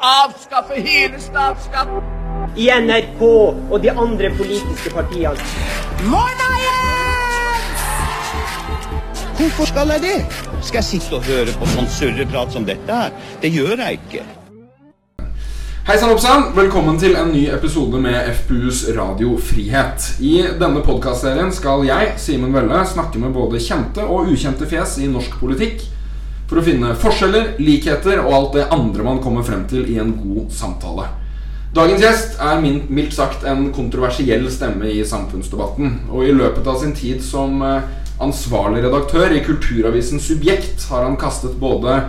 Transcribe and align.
avskaffe 0.00 0.74
hele 0.74 1.20
statsskatten. 1.20 2.02
i 2.56 2.66
NRK 2.66 3.20
og 3.70 3.82
de 3.82 3.90
andre 3.90 4.30
politiske 4.36 4.90
partiene. 4.90 5.36
Hvorfor 9.36 9.64
skal 9.64 9.88
jeg 9.88 10.00
det? 10.02 10.26
Skal 10.62 10.78
jeg 10.78 10.84
sitte 10.84 11.14
og 11.14 11.22
høre 11.24 11.54
på 11.54 11.68
sånn 11.70 11.86
surreprat 11.88 12.52
som 12.52 12.66
dette 12.66 12.96
her? 12.96 13.14
Det 13.42 13.52
gjør 13.54 13.76
jeg 13.76 14.00
ikke. 14.00 14.24
Hei 15.86 15.96
sann 16.00 16.12
oppsann, 16.12 16.50
velkommen 16.56 16.98
til 16.98 17.14
en 17.16 17.30
ny 17.32 17.46
episode 17.54 18.00
med 18.02 18.34
FPUs 18.40 18.82
Radio 18.96 19.36
Frihet. 19.38 20.10
I 20.20 20.34
denne 20.60 20.82
podkastserien 20.84 21.52
skal 21.54 21.86
jeg, 21.86 22.12
Simen 22.18 22.52
Velle, 22.56 22.82
snakke 22.88 23.22
med 23.22 23.32
både 23.36 23.62
kjente 23.62 24.04
og 24.04 24.32
ukjente 24.32 24.68
fjes 24.68 24.98
i 25.00 25.08
norsk 25.12 25.38
politikk 25.40 25.86
for 26.50 26.58
å 26.58 26.66
finne 26.66 26.96
forskjeller, 26.98 27.52
likheter 27.62 28.18
og 28.24 28.32
alt 28.34 28.56
det 28.58 28.68
andre 28.74 29.04
man 29.06 29.20
kommer 29.22 29.46
frem 29.46 29.62
til 29.70 29.84
i 29.86 30.00
en 30.02 30.10
god 30.18 30.48
samtale. 30.50 31.06
Dagens 31.70 32.02
gjest 32.02 32.40
er 32.42 32.58
min, 32.58 32.80
mildt 32.90 33.14
sagt 33.14 33.44
en 33.46 33.68
kontroversiell 33.70 34.48
stemme 34.50 34.88
i 34.90 35.04
samfunnsdebatten. 35.06 35.92
Og 36.10 36.26
i 36.26 36.32
løpet 36.34 36.66
av 36.66 36.80
sin 36.80 36.96
tid 36.98 37.22
som 37.22 37.62
eh, 37.62 37.86
ansvarlig 38.18 38.82
redaktør 38.82 39.30
i 39.30 39.44
kulturavisen 39.46 40.18
Subjekt 40.18 40.88
har 40.90 41.06
han 41.06 41.14
kastet 41.20 41.54
både 41.62 42.00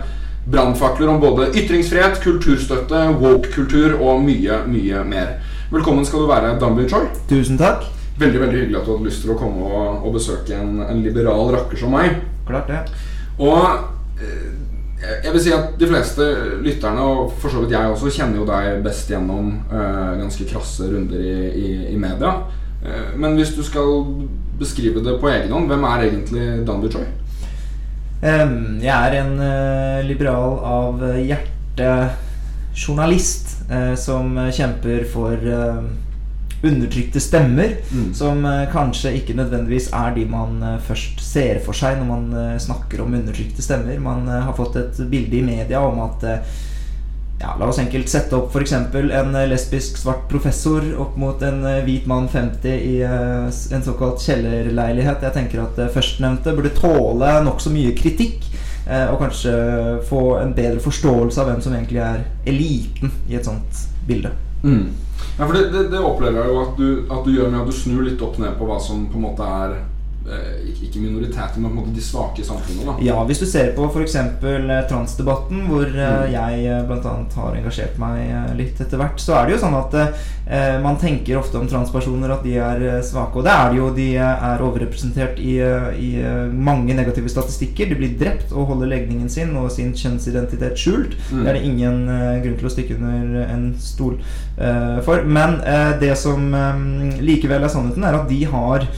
brannfakler 0.50 1.12
om 1.12 1.22
både 1.22 1.52
ytringsfrihet, 1.54 2.18
kulturstøtte, 2.24 3.04
woke-kultur 3.22 3.94
og 4.00 4.26
mye, 4.26 4.64
mye 4.66 5.06
mer. 5.06 5.36
Velkommen 5.70 6.02
skal 6.02 6.26
du 6.26 6.32
være, 6.32 6.56
Dambi 6.58 6.90
Choi. 6.90 7.06
Tusen 7.30 7.62
takk. 7.62 7.86
Veldig 8.18 8.42
veldig 8.42 8.58
hyggelig 8.64 8.82
at 8.82 8.90
du 8.90 8.96
hadde 8.96 9.06
lyst 9.06 9.22
til 9.22 9.36
å 9.36 9.38
komme 9.38 9.70
og, 9.70 10.02
og 10.02 10.18
besøke 10.18 10.58
en, 10.58 10.82
en 10.82 11.06
liberal 11.06 11.54
rakker 11.54 11.78
som 11.78 11.94
meg. 11.94 12.18
Klart 12.50 12.74
det. 12.74 12.82
Og 13.38 13.91
jeg 15.02 15.32
vil 15.34 15.42
si 15.42 15.52
at 15.54 15.72
de 15.80 15.88
fleste 15.90 16.26
lytterne, 16.62 17.02
og 17.02 17.32
for 17.42 17.50
så 17.50 17.62
vidt 17.62 17.74
jeg 17.74 17.94
også, 17.94 18.12
kjenner 18.14 18.38
jo 18.42 18.48
deg 18.48 18.82
best 18.84 19.10
gjennom 19.10 19.48
uh, 19.72 20.12
ganske 20.20 20.46
krasse 20.50 20.86
runder 20.90 21.18
i, 21.18 21.34
i, 21.58 21.70
i 21.94 21.98
media. 21.98 22.36
Uh, 22.82 23.08
men 23.18 23.34
hvis 23.38 23.54
du 23.56 23.64
skal 23.66 24.04
beskrive 24.60 25.02
det 25.02 25.18
på 25.18 25.30
egen 25.32 25.50
hånd, 25.50 25.66
hvem 25.70 25.88
er 25.90 26.06
egentlig 26.06 26.46
Danby 26.68 26.92
Choi? 26.92 27.06
Um, 28.22 28.78
jeg 28.78 28.94
er 28.94 29.18
en 29.18 29.34
uh, 29.42 30.04
liberal 30.06 30.60
av 30.62 31.02
hjerte 31.18 31.96
journalist 32.74 33.70
eh, 33.70 33.94
som 34.00 34.36
kjemper 34.52 35.04
for 35.12 35.36
eh, 35.36 35.82
undertrykte 36.62 37.20
stemmer. 37.20 37.76
Mm. 37.92 38.14
Som 38.14 38.44
eh, 38.44 38.72
kanskje 38.72 39.16
ikke 39.18 39.36
nødvendigvis 39.36 39.90
er 39.92 40.14
de 40.16 40.26
man 40.30 40.62
eh, 40.62 40.80
først 40.86 41.22
ser 41.24 41.62
for 41.64 41.76
seg 41.76 41.98
når 42.00 42.10
man 42.10 42.28
eh, 42.38 42.58
snakker 42.62 43.02
om 43.02 43.14
undertrykte 43.18 43.64
stemmer. 43.64 43.98
Man 44.02 44.28
har 44.30 44.54
fått 44.56 44.78
et 44.80 45.02
bilde 45.10 45.40
i 45.40 45.46
media 45.46 45.82
om 45.82 46.02
at 46.06 46.28
ja, 47.42 47.56
La 47.58 47.66
oss 47.66 47.80
enkelt 47.82 48.06
sette 48.06 48.36
opp 48.38 48.54
f.eks. 48.54 48.72
en 48.78 49.32
lesbisk 49.50 49.96
svart 49.98 50.28
professor 50.30 50.84
opp 51.02 51.16
mot 51.18 51.40
en 51.42 51.64
hvit 51.82 52.06
mann 52.06 52.28
50 52.30 52.68
i 52.70 53.00
en 53.02 53.82
såkalt 53.82 54.22
kjellerleilighet. 54.22 55.24
Jeg 55.26 55.34
tenker 55.34 55.64
at 55.64 55.80
førstnevnte 55.90 56.54
burde 56.54 56.70
tåle 56.76 57.32
nokså 57.42 57.74
mye 57.74 57.96
kritikk. 57.98 58.46
Og 58.86 59.18
kanskje 59.24 59.56
få 60.06 60.22
en 60.38 60.54
bedre 60.54 60.78
forståelse 60.82 61.42
av 61.42 61.50
hvem 61.50 61.66
som 61.66 61.74
egentlig 61.74 62.04
er 62.06 62.22
eliten 62.46 63.10
i 63.26 63.40
et 63.40 63.50
sånt 63.50 63.88
bilde. 64.06 64.30
Mm. 64.62 64.86
Ja, 65.38 65.46
for 65.46 65.56
det, 65.56 65.68
det, 65.72 65.86
det 65.88 66.00
opplever 66.04 66.42
jeg 66.42 66.52
jo 66.52 66.60
at 66.60 66.76
du, 66.76 66.88
at 67.08 67.24
du 67.24 67.32
gjør 67.32 67.48
med 67.48 67.62
at 67.62 67.70
du 67.70 67.76
snur 67.76 68.04
litt 68.04 68.20
opp 68.24 68.36
ned 68.40 68.52
på 68.58 68.68
hva 68.68 68.76
som 68.82 69.06
på 69.08 69.16
en 69.18 69.26
måte 69.30 69.46
er 69.48 69.78
ikke- 70.26 70.84
ikke 70.88 71.00
minoriteter, 71.02 71.58
men 71.58 71.70
på 71.70 71.78
en 71.78 71.84
måte 71.84 71.94
de 71.94 72.00
svake 72.00 72.40
i 72.40 72.44
samfunnet. 72.44 72.86
da 72.86 72.96
Ja, 73.04 73.24
hvis 73.24 73.40
du 73.40 73.46
ser 73.46 73.72
på 73.74 73.88
f.eks. 73.92 74.14
transdebatten, 74.88 75.66
hvor 75.68 75.86
eh, 75.86 76.26
Mm. 76.26 76.32
jeg 76.32 76.86
bl.a. 76.86 77.16
har 77.34 77.56
engasjert 77.56 77.98
meg 77.98 78.30
eh, 78.30 78.54
litt 78.56 78.80
etter 78.80 78.98
hvert, 78.98 79.18
så 79.20 79.34
er 79.42 79.46
det 79.46 79.56
jo 79.60 79.66
sånn 79.66 79.74
at 79.78 79.94
eh, 80.46 80.80
man 80.82 80.96
tenker 80.96 81.38
ofte 81.38 81.58
om 81.58 81.66
transpersoner 81.68 82.30
at 82.32 82.42
de 82.44 82.56
er 82.58 82.82
eh, 82.98 83.02
svake. 83.02 83.36
Og 83.36 83.44
det 83.44 83.52
er 83.52 83.70
de 83.72 83.76
jo. 83.78 83.90
De 83.94 84.08
eh, 84.16 84.44
er 84.52 84.58
overrepresentert 84.62 85.38
i, 85.38 85.58
eh, 85.60 85.90
i 85.98 86.10
eh, 86.22 86.48
mange 86.52 86.94
negative 86.94 87.28
statistikker. 87.28 87.88
De 87.88 87.94
blir 87.98 88.16
drept 88.18 88.52
og 88.52 88.66
holder 88.72 88.86
legningen 88.88 89.28
sin 89.30 89.56
og 89.56 89.70
sin 89.70 89.92
kjønnsidentitet 89.92 90.76
skjult. 90.78 91.16
Mm. 91.32 91.42
Det 91.44 91.48
er 91.48 91.52
det 91.58 91.64
ingen 91.64 92.08
eh, 92.08 92.42
grunn 92.42 92.58
til 92.58 92.68
å 92.68 92.74
stikke 92.74 92.96
under 92.98 93.46
en 93.48 93.74
stol 93.78 94.18
eh, 94.58 95.00
for. 95.02 95.22
Men 95.24 95.60
eh, 95.64 95.98
det 96.00 96.16
som 96.18 96.52
eh, 96.54 97.22
likevel 97.22 97.62
er 97.64 97.68
sannheten, 97.72 98.04
er 98.04 98.14
at 98.22 98.28
de 98.28 98.44
har 98.44 98.80
eh, 98.86 98.88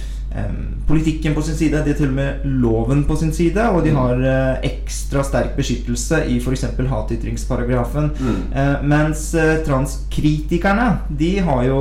politikken 0.89 1.34
på 1.34 1.43
sin 1.43 1.55
side, 1.55 1.78
de 1.84 1.93
har 1.93 1.97
til 1.97 2.09
og 2.11 2.17
med 2.17 2.43
loven 2.45 3.05
på 3.09 3.17
sin 3.17 3.33
side, 3.33 3.62
og 3.71 3.84
de 3.84 3.91
Mm. 3.91 3.97
har 3.97 4.15
eh, 4.27 4.71
ekstra 4.71 5.22
sterk 5.25 5.56
beskyttelse 5.56 6.25
i 6.28 6.39
f.eks. 6.41 6.65
hatytringsparagrafen. 6.91 8.11
Mm. 8.21 8.41
Eh, 8.53 8.83
mens 8.83 9.34
eh, 9.34 9.62
transkritikerne, 9.67 10.99
de 11.19 11.39
har, 11.39 11.62
jo, 11.65 11.78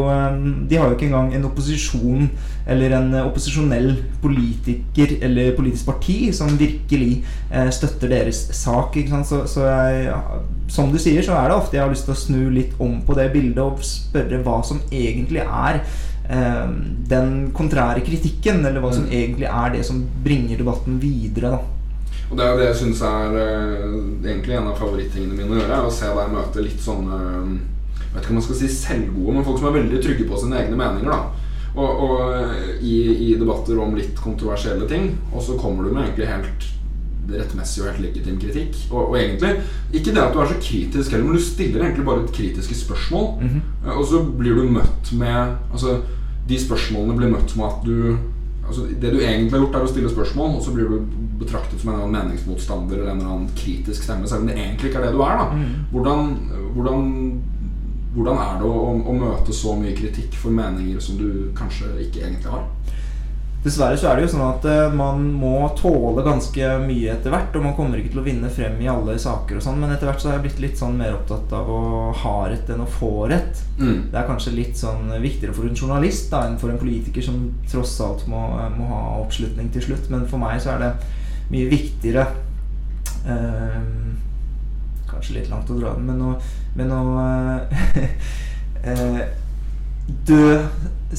de 0.70 0.76
har 0.78 0.88
jo 0.88 0.96
ikke 0.96 1.06
engang 1.10 1.34
en 1.36 1.46
opposisjon 1.46 2.30
eller 2.68 2.96
en 2.96 3.14
opposisjonell 3.26 3.98
politiker 4.22 5.18
eller 5.22 5.56
politisk 5.58 5.86
parti 5.86 6.32
som 6.34 6.54
virkelig 6.60 7.24
støtter 7.72 8.08
deres 8.08 8.48
sak. 8.56 8.96
Så, 9.26 9.44
så 9.48 9.66
jeg, 9.66 10.14
som 10.68 10.92
du 10.92 10.98
sier, 11.02 11.22
så 11.26 11.36
er 11.36 11.50
det 11.50 11.58
ofte 11.58 11.78
jeg 11.78 11.84
har 11.84 11.92
lyst 11.92 12.06
til 12.08 12.16
å 12.16 12.22
snu 12.22 12.50
litt 12.54 12.74
om 12.80 13.02
på 13.04 13.18
det 13.18 13.32
bildet 13.34 13.60
og 13.64 13.84
spørre 13.84 14.40
hva 14.46 14.62
som 14.64 14.80
egentlig 14.92 15.44
er 15.44 15.82
den 16.28 17.52
kontrære 17.54 18.02
kritikken, 18.06 18.66
eller 18.66 18.80
hva 18.82 18.94
som 18.94 19.04
Mm. 19.04 19.12
egentlig 19.12 19.48
er 19.50 19.70
det 19.72 19.86
som 19.86 20.06
bringer 20.24 20.58
debatten 20.58 21.00
videre. 21.00 21.52
da. 21.52 21.60
Og 22.32 22.38
det 22.38 22.46
er 22.46 22.52
jo 22.52 22.58
det 22.58 22.68
jeg 22.68 22.76
syns 22.76 23.02
er 23.02 23.36
eh, 23.38 24.32
egentlig 24.32 24.56
en 24.58 24.68
av 24.68 24.78
favorittingene 24.80 25.36
mine 25.38 25.54
å 25.54 25.60
gjøre. 25.60 25.86
Å 25.86 25.92
se 25.92 26.06
deg 26.06 26.32
møte 26.34 26.64
litt 26.64 26.80
sånne 26.82 27.14
eh, 27.14 27.60
Jeg 28.14 28.16
vet 28.16 28.24
ikke 28.24 28.30
om 28.30 28.36
man 28.36 28.44
skal 28.44 28.56
si 28.56 28.68
selvgode, 28.68 29.34
men 29.34 29.44
folk 29.46 29.58
som 29.60 29.68
er 29.68 29.80
veldig 29.82 30.02
trygge 30.04 30.28
på 30.30 30.38
sine 30.40 30.60
egne 30.62 30.78
meninger. 30.78 31.10
da 31.12 31.24
Og, 31.76 31.90
og 32.06 32.34
eh, 32.34 32.80
i, 32.82 32.96
i 33.34 33.36
debatter 33.36 33.80
om 33.82 33.96
litt 33.96 34.16
kontroversielle 34.22 34.88
ting, 34.88 35.18
og 35.34 35.42
så 35.42 35.58
kommer 35.58 35.84
du 35.84 35.94
med 35.94 36.04
egentlig 36.06 36.28
helt 36.30 36.70
rettmessig 37.34 37.82
og 37.84 37.88
helt 37.92 38.02
legitim 38.02 38.40
kritikk. 38.40 38.76
Og, 38.92 39.10
og 39.10 39.18
egentlig 39.18 39.56
ikke 39.94 40.14
det 40.14 40.22
at 40.24 40.34
du 40.34 40.40
er 40.42 40.52
så 40.52 40.60
kritisk 40.62 41.12
heller, 41.12 41.26
men 41.26 41.38
du 41.38 41.42
stiller 41.42 41.82
egentlig 41.82 42.06
bare 42.06 42.24
et 42.24 42.36
kritiske 42.36 42.76
spørsmål. 42.76 43.30
Mm 43.42 43.62
Eh, 43.62 43.73
Og 43.84 44.06
så 44.08 44.22
blir 44.24 44.56
du 44.56 44.70
møtt 44.72 45.12
med 45.20 45.58
Altså, 45.72 45.98
de 46.48 46.60
spørsmålene 46.60 47.18
blir 47.18 47.34
møtt 47.34 47.56
med 47.60 47.68
at 47.68 47.84
du 47.88 47.98
Altså, 48.64 48.86
det 48.88 49.10
du 49.12 49.20
egentlig 49.20 49.52
har 49.52 49.60
gjort, 49.66 49.76
er 49.76 49.84
å 49.84 49.92
stille 49.92 50.10
spørsmål, 50.10 50.54
og 50.56 50.62
så 50.64 50.72
blir 50.72 50.88
du 50.88 51.02
betraktet 51.42 51.82
som 51.82 51.90
en 51.90 51.98
eller 51.98 52.06
annen 52.08 52.30
meningsmotstander 52.30 52.96
eller 52.96 53.12
en 53.12 53.18
eller 53.20 53.34
annen 53.34 53.58
kritisk 53.60 54.06
stemme, 54.06 54.30
selv 54.30 54.46
om 54.46 54.48
det 54.48 54.56
egentlig 54.56 54.88
ikke 54.88 55.02
er 55.02 55.10
det 55.10 55.18
du 55.18 55.24
er. 55.26 55.42
da 55.42 55.50
Mm. 55.52 55.74
Hvordan, 55.92 56.30
hvordan, 56.78 57.04
hvordan 58.16 58.40
er 58.46 58.62
det 58.62 58.70
å, 58.70 58.78
å, 58.86 58.94
å 59.12 59.18
møte 59.20 59.54
så 59.54 59.76
mye 59.76 59.92
kritikk 59.98 60.40
for 60.40 60.56
meninger 60.56 61.04
som 61.04 61.20
du 61.20 61.52
kanskje 61.58 61.92
ikke 62.06 62.24
egentlig 62.24 62.56
har? 62.56 62.64
Dessverre 63.64 63.96
så 63.96 64.10
er 64.10 64.20
det 64.20 64.26
jo 64.26 64.32
sånn 64.34 64.44
at 64.44 64.66
eh, 64.68 64.92
man 64.92 65.22
må 65.40 65.70
tåle 65.80 66.24
ganske 66.26 66.72
mye 66.84 67.14
etter 67.14 67.32
hvert, 67.32 67.54
og 67.56 67.64
man 67.64 67.76
kommer 67.78 68.00
ikke 68.00 68.12
til 68.12 68.20
å 68.20 68.26
vinne 68.26 68.50
frem 68.52 68.76
i 68.84 68.90
alle 68.92 69.16
saker 69.24 69.60
og 69.60 69.64
sånn, 69.64 69.78
men 69.80 69.94
etter 69.94 70.10
hvert 70.10 70.20
så 70.20 70.30
har 70.30 70.36
jeg 70.36 70.50
blitt 70.50 70.64
litt 70.66 70.82
sånn 70.82 70.98
mer 71.00 71.16
opptatt 71.16 71.54
av 71.56 71.70
å 71.72 72.12
ha 72.26 72.34
rett 72.52 72.74
enn 72.74 72.84
å 72.84 72.90
få 73.00 73.30
rett. 73.32 73.62
Mm. 73.80 74.10
Det 74.12 74.20
er 74.20 74.28
kanskje 74.28 74.56
litt 74.58 74.76
sånn 74.80 75.08
viktigere 75.24 75.56
for 75.56 75.70
en 75.70 75.80
journalist 75.80 76.28
da, 76.34 76.44
enn 76.50 76.60
for 76.60 76.74
en 76.74 76.82
politiker 76.82 77.24
som 77.24 77.40
tross 77.72 77.96
alt 78.04 78.26
må, 78.28 78.42
må 78.76 78.90
ha 78.92 79.04
oppslutning 79.22 79.72
til 79.72 79.88
slutt, 79.88 80.12
men 80.12 80.28
for 80.28 80.44
meg 80.44 80.60
så 80.64 80.76
er 80.76 80.84
det 80.84 80.92
mye 81.54 81.70
viktigere 81.72 82.28
eh, 83.30 83.80
Kanskje 85.08 85.38
litt 85.38 85.52
langt 85.52 85.70
å 85.70 85.78
dra 85.78 85.94
den, 85.96 86.08
men 86.10 86.20
å, 86.26 86.36
men 86.76 86.92
å 86.92 87.02
eh, 87.22 88.12
eh, 88.92 89.24
dø 90.28 90.48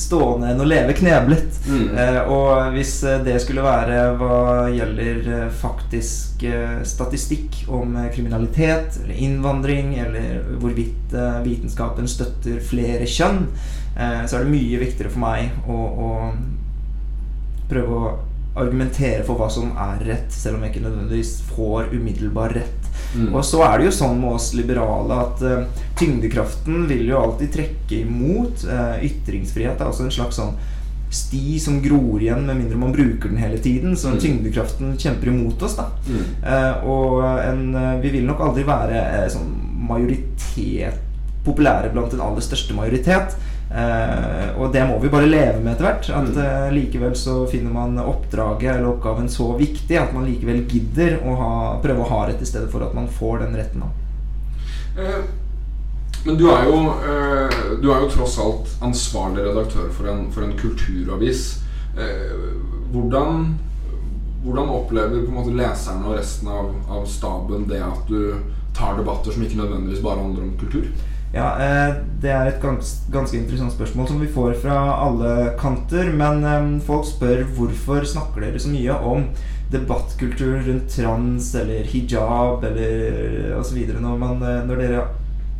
stående 0.00 0.50
enn 0.52 0.60
å 0.62 0.66
leve 0.68 0.94
kneblet. 0.96 1.58
Mm. 1.68 1.86
Eh, 1.98 2.18
og 2.32 2.74
hvis 2.74 2.96
eh, 3.06 3.22
det 3.24 3.36
skulle 3.42 3.64
være 3.64 4.00
hva 4.20 4.40
gjelder 4.72 5.30
eh, 5.36 5.46
faktisk 5.60 6.44
eh, 6.48 6.82
statistikk 6.88 7.62
om 7.72 7.96
eh, 8.00 8.10
kriminalitet 8.14 9.00
eller 9.02 9.22
innvandring, 9.28 9.94
eller 10.04 10.44
hvorvidt 10.62 11.14
eh, 11.14 11.40
vitenskapen 11.46 12.10
støtter 12.10 12.60
flere 12.64 13.08
kjønn, 13.08 13.46
eh, 13.96 14.22
så 14.26 14.38
er 14.38 14.44
det 14.44 14.54
mye 14.54 14.82
viktigere 14.84 15.14
for 15.14 15.24
meg 15.24 15.70
å, 15.70 15.80
å 16.08 16.10
prøve 17.70 17.98
å 17.98 18.14
argumentere 18.54 19.24
for 19.26 19.38
hva 19.38 19.48
som 19.50 19.72
er 19.80 20.02
rett, 20.06 20.30
selv 20.32 20.58
om 20.58 20.64
jeg 20.64 20.74
ikke 20.74 20.84
nødvendigvis 20.86 21.36
får 21.54 21.94
umiddelbar 21.94 22.54
rett. 22.54 22.83
Mm. 23.14 23.32
Og 23.34 23.44
så 23.46 23.62
er 23.62 23.78
det 23.78 23.86
jo 23.88 23.94
sånn 23.94 24.20
med 24.20 24.34
oss 24.34 24.52
liberale 24.58 25.18
at 25.26 25.42
uh, 25.46 25.82
tyngdekraften 25.98 26.86
vil 26.90 27.06
jo 27.12 27.20
alltid 27.22 27.52
trekke 27.54 28.00
imot. 28.04 28.64
Uh, 28.66 28.96
ytringsfrihet 29.06 29.80
er 29.80 29.90
også 29.90 30.08
en 30.08 30.14
slags 30.16 30.40
sånn 30.40 30.56
sti 31.14 31.60
som 31.62 31.76
gror 31.82 32.18
igjen 32.18 32.42
med 32.42 32.58
mindre 32.58 32.78
man 32.80 32.92
bruker 32.92 33.30
den 33.30 33.38
hele 33.38 33.58
tiden. 33.62 33.94
Så 33.96 34.10
Mm. 34.10 34.18
tyngdekraften 34.18 34.96
kjemper 34.98 35.30
imot 35.30 35.62
oss, 35.62 35.76
da. 35.78 35.84
Eh, 36.42 36.84
og 36.90 37.22
en, 37.22 38.00
vi 38.02 38.10
vil 38.10 38.26
nok 38.26 38.40
aldri 38.40 38.64
være 38.66 39.28
sånn 39.30 39.52
majoritet 39.86 40.98
populære 41.44 41.92
blant 41.92 42.10
den 42.10 42.20
aller 42.24 42.42
største 42.42 42.74
majoritet. 42.74 43.36
Eh, 43.74 44.50
og 44.54 44.70
det 44.72 44.84
må 44.86 45.00
vi 45.02 45.10
bare 45.10 45.26
leve 45.26 45.58
med 45.58 45.72
etter 45.72 45.88
hvert. 45.88 46.10
At 46.14 46.36
eh, 46.38 46.66
likevel 46.76 47.16
så 47.18 47.40
finner 47.50 47.74
man 47.74 47.98
oppdraget 47.98 48.76
eller 48.76 48.92
oppgaven 48.92 49.26
så 49.30 49.48
viktig 49.58 49.98
at 49.98 50.14
man 50.14 50.28
likevel 50.28 50.62
gidder 50.70 51.16
å 51.26 51.34
ha, 51.40 51.54
prøve 51.82 52.04
å 52.04 52.10
ha 52.12 52.20
rett 52.28 52.42
i 52.42 52.46
stedet 52.48 52.70
for 52.70 52.86
at 52.86 52.94
man 52.94 53.10
får 53.10 53.42
den 53.42 53.56
retten. 53.58 53.82
Eh, 54.94 55.24
Men 56.24 56.38
du 56.40 56.46
er 56.48 56.62
jo, 56.64 56.76
du 57.82 57.90
er 57.92 57.98
jo 58.00 58.06
tross 58.08 58.38
alt 58.40 58.70
ansvarlig 58.86 59.42
redaktør 59.44 59.90
for 59.92 60.08
en, 60.08 60.22
for 60.32 60.46
en 60.46 60.54
kulturavis. 60.56 61.42
Hvordan, 62.94 63.42
hvordan 64.46 64.70
opplever 64.72 65.26
på 65.26 65.28
en 65.28 65.36
måte 65.36 65.52
leserne 65.58 66.08
og 66.08 66.16
resten 66.16 66.48
av, 66.48 66.70
av 66.88 67.04
staben 67.12 67.66
det 67.68 67.82
at 67.84 68.08
du 68.08 68.38
tar 68.72 68.96
debatter 68.96 69.36
som 69.36 69.44
ikke 69.44 69.60
nødvendigvis 69.60 70.00
bare 70.06 70.22
handler 70.22 70.46
om 70.46 70.56
kultur? 70.62 70.88
Ja, 71.34 71.48
eh, 71.58 71.94
Det 72.22 72.30
er 72.30 72.46
et 72.48 72.62
gans, 72.62 72.92
ganske 73.12 73.36
interessant 73.36 73.74
spørsmål 73.74 74.06
som 74.08 74.20
vi 74.22 74.30
får 74.30 74.54
fra 74.62 74.76
alle 75.02 75.56
kanter. 75.60 76.12
Men 76.14 76.44
eh, 76.44 76.80
folk 76.86 77.08
spør 77.08 77.44
hvorfor 77.56 78.06
snakker 78.06 78.46
dere 78.46 78.62
så 78.62 78.70
mye 78.72 78.94
om 79.02 79.26
debattkultur 79.74 80.62
rundt 80.62 80.88
trans 80.94 81.54
eller 81.58 81.84
hijab 81.90 82.64
eller 82.64 83.58
osv. 83.58 83.82
Når, 83.98 84.16
man, 84.18 84.42
eh, 84.42 84.62
når 84.68 84.82
dere 84.84 85.04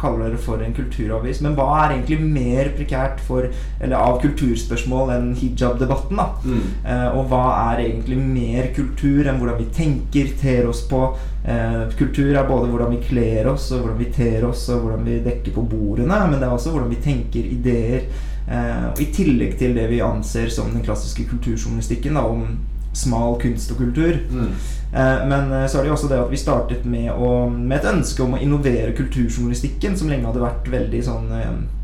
kaller 0.00 0.28
dere 0.28 0.40
for 0.42 0.62
en 0.62 0.74
kulturavis. 0.76 1.40
Men 1.44 1.56
hva 1.58 1.68
er 1.84 1.96
egentlig 1.96 2.20
mer 2.22 2.70
prekært 2.76 3.22
for, 3.24 3.48
eller 3.80 3.96
av 3.98 4.20
kulturspørsmål 4.24 5.12
enn 5.16 5.30
hijab-debatten? 5.38 6.20
da? 6.20 6.28
Mm. 6.44 6.64
Eh, 6.84 7.06
og 7.18 7.30
hva 7.32 7.44
er 7.72 7.84
egentlig 7.86 8.18
mer 8.22 8.70
kultur 8.76 9.24
enn 9.26 9.40
hvordan 9.40 9.60
vi 9.62 9.70
tenker, 9.74 10.34
ter 10.40 10.68
oss 10.70 10.84
på? 10.90 11.06
Eh, 11.44 11.88
kultur 11.98 12.32
er 12.32 12.46
både 12.48 12.70
hvordan 12.72 12.94
vi 12.94 13.02
kler 13.04 13.50
oss, 13.52 13.70
og 13.72 13.82
hvordan 13.84 13.98
vi 14.00 14.12
ter 14.14 14.46
oss, 14.48 14.68
og 14.72 14.86
hvordan 14.86 15.04
vi 15.04 15.18
dekker 15.26 15.52
på 15.52 15.66
bordene. 15.68 16.20
Men 16.30 16.38
det 16.38 16.48
er 16.48 16.54
også 16.54 16.72
hvordan 16.72 16.92
vi 16.92 17.02
tenker 17.04 17.50
ideer. 17.56 18.06
Eh, 18.48 18.86
og 18.92 19.00
I 19.00 19.10
tillegg 19.12 19.58
til 19.60 19.76
det 19.76 19.90
vi 19.92 20.04
anser 20.04 20.48
som 20.52 20.72
den 20.72 20.84
klassiske 20.84 21.26
kulturjournalistikken 21.28 22.16
da, 22.16 22.24
om 22.24 22.56
smal 22.94 23.36
kunst 23.42 23.72
og 23.74 23.82
kultur. 23.82 24.16
Mm. 24.30 24.50
Eh, 24.94 25.22
Men 25.28 25.52
så 25.68 25.78
er 25.78 25.82
det 25.82 25.90
jo 25.90 25.96
også 25.98 26.08
det 26.08 26.20
at 26.22 26.32
vi 26.32 26.40
startet 26.40 26.84
med, 26.88 27.10
å, 27.12 27.50
med 27.50 27.76
et 27.76 27.88
ønske 27.92 28.22
om 28.24 28.36
å 28.38 28.40
innovere 28.40 28.96
kulturjournalistikken, 28.96 29.98
som 29.98 30.08
lenge 30.08 30.30
hadde 30.30 30.44
vært 30.44 30.68
veldig 30.70 31.00
sånn 31.04 31.32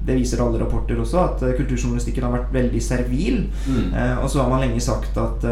Det 0.07 0.17
viser 0.17 0.41
alle 0.41 0.62
rapporter 0.62 0.97
også, 1.03 1.19
at 1.21 1.43
kulturjournalistikken 1.59 2.25
har 2.25 2.33
vært 2.39 2.55
veldig 2.55 2.81
servil. 2.81 3.43
Mm. 3.67 3.93
Eh, 3.93 4.17
og 4.23 4.31
så 4.31 4.41
har 4.41 4.49
man 4.49 4.65
lenge 4.65 4.81
sagt 4.81 5.19
at 5.21 5.45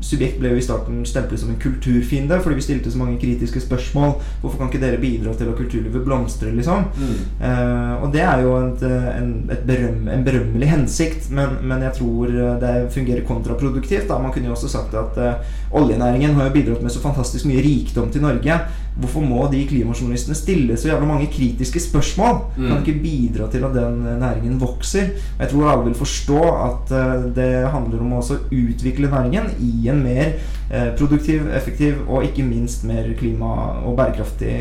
Subjekt 0.00 0.38
ble 0.40 0.54
jo 0.54 0.58
i 0.58 0.64
starten 0.64 1.02
stemplet 1.04 1.40
som 1.42 1.50
en 1.52 1.60
kulturfiende 1.60 2.38
fordi 2.40 2.56
vi 2.56 2.64
stilte 2.64 2.92
så 2.92 2.98
mange 3.00 3.18
kritiske 3.20 3.60
spørsmål. 3.60 4.14
Hvorfor 4.40 4.58
kan 4.58 4.70
ikke 4.70 4.80
dere 4.82 5.00
bidra 5.00 5.34
til 5.36 5.50
at 5.50 5.58
kulturlivet 5.58 6.04
blomstrer, 6.06 6.54
liksom? 6.56 6.86
Mm. 6.96 7.18
Eh, 7.48 7.92
og 8.00 8.08
det 8.14 8.22
er 8.24 8.44
jo 8.44 8.54
et, 8.62 8.84
en, 8.88 9.32
et 9.52 9.64
berøm, 9.68 10.08
en 10.08 10.24
berømmelig 10.24 10.70
hensikt, 10.72 11.30
men, 11.36 11.58
men 11.62 11.84
jeg 11.84 11.96
tror 12.00 12.32
det 12.62 12.74
fungerer 12.94 13.26
kontraproduktivt. 13.28 14.08
Da. 14.08 14.18
Man 14.18 14.32
kunne 14.32 14.48
jo 14.48 14.56
også 14.56 14.72
sagt 14.72 14.96
at 14.96 15.20
eh, 15.20 15.56
oljenæringen 15.76 16.34
har 16.38 16.48
jo 16.48 16.56
bidratt 16.56 16.82
med 16.82 16.94
så 16.94 17.04
fantastisk 17.04 17.48
mye 17.50 17.64
rikdom 17.64 18.08
til 18.10 18.24
Norge. 18.24 18.60
Hvorfor 19.00 19.20
må 19.22 19.44
de 19.52 19.60
klimajournalistene 19.70 20.34
stille 20.34 20.76
så 20.76 20.88
jævla 20.90 21.06
mange 21.06 21.26
kritiske 21.32 21.80
spørsmål? 21.80 22.40
Mm. 22.56 22.66
Kan 22.68 22.80
ikke 22.82 23.02
bidra 23.02 23.46
til 23.50 23.64
at 23.64 23.74
den 23.74 24.00
eh, 24.06 24.16
næringen 24.20 24.58
vokser? 24.60 25.12
Jeg 25.38 25.48
tror 25.48 25.70
alle 25.70 25.84
vil 25.84 25.94
forstå 25.94 26.40
at 26.66 26.92
eh, 26.98 27.28
det 27.36 27.50
handler 27.70 28.00
om 28.02 28.12
å 28.18 28.22
utvikle 28.50 29.08
næringen 29.10 29.50
i 29.60 29.88
en 29.88 30.02
mer 30.02 30.32
eh, 30.70 30.90
produktiv, 30.98 31.46
effektiv 31.56 32.02
og 32.08 32.24
ikke 32.26 32.42
minst 32.44 32.84
mer 32.84 33.06
klima- 33.18 33.80
og 33.86 33.96
bærekraftig 33.96 34.52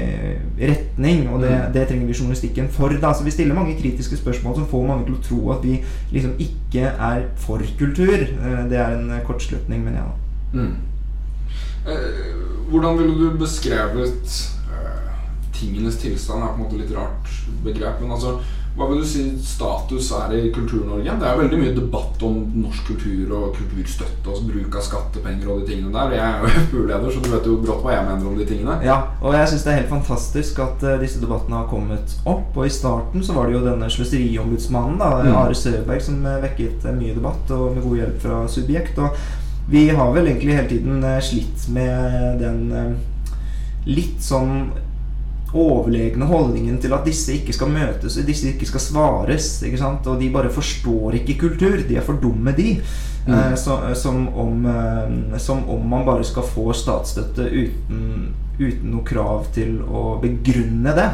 retning. 0.61 1.27
Og 1.33 1.41
det, 1.41 1.49
Mm. 1.49 1.73
det 1.73 1.87
trenger 1.87 2.05
vi 2.07 2.13
journalistikken 2.13 2.67
for. 2.69 2.89
Da. 3.01 3.13
Så 3.13 3.23
vi 3.23 3.31
stiller 3.31 3.55
mange 3.55 3.75
kritiske 3.81 4.15
spørsmål 4.17 4.55
som 4.55 4.67
får 4.67 4.87
mange 4.87 5.05
til 5.05 5.15
å 5.15 5.23
tro 5.23 5.51
at 5.51 5.63
vi 5.65 5.79
liksom 6.13 6.31
ikke 6.39 6.85
er 6.99 7.25
for 7.35 7.59
kultur. 7.79 8.17
Det 8.69 8.77
er 8.77 8.95
en 8.97 9.11
kortslutning, 9.25 9.83
mener 9.83 9.97
jeg. 9.97 10.05
da. 10.53 10.59
Mm. 10.61 10.75
Eh, 11.87 12.35
hvordan 12.69 12.97
ville 12.99 13.17
du 13.17 13.37
beskrevet 13.39 14.37
eh, 14.69 15.09
tingenes 15.55 15.97
tilstand? 16.01 16.43
er 16.43 16.53
på 16.53 16.59
en 16.59 16.63
måte 16.67 16.81
litt 16.83 16.95
rart 16.95 17.35
begrep. 17.65 18.01
Men 18.01 18.11
altså, 18.17 18.37
hva 18.77 18.85
vil 18.87 19.01
du 19.01 19.07
si 19.09 19.23
status 19.43 20.11
er 20.15 20.31
i 20.37 20.51
Kultur-Norge? 20.55 21.15
Det 21.19 21.25
er 21.27 21.39
veldig 21.39 21.57
mye 21.59 21.71
debatt 21.75 22.21
om 22.23 22.35
norsk 22.61 22.91
kultur 22.91 23.31
og 23.35 23.57
kulturstøtte 23.57 24.29
og 24.31 24.45
bruk 24.47 24.77
av 24.77 24.85
skattepenger 24.85 25.49
og 25.49 25.63
de 25.63 25.71
tingene 25.71 25.91
der. 25.95 26.13
Jeg 26.15 26.23
er 26.27 26.45
jo 26.45 26.51
FPU-leder, 26.67 27.09
så 27.11 27.23
du 27.25 27.31
vet 27.33 27.49
jo 27.49 27.57
brått 27.65 27.81
hva 27.83 27.95
jeg 27.97 28.05
mener 28.07 28.29
om 28.29 28.37
de 28.39 28.47
tingene. 28.47 28.77
Ja, 28.85 28.99
og 29.19 29.35
jeg 29.35 29.49
syns 29.51 29.65
det 29.65 29.73
er 29.73 29.81
helt 29.81 29.91
fantastisk 29.91 30.61
at 30.63 30.85
eh, 30.85 30.99
disse 31.01 31.19
debattene 31.23 31.59
har 31.59 31.67
kommet 31.73 32.15
opp. 32.29 32.53
Og 32.55 32.69
i 32.69 32.71
starten 32.77 33.25
så 33.25 33.35
var 33.35 33.49
det 33.49 33.57
jo 33.57 33.65
denne 33.65 33.89
sløseriombudsmannen, 33.97 35.01
da, 35.01 35.11
Mm. 35.19 35.35
Are 35.35 35.55
Søberg, 35.57 35.99
som 36.05 36.21
vekket 36.45 36.85
mye 36.95 37.17
debatt, 37.17 37.49
og 37.51 37.73
med 37.75 37.83
god 37.83 37.97
hjelp 37.99 38.21
fra 38.23 38.37
Subjekt. 38.47 39.01
Og 39.01 39.17
vi 39.69 39.89
har 39.89 40.13
vel 40.13 40.27
egentlig 40.27 40.55
hele 40.57 40.69
tiden 40.69 41.03
eh, 41.03 41.19
slitt 41.21 41.67
med 41.73 42.39
den 42.41 42.61
eh, 42.71 42.93
litt 43.89 44.21
sånn 44.23 44.69
overlegne 45.49 46.27
holdningen 46.29 46.77
til 46.81 46.93
at 46.93 47.07
disse 47.09 47.33
ikke 47.33 47.55
skal 47.55 47.71
møtes, 47.73 48.19
disse 48.25 48.51
ikke 48.51 48.67
skal 48.69 48.83
svares. 48.83 49.47
ikke 49.65 49.79
sant? 49.81 50.07
Og 50.09 50.19
de 50.21 50.29
bare 50.33 50.51
forstår 50.53 51.19
ikke 51.21 51.39
kultur. 51.45 51.79
De 51.87 51.97
er 51.97 52.05
for 52.05 52.21
dumme, 52.21 52.53
de. 52.57 52.75
Mm. 53.25 53.33
Eh, 53.33 53.55
så, 53.57 53.79
som, 53.97 54.27
om, 54.37 54.65
eh, 54.69 55.37
som 55.41 55.63
om 55.69 55.85
man 55.89 56.05
bare 56.07 56.25
skal 56.27 56.45
få 56.45 56.69
statsstøtte 56.77 57.49
uten, 57.49 58.33
uten 58.59 58.89
noe 58.93 59.05
krav 59.05 59.49
til 59.55 59.79
å 59.85 60.17
begrunne 60.21 60.97
det. 60.97 61.09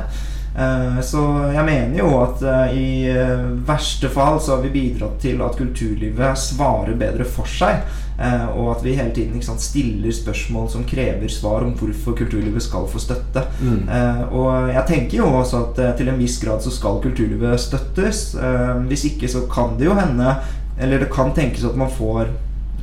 Eh, 0.56 1.00
Så 1.04 1.22
jeg 1.52 1.68
mener 1.68 2.00
jo 2.00 2.12
at 2.24 2.44
eh, 2.44 2.76
i 2.80 2.88
eh, 3.12 3.48
verste 3.68 4.12
fall 4.12 4.40
så 4.40 4.56
har 4.56 4.64
vi 4.64 4.72
bidratt 4.76 5.20
til 5.24 5.42
at 5.44 5.58
kulturlivet 5.60 6.40
svarer 6.40 6.96
bedre 7.00 7.28
for 7.28 7.50
seg. 7.50 7.84
Eh, 8.20 8.46
Og 8.58 8.72
at 8.76 8.84
vi 8.86 8.96
hele 8.96 9.14
tiden 9.16 9.42
sant, 9.44 9.62
stiller 9.62 10.12
spørsmål 10.16 10.70
som 10.72 10.86
krever 10.88 11.28
svar 11.32 11.66
om 11.66 11.74
hvorfor 11.78 12.18
kulturlivet 12.18 12.64
skal 12.64 12.88
få 12.92 13.02
støtte. 13.02 13.46
Mm. 13.62 13.90
Eh, 13.90 14.24
og 14.32 14.72
jeg 14.74 14.86
tenker 14.88 15.18
jo 15.18 15.30
også 15.42 15.64
at 15.66 15.84
eh, 15.84 15.94
til 16.00 16.12
en 16.12 16.20
viss 16.22 16.40
grad 16.44 16.64
så 16.64 16.74
skal 16.74 17.02
kulturlivet 17.04 17.60
støttes. 17.60 18.26
Eh, 18.36 18.74
hvis 18.90 19.06
ikke 19.12 19.32
så 19.32 19.46
kan 19.52 19.78
det 19.80 19.90
jo 19.90 20.00
hende 20.00 20.36
Eller 20.78 21.00
det 21.00 21.08
kan 21.08 21.30
tenkes 21.32 21.64
at 21.64 21.76
man 21.80 21.88
får 21.88 22.28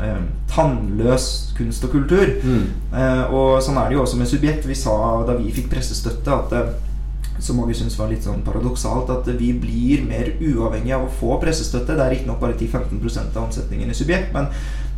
eh, 0.00 0.22
tannløs 0.48 1.52
kunst 1.56 1.84
og 1.84 1.90
kultur. 1.90 2.24
Mm. 2.44 2.64
Eh, 2.92 3.34
og 3.34 3.58
sånn 3.60 3.76
er 3.76 3.90
det 3.90 3.98
jo 3.98 4.06
også 4.06 4.16
med 4.16 4.30
Subjekt. 4.30 4.64
Vi 4.68 4.78
sa 4.78 4.94
da 5.28 5.36
vi 5.36 5.52
fikk 5.52 5.68
pressestøtte 5.74 6.32
at 6.32 6.56
eh, 6.56 6.72
som 7.42 7.58
mange 7.58 7.74
syns 7.74 7.96
var 7.98 8.10
litt 8.12 8.24
sånn 8.26 8.44
paradoksalt, 8.46 9.10
at 9.10 9.28
vi 9.38 9.50
blir 9.58 10.04
mer 10.06 10.30
uavhengig 10.38 10.94
av 10.94 11.06
å 11.06 11.12
få 11.18 11.38
pressestøtte. 11.42 11.96
Det 11.96 12.04
er 12.04 12.14
riktignok 12.14 12.40
bare 12.42 12.56
10-15 12.58 13.34
av 13.34 13.42
omsetningen 13.46 13.90
i 13.90 13.96
Subjekt, 13.98 14.30
men 14.36 14.50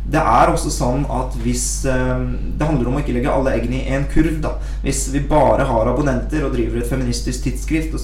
det 0.05 0.21
er 0.21 0.51
også 0.51 0.69
sånn 0.69 1.05
at 1.09 1.33
hvis 1.41 1.63
eh, 1.89 2.19
Det 2.57 2.67
handler 2.67 2.91
om 2.91 2.97
å 2.97 3.01
ikke 3.01 3.15
legge 3.15 3.31
alle 3.31 3.55
eggene 3.57 3.79
i 3.79 3.95
én 3.95 4.05
kurv. 4.11 4.37
da 4.43 4.53
Hvis 4.83 5.07
vi 5.13 5.23
bare 5.25 5.65
har 5.65 5.89
abonnenter 5.89 6.45
og 6.45 6.53
driver 6.53 6.81
et 6.81 6.91
feministisk 6.91 7.47
tidsskrift 7.47 7.97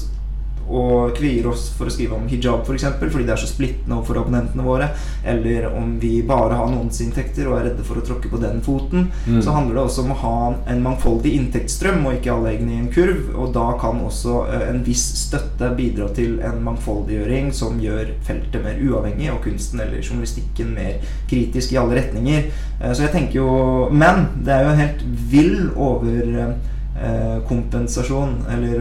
og, 0.70 1.16
kvier 1.18 1.48
oss 1.48 1.70
for 1.78 1.86
å 1.86 1.90
skrive 1.94 2.14
om 2.16 2.28
hijab 2.28 2.60
f.eks. 2.62 2.66
For 2.68 2.74
eksempel, 2.78 3.10
fordi 3.12 3.26
det 3.28 3.34
er 3.34 3.38
så 3.42 3.48
splittende 3.50 3.96
overfor 3.98 4.18
abonnentene 4.22 4.64
våre, 4.64 4.88
eller 5.26 5.66
om 5.76 6.00
vi 6.00 6.22
bare 6.28 6.54
har 6.56 6.66
annonseinntekter 6.68 7.48
og 7.50 7.58
er 7.60 7.64
redde 7.70 7.84
for 7.84 7.96
å 8.00 8.06
tråkke 8.06 8.30
på 8.32 8.38
den 8.42 8.62
foten, 8.62 9.08
Mm. 9.28 9.42
så 9.42 9.52
handler 9.52 9.74
det 9.76 9.82
også 9.84 10.02
om 10.04 10.12
å 10.12 10.16
ha 10.22 10.54
en 10.68 10.82
mangfoldig 10.84 11.32
inntektsstrøm 11.38 12.06
og 12.06 12.14
ikke 12.16 12.32
alle 12.34 12.50
eggene 12.56 12.72
i 12.74 12.78
en 12.80 12.92
kurv. 12.92 13.36
Og 13.36 13.54
da 13.54 13.74
kan 13.80 14.00
også 14.02 14.46
eh, 14.54 14.70
en 14.70 14.84
viss 14.84 15.16
støtte 15.28 15.76
bidra 15.78 16.08
til 16.16 16.40
en 16.42 16.64
mangfoldiggjøring 16.64 17.52
som 17.54 17.80
gjør 17.80 18.06
feltet 18.28 18.64
mer 18.64 18.76
uavhengig, 18.82 19.32
og 19.32 19.42
kunsten 19.44 19.80
eller 19.80 20.02
journalistikken 20.02 20.74
mer 20.76 20.94
kritisk 21.30 21.72
i 21.74 21.78
alle 21.78 21.96
retninger. 22.02 22.44
Eh, 22.82 22.94
Så 22.94 23.02
jeg 23.04 23.12
tenker 23.12 23.34
jo 23.40 23.90
Men 23.92 24.28
det 24.44 24.54
er 24.54 24.64
jo 24.64 24.76
helt 24.82 25.02
vill 25.32 25.70
overkompensasjon, 25.76 28.36
eller 28.52 28.78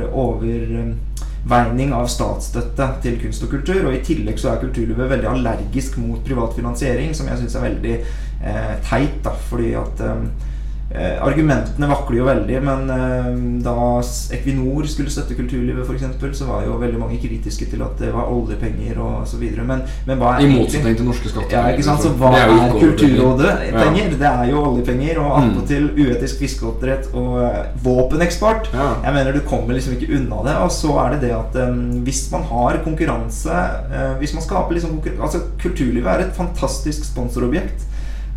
overveining 1.47 1.95
av 1.97 2.09
statsstøtte 2.11 2.87
til 3.05 3.19
kunst 3.23 3.45
og 3.45 3.55
kultur. 3.55 3.87
Og 3.89 3.97
i 3.97 4.03
tillegg 4.05 4.41
så 4.41 4.53
er 4.53 4.63
kulturlivet 4.63 5.11
veldig 5.11 5.31
allergisk 5.31 5.99
mot 6.03 6.23
privat 6.27 6.55
finansiering, 6.57 7.15
som 7.17 7.31
jeg 7.31 7.43
syns 7.43 7.57
er 7.57 7.67
veldig 7.67 7.97
eh, 7.97 8.75
teit, 8.87 9.21
da, 9.25 9.35
fordi 9.51 9.73
at 9.79 10.05
eh, 10.05 10.49
Argumentene 10.91 11.87
vakler 11.87 12.19
jo 12.19 12.25
veldig, 12.27 12.57
men 12.67 12.89
eh, 12.91 13.27
da 13.63 13.75
Equinor 14.35 14.89
skulle 14.91 15.13
støtte 15.13 15.37
kulturlivet, 15.39 15.87
f.eks., 15.87 16.39
så 16.41 16.49
var 16.49 16.65
jo 16.67 16.79
veldig 16.81 16.99
mange 16.99 17.19
kritiske 17.23 17.69
til 17.71 17.85
at 17.87 18.01
det 18.01 18.09
var 18.15 18.27
oljepenger 18.33 18.99
og 18.99 19.23
så 19.31 19.39
videre. 19.39 19.63
Men, 19.69 19.85
men 20.09 20.19
hva 20.19 20.33
er 20.37 20.47
I 20.49 20.51
motsetning 20.57 20.97
til 20.99 21.07
norske 21.07 21.31
skatter. 21.31 21.55
ja, 21.55 21.63
ikke 21.71 21.87
sant? 21.87 22.03
Så 22.03 22.11
hva 22.19 22.33
er, 22.35 22.51
er, 22.57 22.75
Kulturrådet 22.75 23.53
penger? 23.61 23.79
penger? 23.85 24.17
Det 24.21 24.31
er 24.33 24.51
jo 24.51 24.65
oljepenger 24.73 25.21
og 25.23 25.31
Mm. 25.31 25.51
attpåtil 25.53 25.85
uetisk 25.95 26.41
fiskeoppdrett 26.43 27.13
og 27.15 27.37
eh, 27.45 27.61
våpeneksport. 27.85 28.73
Ja. 28.75 28.89
Jeg 29.05 29.15
mener 29.15 29.33
Du 29.33 29.41
kommer 29.47 29.75
liksom 29.79 29.95
ikke 29.95 30.11
unna 30.19 30.43
det. 30.49 30.57
Og 30.65 30.73
så 30.75 30.91
er 31.05 31.15
det 31.15 31.21
det 31.29 31.31
at 31.37 31.55
um, 31.69 32.01
hvis 32.05 32.25
man 32.33 32.43
har 32.51 32.81
konkurranse 32.85 33.51
uh, 33.53 34.19
Hvis 34.19 34.35
man 34.35 34.43
skaper 34.43 34.75
liksom 34.75 34.97
konkurranse 34.99 35.23
Altså 35.23 35.41
Kulturlivet 35.63 36.11
er 36.11 36.25
et 36.27 36.35
fantastisk 36.37 37.05
sponsorobjekt. 37.07 37.87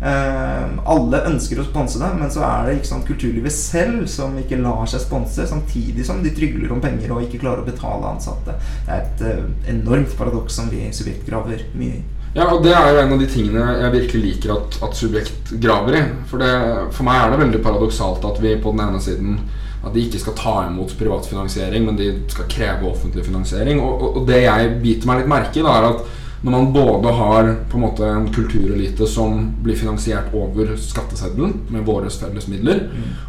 Eh, 0.02 0.64
alle 0.90 1.20
ønsker 1.30 1.60
å 1.60 1.66
sponse 1.68 2.00
det, 2.00 2.10
men 2.18 2.32
så 2.32 2.42
er 2.46 2.66
det 2.66 2.78
ikke 2.78 2.90
sant, 2.90 3.06
kulturlivet 3.08 3.54
selv 3.54 4.08
som 4.10 4.34
ikke 4.40 4.58
lar 4.60 4.84
seg 4.90 5.04
sponse, 5.04 5.46
samtidig 5.48 6.04
som 6.06 6.22
de 6.24 6.32
trygler 6.34 6.74
om 6.74 6.82
penger 6.82 7.14
og 7.14 7.22
ikke 7.24 7.40
klarer 7.44 7.62
å 7.62 7.68
betale 7.68 8.10
ansatte. 8.10 8.58
Det 8.84 8.92
er 8.92 9.06
et 9.06 9.24
eh, 9.30 9.46
enormt 9.76 10.16
paradoks 10.18 10.58
som 10.58 10.68
vi 10.72 10.88
subjektgraver 10.92 11.68
mye 11.78 12.00
i. 12.00 12.04
Ja, 12.34 12.48
og 12.50 12.64
det 12.64 12.72
er 12.74 12.88
jo 12.90 13.02
en 13.04 13.12
av 13.14 13.20
de 13.22 13.28
tingene 13.30 13.64
jeg 13.78 13.94
virkelig 13.94 14.22
liker 14.24 14.56
at, 14.56 14.76
at 14.82 14.96
Subjekt 14.98 15.52
graver 15.62 16.00
i. 16.00 16.00
For, 16.26 16.42
det, 16.42 16.54
for 16.96 17.06
meg 17.06 17.20
er 17.20 17.30
det 17.30 17.44
veldig 17.44 17.60
paradoksalt 17.62 18.26
at 18.26 18.40
vi 18.42 18.56
på 18.58 18.72
den 18.74 18.82
ene 18.82 19.02
siden 19.02 19.36
at 19.84 19.94
de 19.94 20.02
ikke 20.02 20.18
skal 20.18 20.34
ta 20.38 20.54
imot 20.66 20.96
privat 20.98 21.28
finansiering, 21.28 21.84
men 21.86 21.98
de 21.98 22.08
skal 22.32 22.48
kreve 22.50 22.88
offentlig 22.88 23.26
finansiering. 23.28 23.78
Og, 23.84 23.94
og, 23.94 24.18
og 24.18 24.28
det 24.28 24.42
jeg 24.42 24.74
biter 24.82 25.10
meg 25.10 25.22
litt 25.22 25.30
merke 25.30 25.60
i, 25.60 25.66
er 25.68 25.88
at 25.92 26.02
når 26.44 26.50
man 26.50 26.72
både 26.72 27.12
har 27.12 27.46
på 27.70 27.78
en 27.78 27.80
måte 27.86 28.08
en 28.08 28.26
kulturelite 28.32 29.06
som 29.08 29.46
blir 29.64 29.76
finansiert 29.80 30.34
over 30.36 30.74
skatteseddelen 30.76 31.54
med 31.72 31.86
våre 31.86 32.10
felles 32.12 32.50
midler, 32.52 32.82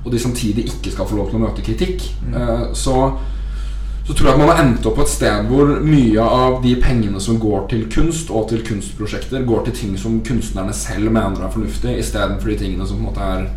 og 0.03 0.12
de 0.12 0.19
samtidig 0.19 0.65
ikke 0.67 0.91
skal 0.91 1.07
få 1.07 1.15
lov 1.15 1.29
til 1.29 1.39
å 1.39 1.45
møte 1.45 1.63
kritikk, 1.63 2.03
eh, 2.36 2.65
så, 2.75 2.95
så 4.03 4.12
tror 4.12 4.27
jeg 4.27 4.34
at 4.34 4.41
man 4.41 4.51
har 4.51 4.60
endt 4.65 4.89
opp 4.89 4.98
på 5.00 5.05
et 5.05 5.13
sted 5.13 5.48
hvor 5.48 5.72
mye 5.79 6.25
av 6.27 6.57
de 6.65 6.74
pengene 6.84 7.22
som 7.24 7.39
går 7.39 7.69
til 7.72 7.86
kunst 7.93 8.34
og 8.36 8.50
til 8.50 8.65
kunstprosjekter, 8.67 9.48
går 9.48 9.63
til 9.69 9.77
ting 9.79 9.93
som 10.01 10.17
kunstnerne 10.27 10.75
selv 10.75 11.07
mener 11.07 11.39
er 11.39 11.53
fornuftig, 11.53 11.95
istedenfor 12.01 12.51
de 12.51 12.57
tingene 12.65 12.88
som 12.89 13.00
på 13.00 13.05
en 13.05 13.13
måte 13.13 13.29
er 13.29 13.48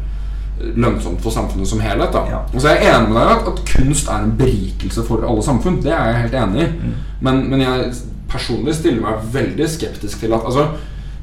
lønnsomt 0.79 1.19
for 1.23 1.35
samfunnet 1.35 1.67
som 1.71 1.83
helhet. 1.83 2.15
Ja. 2.31 2.45
Og 2.53 2.63
så 2.63 2.71
er 2.71 2.79
jeg 2.79 2.93
enig 2.93 3.11
med 3.11 3.19
deg 3.19 3.35
at, 3.35 3.51
at 3.51 3.75
kunst 3.75 4.07
er 4.11 4.23
en 4.23 4.39
berikelse 4.39 5.03
for 5.07 5.27
alle 5.27 5.43
samfunn. 5.43 5.83
Det 5.83 5.91
er 5.95 6.13
jeg 6.13 6.23
helt 6.29 6.39
enig 6.45 6.63
i. 6.63 6.93
Men, 7.27 7.45
men 7.51 7.63
jeg 7.63 7.91
personlig 8.31 8.77
stiller 8.79 9.05
meg 9.05 9.25
veldig 9.33 9.69
skeptisk 9.71 10.23
til 10.23 10.37
at 10.37 10.45
Altså, 10.49 10.69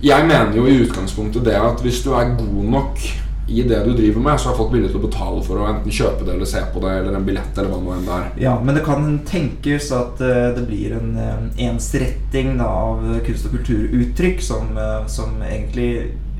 jeg 0.03 0.27
mener 0.27 0.57
jo 0.57 0.65
i 0.67 0.81
utgangspunktet 0.83 1.45
det 1.45 1.55
at 1.57 1.81
hvis 1.81 2.03
du 2.05 2.11
er 2.13 2.35
god 2.37 2.65
nok 2.75 3.05
i 3.47 3.61
det 3.61 3.83
du 3.85 3.91
driver 3.93 4.21
med, 4.21 4.39
så 4.39 4.49
har 4.49 4.57
folk 4.57 4.71
villige 4.73 4.89
til 4.89 4.99
å 5.03 5.05
betale 5.05 5.41
for 5.45 5.61
å 5.61 5.67
enten 5.69 5.93
kjøpe 5.93 6.25
det 6.25 6.33
eller 6.33 6.49
se 6.49 6.63
på 6.73 6.81
det, 6.81 6.93
eller 6.97 7.17
en 7.17 7.27
billett, 7.27 7.51
eller 7.53 7.69
hva 7.69 7.81
nå 7.81 7.91
enn 7.93 8.07
det 8.07 8.15
er. 8.15 8.29
Ja, 8.41 8.55
men 8.57 8.77
det 8.77 8.85
kan 8.87 9.19
tenkes 9.27 9.91
at 9.93 10.21
eh, 10.25 10.47
det 10.55 10.63
blir 10.65 10.95
en 10.97 11.11
eh, 11.21 11.67
ensretting 11.67 12.55
da, 12.57 12.69
av 12.89 13.03
kunst- 13.27 13.45
og 13.45 13.53
kulturuttrykk 13.59 14.41
som, 14.41 14.71
eh, 14.81 15.05
som 15.11 15.37
egentlig 15.45 15.91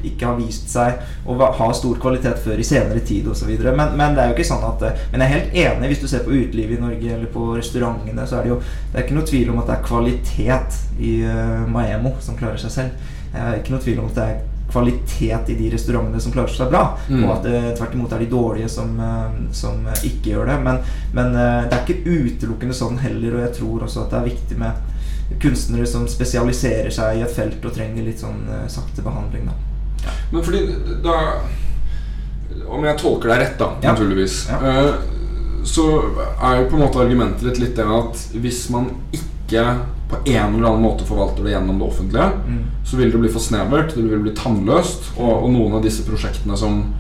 ikke 0.10 0.30
har 0.30 0.40
vist 0.40 0.70
seg 0.72 1.02
å 1.26 1.36
ha 1.60 1.68
stor 1.78 2.00
kvalitet 2.02 2.40
før 2.44 2.62
i 2.62 2.68
senere 2.68 3.04
tid 3.06 3.28
osv. 3.32 3.52
Men, 3.66 3.94
men 3.98 4.16
det 4.16 4.24
er 4.24 4.32
jo 4.32 4.38
ikke 4.38 4.48
sånn 4.48 4.66
at 4.68 4.82
eh, 4.88 5.04
Men 5.12 5.22
jeg 5.24 5.28
er 5.28 5.36
helt 5.36 5.60
enig, 5.66 5.92
hvis 5.94 6.04
du 6.04 6.08
ser 6.12 6.26
på 6.26 6.34
utelivet 6.36 6.78
i 6.78 6.82
Norge 6.82 7.14
eller 7.18 7.30
på 7.34 7.52
restaurantene, 7.58 8.26
så 8.28 8.40
er 8.40 8.48
det 8.48 8.54
jo 8.56 8.60
det 8.64 9.00
er 9.00 9.06
ikke 9.06 9.20
noe 9.20 9.30
tvil 9.30 9.54
om 9.54 9.62
at 9.62 9.70
det 9.70 9.78
er 9.78 9.88
kvalitet 9.92 10.82
i 11.00 11.14
uh, 11.28 11.64
Maemo 11.70 12.16
som 12.24 12.38
klarer 12.40 12.62
seg 12.62 12.72
selv. 12.74 13.08
Det 13.34 13.42
er 13.42 13.58
ikke 13.60 13.74
noe 13.76 13.84
tvil 13.84 14.00
om 14.00 14.12
at 14.12 14.20
det 14.20 14.28
er 14.32 14.44
kvalitet 14.72 15.50
i 15.54 15.56
de 15.60 15.70
restaurantene 15.72 16.20
som 16.24 16.34
klarer 16.34 16.52
seg 16.52 16.72
bra, 16.72 16.98
Mm. 17.08 17.24
og 17.24 17.36
at 17.36 17.44
det 17.46 17.60
tvert 17.78 17.94
imot 17.94 18.14
er 18.16 18.24
de 18.24 18.30
dårlige 18.32 18.70
som, 18.70 18.96
eh, 19.00 19.36
som 19.54 19.86
eh, 19.88 20.02
ikke 20.10 20.32
gjør 20.34 20.50
det. 20.50 20.58
Men, 20.66 20.80
men 21.14 21.36
eh, 21.36 21.68
det 21.70 21.78
er 21.78 21.84
ikke 21.86 22.16
utelukkende 22.18 22.74
sånn 22.76 22.98
heller, 23.04 23.38
og 23.38 23.46
jeg 23.46 23.54
tror 23.60 23.86
også 23.86 24.04
at 24.06 24.16
det 24.16 24.20
er 24.20 24.30
viktig 24.32 24.58
med 24.58 25.38
kunstnere 25.42 25.88
som 25.90 26.08
spesialiserer 26.10 26.92
seg 26.94 27.20
i 27.20 27.24
et 27.26 27.34
felt 27.34 27.64
og 27.66 27.74
trenger 27.78 28.06
litt 28.06 28.22
sånn 28.22 28.44
eh, 28.50 28.68
sakte 28.72 29.06
behandling. 29.06 29.48
Da. 29.52 29.56
Men 30.32 30.44
fordi 30.44 30.60
da 31.04 31.16
Om 32.66 32.84
jeg 32.88 32.98
tolker 32.98 33.30
deg 33.30 33.40
rett, 33.42 33.58
da, 33.60 33.68
naturligvis, 33.84 34.36
eh, 34.50 34.94
så 35.68 35.84
er 36.42 36.60
jo 36.62 36.68
på 36.70 36.78
en 36.78 36.84
måte 36.86 37.02
argumentet 37.02 37.44
ditt 37.50 37.60
litt 37.62 37.76
det 37.78 37.86
at 37.86 38.22
hvis 38.42 38.70
man 38.74 38.88
ikke 39.14 39.64
på 40.10 40.20
en 40.30 40.56
eller 40.56 40.68
annen 40.70 40.84
måte 40.86 41.06
forvalter 41.06 41.44
det 41.44 41.52
gjennom 41.56 41.80
det 41.82 41.88
offentlige, 41.88 42.28
Mm. 42.48 42.64
så 42.86 42.98
vil 42.98 43.12
det 43.12 43.20
bli 43.20 43.30
for 43.34 43.40
snevert, 43.42 43.96
det 43.96 44.04
vil 44.10 44.22
bli 44.22 44.34
tannløst, 44.38 45.12
og, 45.18 45.44
og 45.44 45.52
noen 45.52 45.74
av 45.78 45.84
disse 45.84 46.06
prosjektene 46.08 46.58
som 46.58 46.94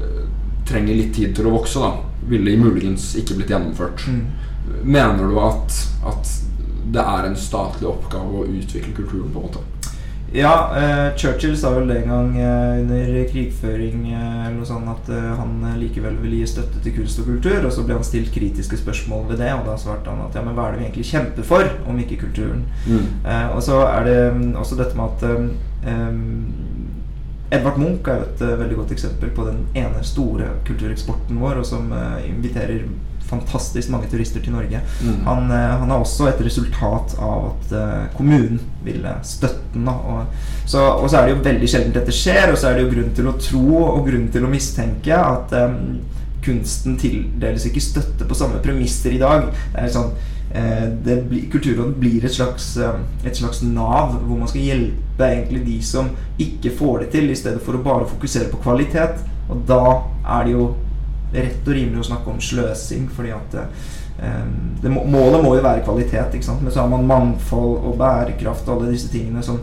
eh, 0.00 0.24
trenger 0.68 0.96
litt 0.96 1.14
tid 1.14 1.36
til 1.36 1.46
å 1.46 1.54
vokse, 1.58 1.80
da, 1.80 1.92
ville 2.28 2.56
muligens 2.58 3.14
ikke 3.20 3.36
blitt 3.38 3.52
gjennomført. 3.54 4.06
Mm. 4.08 4.26
Mener 4.82 5.28
du 5.30 5.38
at, 5.40 5.80
at 6.04 6.32
det 6.92 7.04
er 7.04 7.28
en 7.28 7.36
statlig 7.36 7.88
oppgave 7.88 8.42
å 8.42 8.46
utvikle 8.48 8.92
kulturen, 8.96 9.30
på 9.32 9.40
en 9.40 9.48
måte? 9.48 9.64
Ja, 10.36 10.76
eh, 10.76 11.16
Churchill 11.16 11.56
sa 11.56 11.70
vel 11.70 11.90
en 11.90 12.08
gang 12.08 12.38
eh, 12.38 12.80
under 12.80 13.28
krigføring 13.30 14.02
eh, 14.12 14.46
eller 14.46 14.58
noe 14.58 14.68
sånt 14.68 14.90
at 14.92 15.08
eh, 15.08 15.30
han 15.38 15.54
eh, 15.64 15.78
likevel 15.80 16.18
ville 16.20 16.42
gi 16.42 16.50
støtte 16.50 16.82
til 16.84 16.92
kunst 16.98 17.22
og 17.22 17.30
kultur, 17.30 17.64
og 17.64 17.72
så 17.72 17.84
ble 17.86 17.96
han 17.96 18.04
stilt 18.04 18.34
kritiske 18.34 18.76
spørsmål 18.82 19.24
ved 19.30 19.40
det, 19.40 19.48
og 19.56 19.64
da 19.64 19.78
svarte 19.80 20.12
han 20.12 20.20
at 20.26 20.36
ja, 20.36 20.42
men 20.44 20.52
hva 20.58 20.66
er 20.66 20.76
det 20.76 20.82
vi 20.82 20.86
egentlig 20.90 21.08
kjemper 21.08 21.48
for, 21.48 21.72
om 21.88 22.02
ikke 22.04 22.20
kulturen? 22.26 22.66
Mm. 22.84 23.06
Eh, 23.24 23.48
og 23.56 23.64
så 23.64 23.80
er 23.86 24.04
det 24.10 24.18
mm, 24.36 24.52
også 24.60 24.76
dette 24.82 24.98
med 24.98 25.16
at 25.16 25.20
Edvard 27.56 27.80
Munch 27.80 28.08
er 28.10 28.20
jo 28.20 28.28
et 28.28 28.40
veldig 28.60 28.76
godt 28.82 28.92
eksempel 28.92 29.30
på 29.32 29.48
den 29.48 29.64
ene 29.78 30.04
store 30.04 30.50
kultureksporten 30.68 31.40
vår, 31.40 31.62
og 31.62 31.68
som 31.68 31.92
inviterer 32.26 32.84
fantastisk 33.30 33.90
mange 33.92 34.10
turister 34.10 34.42
til 34.42 34.54
Norge. 34.54 34.80
Mm. 35.02 35.22
Han, 35.26 35.50
eh, 35.50 35.72
han 35.80 35.90
er 35.90 36.02
også 36.02 36.28
et 36.30 36.42
resultat 36.46 37.16
av 37.22 37.50
at 37.50 37.74
eh, 37.76 38.04
kommunen 38.16 38.60
ville 38.86 39.16
støtte 39.26 39.74
den. 39.74 39.88
Og 39.88 40.66
så, 40.66 40.82
og 40.82 41.08
så 41.10 41.20
er 41.20 41.26
det 41.26 41.36
jo 41.36 41.42
veldig 41.46 41.70
sjelden 41.70 41.96
dette 41.96 42.14
skjer, 42.14 42.52
og 42.52 42.60
så 42.60 42.70
er 42.70 42.78
det 42.78 42.86
jo 42.86 42.92
grunn 42.94 43.12
til 43.16 43.30
å 43.30 43.36
tro 43.40 43.82
og 43.82 44.06
grunn 44.08 44.30
til 44.34 44.46
å 44.46 44.52
mistenke 44.52 45.16
at 45.16 45.52
um, 45.58 45.98
kunsten 46.46 46.96
tildeles 47.00 47.66
ikke 47.68 47.82
støtte 47.82 48.28
på 48.28 48.38
samme 48.38 48.62
premisser 48.64 49.16
i 49.16 49.22
dag. 49.22 49.50
Det 49.74 49.82
er 49.82 49.94
sånn 49.94 50.12
eh, 50.54 50.86
det 51.06 51.20
blir, 51.30 51.48
Kulturrådet 51.52 51.98
blir 52.02 52.26
et 52.26 52.36
slags, 52.38 52.74
et 52.78 53.38
slags 53.38 53.62
nav 53.66 54.18
hvor 54.22 54.38
man 54.38 54.50
skal 54.50 54.66
hjelpe 54.70 55.30
egentlig 55.32 55.64
de 55.66 55.78
som 55.84 56.12
ikke 56.42 56.74
får 56.78 57.04
det 57.04 57.14
til, 57.16 57.30
i 57.30 57.38
stedet 57.38 57.62
for 57.64 57.78
å 57.78 57.84
bare 57.86 58.10
fokusere 58.10 58.52
på 58.52 58.62
kvalitet. 58.62 59.22
Og 59.50 59.62
da 59.66 59.82
er 60.36 60.46
det 60.46 60.56
jo 60.56 60.66
rett 61.34 61.66
og 61.66 61.74
rimelig 61.74 62.04
å 62.04 62.08
snakke 62.10 62.32
om 62.32 62.42
sløsing, 62.42 63.08
fordi 63.12 63.32
at 63.34 63.56
det 64.80 64.88
må, 64.88 65.02
Målet 65.12 65.42
må 65.44 65.50
jo 65.58 65.64
være 65.64 65.82
kvalitet, 65.84 66.38
men 66.62 66.72
så 66.72 66.80
har 66.80 66.88
man 66.88 67.04
mangfold 67.04 67.82
og 67.84 67.98
bærekraft 68.00 68.68
og 68.70 68.78
alle 68.78 68.94
disse 68.94 69.10
tingene 69.12 69.42
som 69.44 69.58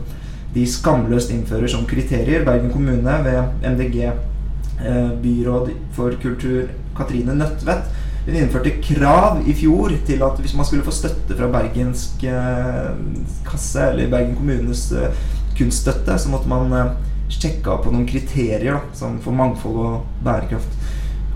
de 0.54 0.66
skamløst 0.70 1.34
innfører 1.34 1.72
som 1.72 1.88
kriterier. 1.90 2.46
Bergen 2.46 2.70
kommune 2.70 3.16
ved 3.26 3.66
MDG 3.74 3.98
eh, 4.06 5.10
byråd 5.24 5.72
for 5.96 6.14
kultur 6.22 6.68
Katrine 6.94 7.34
Nødtvedt 7.40 7.90
hun 8.24 8.38
innførte 8.40 8.72
krav 8.80 9.42
i 9.44 9.54
fjor 9.58 9.92
til 10.08 10.22
at 10.24 10.38
hvis 10.40 10.54
man 10.56 10.64
skulle 10.64 10.86
få 10.86 10.94
støtte 10.96 11.36
fra 11.36 11.50
Bergensk 11.52 12.24
eh, 12.24 12.94
kasse, 13.44 13.90
eller 13.90 14.12
Bergen 14.12 14.38
kommunes 14.38 14.86
kunststøtte, 15.58 16.16
så 16.16 16.32
måtte 16.32 16.48
man 16.48 16.72
sjekke 17.34 17.74
av 17.74 17.82
på 17.84 17.92
noen 17.92 18.08
kriterier 18.08 18.78
da, 18.78 19.10
for 19.26 19.36
mangfold 19.36 19.82
og 19.84 20.24
bærekraft. 20.24 20.80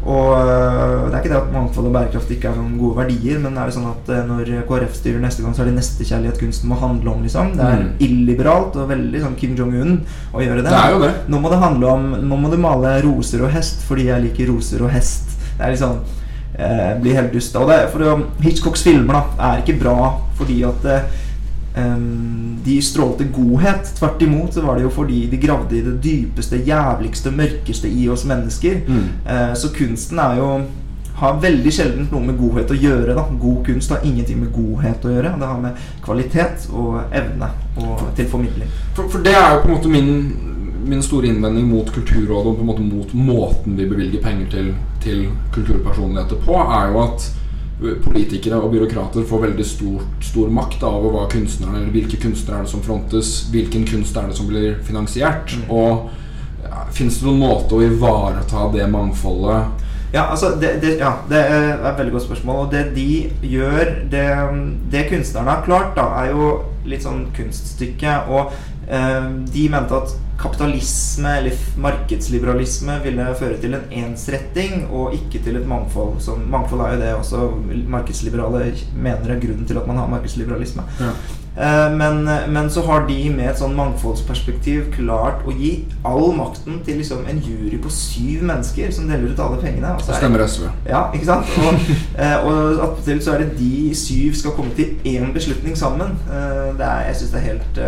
Og 0.07 0.27
øh, 0.39 1.07
det 1.09 1.13
er 1.13 1.19
ikke 1.19 1.31
det 1.33 1.39
at 1.41 1.49
mangfold 1.51 1.89
og 1.89 1.93
bærekraft 1.97 2.29
ikke 2.31 2.47
er 2.47 2.55
sånn 2.55 2.77
gode 2.79 2.95
verdier, 3.01 3.39
men 3.43 3.57
er 3.59 3.67
det 3.67 3.73
sånn 3.75 3.89
at 3.89 4.11
øh, 4.15 4.21
når 4.29 4.51
KrF 4.69 4.93
styrer 4.95 5.19
neste 5.19 5.43
gang, 5.43 5.55
så 5.57 5.65
er 5.65 5.67
det 5.67 5.73
nestekjærlighet 5.81 6.39
kunsten 6.39 6.69
må 6.71 6.77
handle 6.79 7.11
om, 7.11 7.25
liksom. 7.25 7.49
Det 7.57 7.65
er 7.65 7.81
Mm. 7.83 7.89
illiberalt 8.07 8.75
og 8.79 8.87
veldig 8.93 9.21
sånn 9.25 9.35
Kim 9.35 9.55
Jong-un 9.59 9.97
å 10.33 10.39
gjøre 10.45 10.63
det. 10.63 10.71
Det 10.71 10.79
er 10.79 10.93
jo 10.95 11.01
det. 11.03 11.11
Nå 11.27 11.41
må 11.43 11.49
det 11.51 11.59
handle 11.59 11.87
om 11.91 12.05
Nå 12.29 12.37
må 12.39 12.49
du 12.51 12.57
male 12.57 13.01
roser 13.03 13.43
og 13.43 13.51
hest 13.51 13.83
fordi 13.87 14.05
jeg 14.07 14.23
liker 14.29 14.47
roser 14.53 14.81
og 14.87 14.89
hest. 14.95 15.35
Det 15.57 15.65
er 15.65 15.69
litt 15.75 15.81
sånn 15.83 15.99
eh, 16.57 16.93
Blir 17.03 17.15
helt 17.19 17.33
dust. 17.33 17.55
Og 17.59 17.67
det, 17.67 17.81
for 17.91 18.23
Hitchcocks 18.41 18.83
filmer 18.87 19.13
da 19.19 19.51
er 19.51 19.61
ikke 19.65 19.79
bra 19.81 19.97
fordi 20.39 20.61
at 20.63 20.85
eh, 20.85 21.01
de 22.65 22.81
strålte 22.81 23.27
godhet. 23.35 23.93
Tvert 23.99 24.21
imot 24.21 24.53
så 24.53 24.63
var 24.65 24.75
det 24.75 24.87
jo 24.87 24.91
fordi 24.93 25.25
de 25.31 25.37
gravde 25.37 25.77
i 25.77 25.83
det 25.85 25.97
dypeste, 26.03 26.59
jævligste, 26.67 27.31
mørkeste 27.31 27.91
i 27.91 28.09
oss 28.09 28.25
mennesker. 28.25 28.81
Mm. 28.87 29.07
Eh, 29.29 29.53
så 29.55 29.71
kunsten 29.75 30.19
er 30.19 30.41
jo 30.41 30.51
har 31.17 31.39
veldig 31.41 31.71
sjelden 31.73 32.09
noe 32.11 32.25
med 32.27 32.37
godhet 32.37 32.71
å 32.71 32.77
gjøre. 32.77 33.15
da 33.17 33.23
God 33.41 33.63
kunst 33.65 33.89
har 33.89 34.03
ingenting 34.05 34.41
med 34.43 34.51
godhet 34.53 35.05
å 35.05 35.13
gjøre. 35.15 35.33
Det 35.39 35.47
har 35.49 35.63
med 35.63 35.87
kvalitet 36.05 36.67
og 36.69 36.99
evne 37.11 37.49
og, 37.81 38.03
til 38.15 38.29
formidling. 38.29 38.69
For, 38.93 39.09
for 39.09 39.25
det 39.25 39.33
er 39.33 39.55
jo 39.55 39.63
på 39.63 39.71
en 39.71 39.75
måte 39.77 39.93
min, 39.93 40.11
min 40.85 41.01
store 41.01 41.31
innvending 41.31 41.71
mot 41.71 41.89
Kulturrådet 41.93 42.51
og 42.51 42.59
på 42.59 42.65
en 42.65 42.69
måte 42.69 42.85
mot 42.85 43.13
måten 43.17 43.79
vi 43.79 43.89
bevilger 43.89 44.21
penger 44.21 44.51
til, 44.53 44.69
til 45.01 45.25
kulturpersonligheter 45.55 46.45
på, 46.45 46.61
er 46.61 46.93
jo 46.93 47.01
at 47.07 47.31
politikere 47.77 48.57
og 48.57 48.71
byråkrater 48.73 49.25
får 49.29 49.41
veldig 49.43 49.65
stor, 49.65 50.05
stor 50.25 50.49
makt 50.53 50.79
da, 50.81 50.89
over 50.89 51.13
hva 51.13 51.25
kunstnerne, 51.29 51.77
eller 51.77 51.93
hvilke 51.93 52.17
kunstnere 52.21 52.61
er 52.61 52.65
det 52.65 52.71
som 52.71 52.81
frontes, 52.85 53.33
hvilken 53.53 53.85
kunst 53.85 54.17
er 54.17 54.31
det 54.31 54.37
som 54.37 54.49
blir 54.49 54.79
finansiert. 54.87 55.53
Mm. 55.53 55.67
Og 55.69 56.07
ja, 56.65 56.87
Fins 56.93 57.19
det 57.19 57.27
noen 57.27 57.43
måte 57.43 57.77
å 57.77 57.83
ivareta 57.85 58.65
det 58.73 58.87
mangfoldet 58.89 59.85
Ja, 60.13 60.23
altså 60.31 60.53
det, 60.57 60.77
det, 60.81 60.95
ja, 61.01 61.11
det 61.29 61.41
er 61.43 61.67
et 61.75 61.99
veldig 61.99 62.15
godt 62.15 62.25
spørsmål. 62.25 62.63
Og 62.63 62.71
det 62.73 62.85
de 62.95 63.27
gjør 63.45 63.91
Det, 64.09 64.25
det 64.91 65.05
kunstnerne 65.11 65.51
har 65.51 65.65
klart, 65.67 65.93
da, 65.99 66.07
er 66.23 66.31
jo 66.33 66.53
litt 66.87 67.05
sånn 67.05 67.27
kunststykke. 67.35 68.15
Og 68.31 68.55
eh, 68.89 69.29
de 69.53 69.67
mente 69.69 70.01
at 70.01 70.15
kapitalisme 70.37 71.31
eller 71.39 71.65
markedsliberalisme 71.81 72.99
ville 73.03 73.25
føre 73.39 73.57
til 73.61 73.77
en 73.77 73.87
ensretting 74.03 74.87
og 74.91 75.15
ikke 75.17 75.41
til 75.43 75.57
et 75.59 75.67
mangfold. 75.67 76.19
Som, 76.23 76.45
mangfold 76.53 76.85
er 76.85 76.93
jo 76.93 77.01
det 77.01 77.11
også 77.15 77.43
markedsliberale 77.97 78.71
mener 78.95 79.33
er 79.33 79.41
grunnen 79.41 79.67
til 79.67 79.81
at 79.81 79.87
man 79.89 79.97
har 79.97 80.07
markedsliberalisme. 80.13 80.85
Ja. 81.01 81.11
Eh, 81.57 81.91
men, 81.91 82.23
men 82.53 82.69
så 82.69 82.81
har 82.85 83.07
de 83.07 83.15
med 83.33 83.49
et 83.49 83.57
sånn 83.57 83.73
mangfoldsperspektiv 83.77 84.91
klart 84.93 85.41
å 85.47 85.53
gi 85.57 85.71
all 86.05 86.29
makten 86.37 86.83
til 86.85 86.99
liksom 87.01 87.23
en 87.25 87.39
jury 87.41 87.79
på 87.81 87.89
syv 87.93 88.43
mennesker 88.45 88.91
som 88.93 89.07
deler 89.09 89.31
ut 89.33 89.41
alle 89.41 89.57
pengene. 89.63 89.95
Og 89.95 90.03
så 90.03 90.11
Det 90.11 90.17
er 90.17 90.21
stemmer 90.21 90.43
SV. 90.45 90.67
ja, 90.85 91.01
ikke 91.17 91.29
sant? 91.31 91.55
Og, 91.57 91.79
eh, 92.21 92.35
og 92.45 92.83
attpåtil 92.85 93.23
så 93.25 93.33
er 93.33 93.45
det 93.45 93.57
de 93.57 93.95
syv 93.97 94.37
skal 94.37 94.53
komme 94.57 94.75
til 94.77 94.99
én 95.09 95.33
beslutning 95.33 95.77
sammen. 95.79 96.13
Eh, 96.29 96.75
det 96.77 96.85
er, 96.85 97.07
jeg 97.07 97.21
syns 97.21 97.33
det 97.33 97.41
er 97.41 97.49
helt 97.49 97.81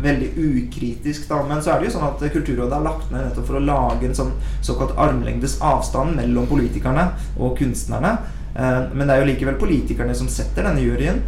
veldig 0.00 0.30
ukritisk, 0.40 1.28
da. 1.28 1.42
Men 1.46 1.62
så 1.62 1.74
er 1.74 1.80
det 1.80 1.90
jo 1.90 1.94
sånn 1.98 2.08
at 2.08 2.22
Kulturrådet 2.32 2.72
har 2.72 2.82
lagt 2.86 3.10
ned 3.12 3.22
nettopp 3.22 3.46
for 3.46 3.58
å 3.58 3.62
lage 3.62 4.08
en 4.08 4.16
sånn 4.16 4.30
såkalt 4.64 4.96
armlengdes 4.98 5.58
avstand 5.60 6.16
mellom 6.16 6.48
politikerne 6.48 7.10
og 7.38 7.58
kunstnerne. 7.58 8.14
Men 8.56 9.04
det 9.04 9.14
er 9.14 9.20
jo 9.20 9.28
likevel 9.28 9.58
politikerne 9.60 10.16
som 10.16 10.30
setter 10.32 10.64
denne 10.66 10.82
juryen 10.82 11.20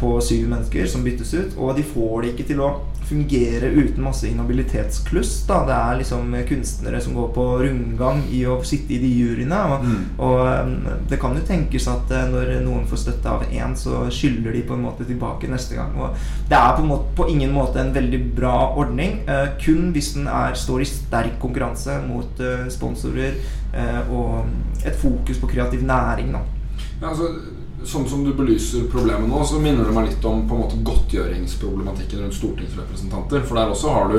på 0.00 0.20
syv 0.20 0.48
mennesker 0.50 0.86
som 0.86 1.04
byttes 1.06 1.34
ut. 1.34 1.54
Og 1.56 1.76
de 1.76 1.82
får 1.82 2.22
det 2.22 2.34
ikke 2.34 2.46
til 2.52 2.60
å 2.60 2.72
fungere 3.04 3.68
uten 3.68 4.00
masse 4.04 4.24
inhabilitetskluss. 4.28 5.46
Da. 5.48 5.58
Det 5.68 5.74
er 5.76 5.98
liksom 6.00 6.34
kunstnere 6.48 7.00
som 7.04 7.14
går 7.16 7.28
på 7.36 7.44
rundgang 7.60 8.22
i 8.32 8.42
å 8.48 8.58
sitte 8.64 8.94
i 8.96 9.00
de 9.02 9.10
juryene. 9.12 9.58
Og, 9.74 9.84
Mm. 9.84 10.04
og 10.18 10.46
eh, 10.46 10.98
det 11.10 11.18
kan 11.20 11.34
jo 11.36 11.42
tenkes 11.44 11.88
at 11.88 12.10
eh, 12.10 12.28
når 12.32 12.52
noen 12.64 12.86
får 12.88 13.02
støtte 13.02 13.28
av 13.28 13.44
én, 13.52 13.74
så 13.76 14.06
skylder 14.10 14.52
de 14.56 14.62
på 14.62 14.74
en 14.74 14.82
måte 14.86 15.04
tilbake 15.04 15.48
neste 15.52 15.76
gang. 15.76 15.92
Og 16.00 16.16
det 16.48 16.56
er 16.56 16.76
på, 16.76 16.82
en 16.82 16.88
måte, 16.88 17.14
på 17.16 17.28
ingen 17.28 17.52
måte 17.52 17.80
en 17.80 17.92
veldig 17.94 18.22
bra 18.36 18.54
ordning. 18.76 19.20
eh, 19.28 19.48
kun 19.64 19.92
hvis 19.92 20.14
den 20.14 20.26
er, 20.28 20.54
står 20.54 20.80
i 20.80 20.84
sterk 20.88 21.38
konkurranse 21.40 21.98
mot 22.08 22.40
eh, 22.40 22.68
sponsorer 22.72 23.34
eh, 23.74 24.10
og 24.10 24.46
et 24.84 24.96
fokus 24.96 25.38
på 25.38 25.46
kreativ 25.52 25.82
næring. 25.84 26.32
Da. 26.32 26.40
Ja, 27.02 27.08
altså, 27.10 27.28
sånn 27.88 28.06
som 28.08 28.24
du 28.24 28.32
belyser 28.36 28.88
problemet 28.92 29.28
nå, 29.28 29.42
så 29.46 29.60
minner 29.62 29.86
det 29.86 29.94
meg 29.96 30.08
litt 30.10 30.26
om 30.28 30.44
på 30.48 30.56
en 30.56 30.64
måte 30.64 30.80
godtgjøringsproblematikken 30.86 32.24
rundt 32.24 32.36
stortingsrepresentanter. 32.38 33.44
For 33.44 33.58
der 33.58 33.72
også 33.74 33.94
har 33.94 34.12
du 34.12 34.18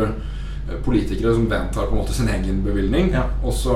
politikere 0.86 1.34
som 1.36 1.46
vedtar 1.50 1.86
på 1.88 1.94
en 1.94 2.00
måte 2.02 2.14
sin 2.14 2.28
egen 2.30 2.64
bevilgning, 2.66 3.12
Ja. 3.14 3.24
og 3.44 3.54
så 3.54 3.76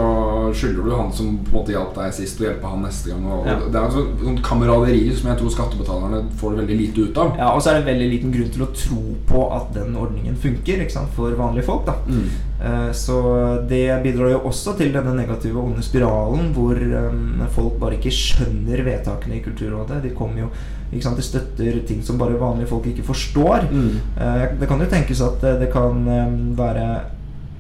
skylder 0.58 0.84
du 0.84 0.96
han 0.96 1.12
som 1.14 1.38
på 1.38 1.50
en 1.52 1.58
måte 1.60 1.72
hjalp 1.76 1.94
deg 1.96 2.14
sist, 2.14 2.40
å 2.42 2.48
hjelpe 2.48 2.66
han 2.68 2.82
neste 2.82 3.10
gang. 3.12 3.28
Ja. 3.46 3.56
Det 3.60 3.76
er 3.76 3.86
altså 3.86 4.06
sånn 4.24 4.42
kameraderi 4.42 5.16
som 5.16 5.30
jeg 5.30 5.38
tror 5.40 5.54
skattebetalerne 5.54 6.24
får 6.40 6.56
veldig 6.64 6.78
lite 6.78 7.06
ut 7.10 7.18
av. 7.18 7.36
Ja, 7.38 7.52
og 7.54 7.62
så 7.62 7.70
er 7.72 7.80
det 7.82 7.92
veldig 7.94 8.10
liten 8.10 8.32
grunn 8.34 8.50
til 8.56 8.66
å 8.66 8.72
tro 8.74 9.16
på 9.30 9.44
at 9.54 9.74
den 9.74 9.96
ordningen 9.96 10.36
funker 10.36 10.86
for 11.16 11.32
vanlige 11.32 11.66
folk. 11.66 11.86
da. 11.86 11.94
Mm. 12.08 12.30
Eh, 12.62 12.92
Så 12.92 13.68
det 13.70 14.04
bidrar 14.04 14.32
jo 14.32 14.40
også 14.50 14.76
til 14.78 14.92
denne 14.92 15.14
negative 15.16 15.56
onde 15.58 15.82
spiralen 15.84 16.54
hvor 16.54 16.76
eh, 16.76 17.48
folk 17.54 17.80
bare 17.80 17.98
ikke 18.00 18.12
skjønner 18.12 18.84
vedtakene 18.84 19.36
i 19.38 19.44
Kulturrådet. 19.44 20.02
De 20.04 20.10
kommer 20.10 20.40
jo 20.40 20.50
De 20.92 21.22
støtter 21.22 21.80
ting 21.88 22.02
som 22.04 22.18
bare 22.18 22.40
vanlige 22.40 22.70
folk 22.72 22.88
ikke 22.90 23.06
forstår. 23.06 23.70
Mm. 23.72 23.96
Eh, 24.18 24.44
Det 24.60 24.68
kan 24.68 24.80
jo 24.80 24.90
tenkes 24.90 25.22
at 25.22 25.44
eh, 25.44 25.60
det 25.60 25.72
kan 25.74 26.08
eh, 26.08 26.36
være 26.58 26.90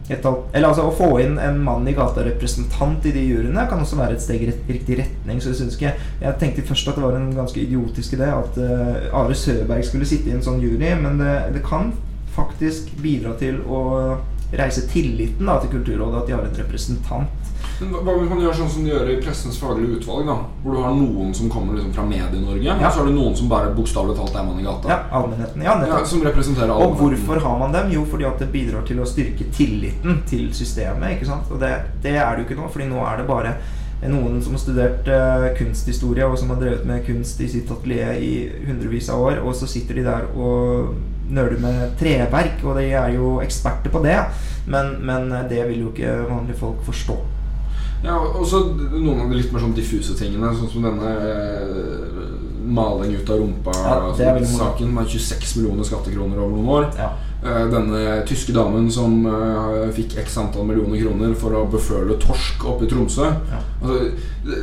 et, 0.09 0.25
eller 0.25 0.67
altså 0.67 0.87
Å 0.89 0.95
få 0.97 1.09
inn 1.21 1.37
en 1.37 1.59
mann 1.61 1.87
i 1.87 1.93
gata 1.93 2.23
representant 2.25 3.05
i 3.05 3.11
de 3.13 3.21
juryene 3.27 3.67
kan 3.69 3.83
også 3.83 3.99
være 3.99 4.15
et 4.17 4.23
steg 4.23 4.41
i 4.41 4.49
riktig 4.49 4.97
retning. 4.97 5.41
Så 5.41 5.51
Jeg 5.51 5.59
synes 5.61 5.77
ikke 5.77 5.93
Jeg 6.21 6.39
tenkte 6.41 6.65
først 6.65 6.89
at 6.89 6.97
det 6.97 7.03
var 7.05 7.17
en 7.19 7.29
ganske 7.35 7.61
idiotisk 7.61 8.17
idé 8.17 8.31
at 8.33 8.57
uh, 8.57 9.21
Are 9.21 9.35
Søberg 9.37 9.85
skulle 9.85 10.09
sitte 10.09 10.31
i 10.31 10.33
en 10.33 10.41
sånn 10.41 10.57
jury, 10.63 10.95
men 10.97 11.21
det, 11.21 11.35
det 11.53 11.61
kan 11.61 11.93
faktisk 12.33 12.89
bidra 13.03 13.35
til 13.37 13.61
å 13.69 14.17
reise 14.57 14.87
tilliten 14.89 15.45
da, 15.45 15.59
til 15.61 15.75
Kulturrådet 15.75 16.23
at 16.23 16.29
de 16.29 16.33
har 16.33 16.47
en 16.47 16.57
representant. 16.57 17.48
Hva- 17.79 18.15
hvis 18.19 18.29
man 18.29 18.41
gjør 18.43 18.53
sånn 18.57 18.69
som 18.69 18.83
de 18.83 18.89
gjør 18.91 19.09
i 19.09 19.21
Pressens 19.23 19.57
faglige 19.57 19.99
utvalg? 19.99 20.25
da 20.27 20.35
Hvor 20.63 20.75
du 20.75 20.81
har 20.83 20.93
noen 20.95 21.33
som 21.33 21.49
kommer 21.49 21.73
liksom 21.77 21.93
fra 21.95 22.03
Medie-Norge, 22.03 22.63
Ja. 22.65 22.75
og 22.75 22.91
så 22.93 22.99
har 22.99 23.05
du 23.05 23.13
noen 23.13 23.35
som 23.35 23.47
bare 23.49 23.73
bokstavelig 23.75 24.17
talt 24.17 24.35
er 24.35 24.43
mann 24.43 24.59
i 24.59 24.63
gata. 24.63 24.89
Ja, 24.89 24.99
allmennheten. 25.11 25.63
Ja, 25.63 25.77
Ja, 25.87 26.03
som 26.03 26.21
representerer 26.21 26.69
allmennheten. 26.69 26.91
Og 26.91 26.97
hvorfor 26.99 27.39
har 27.41 27.57
man 27.59 27.71
dem? 27.71 27.91
Jo, 27.91 28.03
fordi 28.05 28.25
at 28.27 28.39
det 28.39 28.51
bidrar 28.51 28.85
til 28.85 28.97
å 28.99 29.05
styrke 29.07 29.45
tilliten 29.55 30.23
til 30.27 30.49
systemet. 30.53 31.11
ikke 31.21 31.25
sant? 31.25 31.49
Og 31.51 31.59
det, 31.59 31.71
det 32.03 32.15
er 32.17 32.35
det 32.35 32.43
jo 32.45 32.49
ikke 32.55 32.61
nå, 32.61 32.69
fordi 32.69 32.89
nå 32.89 32.99
er 33.07 33.17
det 33.17 33.27
bare 33.27 33.53
noen 34.09 34.41
som 34.41 34.53
har 34.53 34.59
studert 34.59 35.07
uh, 35.07 35.47
kunsthistorie, 35.57 36.23
og 36.25 36.37
som 36.37 36.49
har 36.49 36.57
drevet 36.57 36.85
med 36.85 37.05
kunst 37.05 37.39
i 37.41 37.47
sitt 37.47 37.69
atelier 37.71 38.13
i 38.19 38.49
hundrevis 38.67 39.09
av 39.09 39.19
år, 39.21 39.39
og 39.43 39.53
så 39.55 39.67
sitter 39.67 39.95
de 39.95 40.03
der 40.03 40.21
og 40.35 40.95
nøler 41.29 41.59
med 41.59 41.97
treverk, 41.99 42.63
og 42.65 42.75
de 42.77 42.91
er 42.91 43.13
jo 43.15 43.39
eksperter 43.43 43.89
på 43.91 44.01
det. 44.03 44.17
Men, 44.67 44.97
men 45.05 45.29
det 45.49 45.67
vil 45.67 45.79
jo 45.85 45.91
ikke 45.91 46.29
vanlige 46.29 46.57
folk 46.59 46.81
forstå. 46.83 47.17
Ja, 48.03 48.15
og 48.15 48.45
så 48.47 48.61
noen 48.71 49.25
av 49.25 49.31
de 49.31 49.39
litt 49.39 49.51
mer 49.51 49.63
sånn 49.63 49.75
diffuse 49.75 50.15
tingene, 50.15 50.53
sånn 50.55 50.71
som 50.71 50.85
denne 50.87 51.09
eh, 51.19 52.21
maling 52.69 53.15
ut 53.17 53.29
av 53.29 53.41
rumpa 53.41 53.73
Ja, 53.75 53.95
det 54.15 54.27
er 54.27 54.37
veldig 54.37 54.51
saken 54.53 54.93
med 54.95 55.09
26 55.09 55.55
millioner 55.57 55.87
skattekroner 55.87 56.39
over 56.39 56.55
noen 56.55 56.71
år. 56.77 56.87
Ja. 56.99 57.09
Eh, 57.43 57.65
denne 57.71 58.19
tyske 58.29 58.55
damen 58.55 58.87
som 58.91 59.25
eh, 59.27 59.89
fikk 59.95 60.17
x 60.23 60.37
antall 60.39 60.67
millioner 60.69 61.01
kroner 61.03 61.35
for 61.39 61.55
å 61.59 61.65
beføle 61.71 62.19
torsk 62.23 62.65
oppe 62.71 62.87
i 62.87 62.91
Tromsø. 62.91 63.27
Ja. 63.51 63.63
Altså, 63.81 63.99
det, 64.47 64.59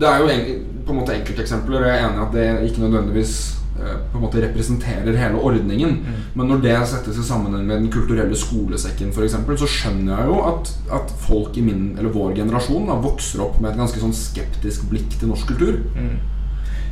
det 0.00 0.10
er 0.10 0.22
jo 0.22 0.30
en, 0.34 0.46
på 0.84 0.94
en 0.94 1.02
måte 1.02 1.14
enkelteksempler, 1.14 1.86
jeg 1.86 2.00
er 2.00 2.08
enig 2.08 2.18
i 2.18 2.24
at 2.26 2.34
det 2.34 2.48
ikke 2.70 2.86
nødvendigvis 2.86 3.36
på 3.74 4.18
en 4.18 4.22
måte 4.22 4.42
representerer 4.42 5.16
hele 5.18 5.40
ordningen. 5.42 5.96
Mm. 6.04 6.20
Men 6.38 6.52
når 6.52 6.60
det 6.62 6.76
settes 6.90 7.18
i 7.18 7.24
sammenheng 7.26 7.66
med 7.66 7.82
Den 7.82 7.90
kulturelle 7.92 8.36
skolesekken, 8.38 9.10
for 9.12 9.26
eksempel, 9.26 9.58
så 9.58 9.68
skjønner 9.70 10.14
jeg 10.14 10.30
jo 10.30 10.36
at, 10.52 10.70
at 11.00 11.16
folk 11.26 11.58
i 11.58 11.64
min, 11.66 11.88
eller 11.98 12.14
vår 12.14 12.36
generasjon 12.38 12.86
da, 12.90 13.00
vokser 13.02 13.42
opp 13.44 13.58
med 13.60 13.72
et 13.72 13.82
ganske 13.82 14.00
sånn 14.02 14.14
skeptisk 14.14 14.86
blikk 14.92 15.18
til 15.18 15.32
norsk 15.32 15.50
kultur. 15.50 15.82
Mm. 15.98 16.14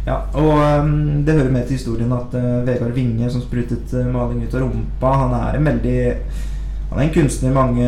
Ja, 0.06 0.24
og 0.34 0.58
um, 0.82 1.22
det 1.22 1.36
hører 1.36 1.52
med 1.54 1.68
til 1.68 1.78
historien 1.78 2.12
at 2.14 2.32
uh, 2.34 2.64
Vegard 2.66 2.96
Winge, 2.96 3.28
som 3.30 3.44
sprutet 3.44 3.92
uh, 3.94 4.08
maling 4.10 4.42
ut 4.42 4.56
av 4.56 4.64
rumpa, 4.64 5.12
han 5.20 5.36
er 5.38 5.58
en 5.58 5.68
veldig 5.70 6.00
Han 6.92 7.00
er 7.00 7.06
en 7.06 7.14
kunstner 7.14 7.54
mange 7.56 7.86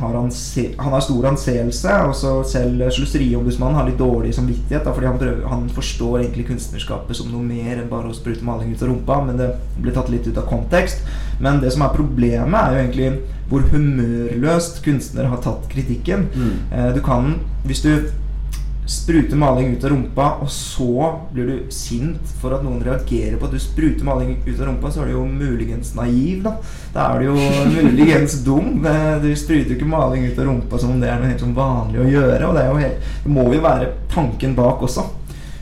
har 0.00 0.16
anse, 0.18 0.64
Han 0.78 0.92
har 0.92 1.02
stor 1.06 1.28
anseelse. 1.30 1.94
Og 2.08 2.16
så 2.18 2.32
selv 2.50 2.82
Sløseriombudsmannen 2.96 3.78
har 3.78 3.86
litt 3.86 4.00
dårlig 4.00 4.34
samvittighet, 4.34 4.82
da, 4.84 4.94
fordi 4.94 5.06
han, 5.06 5.18
prøver, 5.20 5.46
han 5.46 5.68
forstår 5.74 6.24
egentlig 6.24 6.48
kunstnerskapet 6.50 7.18
som 7.18 7.30
noe 7.30 7.46
mer 7.46 7.78
enn 7.78 7.90
bare 7.90 8.10
å 8.10 8.16
sprute 8.16 8.46
maling 8.46 8.74
ut 8.74 8.82
av 8.82 8.90
rumpa, 8.90 9.20
men 9.28 9.38
det 9.38 9.52
blir 9.78 9.94
tatt 9.94 10.10
litt 10.10 10.26
ut 10.26 10.38
av 10.38 10.48
kontekst. 10.50 11.04
Men 11.38 11.62
det 11.62 11.70
som 11.74 11.86
er 11.86 11.94
problemet, 11.94 12.58
er 12.58 12.74
jo 12.74 12.82
egentlig 12.82 13.10
hvor 13.48 13.64
humørløst 13.70 14.82
kunstner 14.84 15.30
har 15.30 15.42
tatt 15.44 15.68
kritikken. 15.72 16.26
Mm. 16.34 16.56
Eh, 16.72 16.90
Du 16.98 17.00
kan, 17.04 17.36
hvis 17.64 17.84
du 17.86 18.10
spruter 18.88 19.36
maling 19.36 19.74
ut 19.76 19.84
av 19.84 19.90
rumpa, 19.92 20.26
og 20.40 20.48
så 20.50 21.10
blir 21.32 21.48
du 21.50 21.72
sint 21.74 22.30
for 22.40 22.56
at 22.56 22.62
noen 22.64 22.80
reagerer 22.86 23.36
på 23.36 23.44
at 23.44 23.52
du 23.52 23.60
spruter 23.60 24.06
maling 24.06 24.38
ut 24.46 24.54
av 24.54 24.64
rumpa, 24.70 24.92
så 24.92 25.02
er 25.02 25.10
du 25.10 25.18
jo 25.18 25.26
muligens 25.28 25.92
naiv, 25.98 26.40
da. 26.46 26.54
Da 26.94 27.10
er 27.12 27.20
du 27.20 27.28
jo 27.28 27.36
muligens 27.74 28.38
dum. 28.46 28.80
Du 29.20 29.28
spruter 29.36 29.74
jo 29.74 29.76
ikke 29.76 29.90
maling 29.92 30.24
ut 30.30 30.40
av 30.40 30.48
rumpa 30.48 30.80
som 30.80 30.94
om 30.94 31.04
det 31.04 31.12
er 31.12 31.20
noe 31.20 31.28
helt 31.34 31.44
sånn 31.44 31.54
vanlig 31.58 32.00
å 32.00 32.08
gjøre. 32.08 32.48
Og 32.48 32.56
det, 32.56 32.64
er 32.64 32.72
jo 32.72 32.82
helt, 32.86 33.14
det 33.26 33.36
må 33.36 33.46
jo 33.52 33.62
være 33.68 33.92
tanken 34.14 34.56
bak 34.56 34.88
også. 34.88 35.04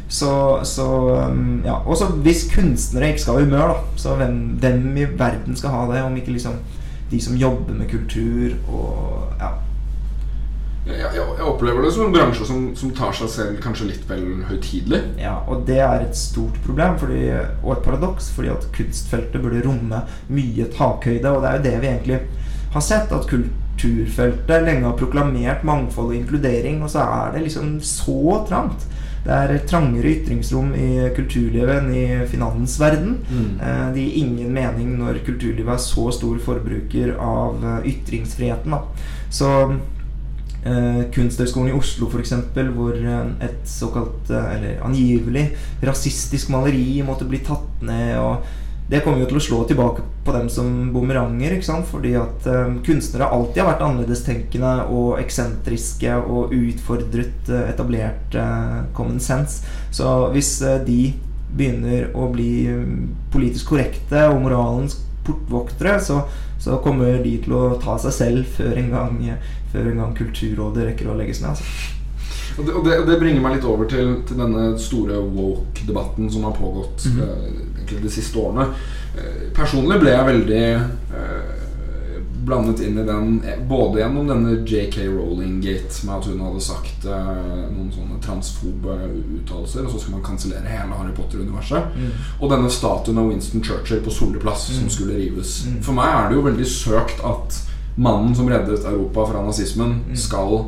Så, 0.08 0.32
så 0.62 0.86
um, 1.26 1.62
ja. 1.66 1.80
Og 1.82 2.22
hvis 2.22 2.46
kunstnere 2.52 3.10
ikke 3.10 3.24
skal 3.24 3.40
ha 3.40 3.46
humør, 3.46 3.74
da, 3.74 3.98
så 3.98 4.14
hvem, 4.20 4.42
hvem 4.62 4.90
i 5.02 5.08
verden 5.18 5.58
skal 5.58 5.74
ha 5.74 5.86
det, 5.90 6.04
om 6.06 6.14
ikke 6.14 6.36
liksom 6.36 6.60
de 7.10 7.20
som 7.22 7.38
jobber 7.38 7.74
med 7.74 7.90
kultur 7.90 8.54
og 8.70 9.34
ja. 9.40 9.50
Jeg, 10.87 11.16
jeg, 11.16 11.42
opplever 11.42 11.83
det 11.83 11.90
som 11.96 12.07
en 12.07 12.14
bransje 12.14 12.46
som, 12.46 12.66
som 12.79 12.92
tar 12.94 13.14
seg 13.18 13.31
selv 13.33 13.57
kanskje 13.62 13.88
litt 13.88 14.05
vel 14.07 14.44
høytidelig. 14.46 15.01
Ja, 15.18 15.40
og 15.51 15.64
det 15.66 15.81
er 15.83 16.05
et 16.05 16.18
stort 16.18 16.61
problem 16.66 16.94
fordi, 17.01 17.25
og 17.64 17.72
et 17.75 17.85
paradoks, 17.87 18.31
fordi 18.37 18.53
at 18.55 18.68
kunstfeltet 18.77 19.42
burde 19.42 19.64
romme 19.66 20.05
mye 20.31 20.68
takhøyde. 20.77 21.33
Og 21.33 21.42
det 21.42 21.51
er 21.51 21.59
jo 21.59 21.64
det 21.66 21.75
vi 21.83 21.90
egentlig 21.90 22.20
har 22.77 22.85
sett, 22.85 23.11
at 23.12 23.27
kulturfeltet 23.31 24.68
lenge 24.68 24.87
har 24.87 25.01
proklamert 25.01 25.66
mangfold 25.66 26.12
og 26.12 26.20
inkludering, 26.20 26.79
og 26.85 26.92
så 26.94 27.03
er 27.03 27.35
det 27.35 27.49
liksom 27.49 27.81
så 27.83 28.44
trangt. 28.46 28.87
Det 29.27 29.35
er 29.35 29.64
trangere 29.66 30.12
ytringsrom 30.20 30.70
i 30.79 30.88
kulturlivet 31.16 31.81
enn 31.81 31.90
i 31.90 32.05
finansverden. 32.31 33.16
Mm. 33.27 33.49
Eh, 33.59 33.87
Det 33.96 34.05
gir 34.05 34.20
ingen 34.22 34.55
mening 34.55 34.94
når 35.01 35.18
kulturlivet 35.27 35.75
er 35.75 35.83
så 35.83 36.12
stor 36.14 36.38
forbruker 36.38 37.16
av 37.18 37.59
eh, 37.59 37.90
ytringsfriheten. 37.90 38.70
Da. 38.70 39.11
Så 39.35 39.51
eh, 40.66 41.00
Kunsthøgskolen 41.14 41.70
i 41.72 41.79
Oslo, 41.79 42.11
f.eks., 42.11 42.35
hvor 42.74 42.98
eh, 42.98 43.33
et 43.46 43.64
såkalt, 43.70 44.31
eh, 44.31 44.52
eller 44.59 44.85
angivelig, 44.87 45.48
rasistisk 45.87 46.50
maleri 46.55 47.02
måtte 47.07 47.29
bli 47.29 47.42
tatt 47.46 47.85
ned. 47.87 48.16
og 48.20 48.64
det 48.87 49.00
kommer 49.02 49.18
jo 49.18 49.26
til 49.26 49.40
å 49.40 49.42
slå 49.42 49.57
tilbake 49.66 50.05
på 50.26 50.33
dem 50.37 50.48
som 50.52 50.68
bumeranger. 50.94 51.59
Fordi 51.90 52.14
at 52.20 52.46
eh, 52.46 52.76
kunstnere 52.87 53.31
alltid 53.35 53.62
har 53.62 53.72
vært 53.72 53.87
annerledestenkende 53.87 54.74
og 54.94 55.16
eksentriske 55.22 56.14
og 56.22 56.55
utfordret 56.55 57.50
eh, 57.50 57.66
etablert 57.72 58.38
eh, 58.38 58.79
common 58.96 59.18
sense. 59.22 59.66
Så 59.90 60.31
hvis 60.35 60.52
eh, 60.62 60.79
de 60.87 61.00
begynner 61.57 62.11
å 62.14 62.29
bli 62.31 62.50
politisk 63.33 63.72
korrekte 63.72 64.26
og 64.31 64.42
moralens 64.44 65.00
portvoktere, 65.26 65.96
så, 66.02 66.20
så 66.62 66.79
kommer 66.85 67.18
de 67.24 67.37
til 67.42 67.57
å 67.57 67.64
ta 67.83 67.96
seg 68.02 68.14
selv 68.14 68.50
før 68.59 68.76
en 68.79 68.92
gang, 68.92 69.16
før 69.76 69.92
en 69.92 70.02
gang 70.02 70.16
Kulturrådet 70.16 70.88
rekker 70.90 71.12
å 71.12 71.18
legges 71.18 71.42
ned. 71.44 71.52
Altså. 71.52 71.94
Og 72.56 72.64
det, 72.64 72.72
og 72.72 72.86
det, 72.86 72.98
og 73.02 73.10
det 73.10 73.18
bringer 73.20 73.44
meg 73.44 73.58
litt 73.58 73.68
over 73.68 73.88
til, 73.90 74.14
til 74.28 74.40
denne 74.40 74.70
store 74.80 75.18
woke-debatten 75.20 76.30
som 76.32 76.46
har 76.48 76.56
pågått 76.56 77.04
mm 77.06 77.20
-hmm. 77.20 78.02
de 78.02 78.10
siste 78.10 78.38
årene. 78.38 78.66
Eh, 79.16 79.52
personlig 79.54 80.00
ble 80.00 80.10
jeg 80.10 80.26
veldig 80.26 80.64
eh, 80.72 81.52
blandet 82.46 82.80
inn 82.80 82.98
i 82.98 83.04
den 83.04 83.42
både 83.68 84.00
gjennom 84.00 84.28
denne 84.28 84.50
JK 84.62 84.96
Rowling-gate 85.08 86.06
med 86.06 86.14
at 86.14 86.26
hun 86.30 86.40
hadde 86.40 86.60
sagt 86.60 87.04
eh, 87.04 87.62
noen 87.74 87.92
sånne 87.92 88.20
transfobe 88.22 88.96
uttalelser, 89.40 89.84
og 89.84 89.90
så 89.90 89.98
skal 89.98 90.12
man 90.16 90.26
kansellere 90.26 90.70
hele 90.70 90.98
Harry 91.00 91.14
Potter-universet. 91.16 91.96
Mm. 91.96 92.10
Og 92.40 92.50
denne 92.50 92.70
statuen 92.70 93.18
av 93.18 93.28
Winston 93.28 93.64
Churchill 93.64 94.04
på 94.04 94.10
Solli 94.14 94.38
plass 94.38 94.68
som 94.78 94.88
skulle 94.88 95.18
rives. 95.18 95.64
Mm. 95.66 95.80
For 95.82 95.92
meg 95.92 96.12
er 96.12 96.28
det 96.28 96.38
jo 96.38 96.46
veldig 96.46 96.66
søkt 96.66 97.24
at 97.24 97.66
mannen 97.96 98.35
som 98.35 98.48
reddet 98.48 98.85
Europa 98.85 99.24
fra 99.32 99.42
nazismen, 99.46 100.00
Mm. 100.09 100.16
skal 100.16 100.64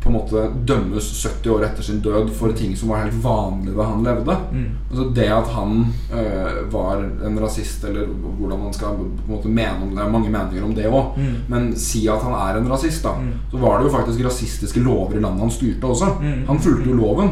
på 0.00 0.08
en 0.08 0.14
måte 0.14 0.44
dømmes 0.64 1.08
70 1.26 1.50
år 1.50 1.64
etter 1.66 1.82
sin 1.82 2.00
død 2.00 2.28
for 2.30 2.52
ting 2.52 2.76
som 2.76 2.88
var 2.88 3.02
helt 3.02 3.16
vanlig 3.24 3.74
da 3.76 3.82
han 3.82 4.04
levde. 4.04 4.36
Mm. 4.52 4.66
Altså 4.90 5.08
Det 5.14 5.26
at 5.26 5.48
han 5.48 5.86
øh, 6.14 6.72
var 6.72 7.02
en 7.26 7.40
rasist, 7.42 7.84
eller 7.84 8.06
hvordan 8.38 8.58
man 8.62 8.72
skal 8.72 8.86
på 8.94 9.02
en 9.02 9.34
måte 9.34 9.48
mene 9.48 9.82
om 9.82 9.90
det, 9.90 9.98
er 10.04 10.10
mange 10.10 10.30
meninger 10.30 10.64
om 10.64 10.74
det 10.74 10.86
òg, 10.86 11.16
Mm. 11.18 11.34
men 11.48 11.76
si 11.76 12.06
at 12.08 12.22
han 12.22 12.32
er 12.32 12.60
en 12.60 12.70
rasist, 12.70 13.02
da, 13.02 13.08
Mm. 13.18 13.32
så 13.50 13.58
var 13.58 13.78
det 13.78 13.90
jo 13.90 13.96
faktisk 13.98 14.24
rasistiske 14.24 14.80
lover 14.80 15.16
i 15.16 15.20
landet 15.20 15.40
han 15.40 15.50
styrte 15.50 15.84
også. 15.84 16.06
Mm. 16.22 16.46
Han 16.46 16.58
fulgte 16.60 16.90
jo 16.90 16.94
loven. 16.96 17.30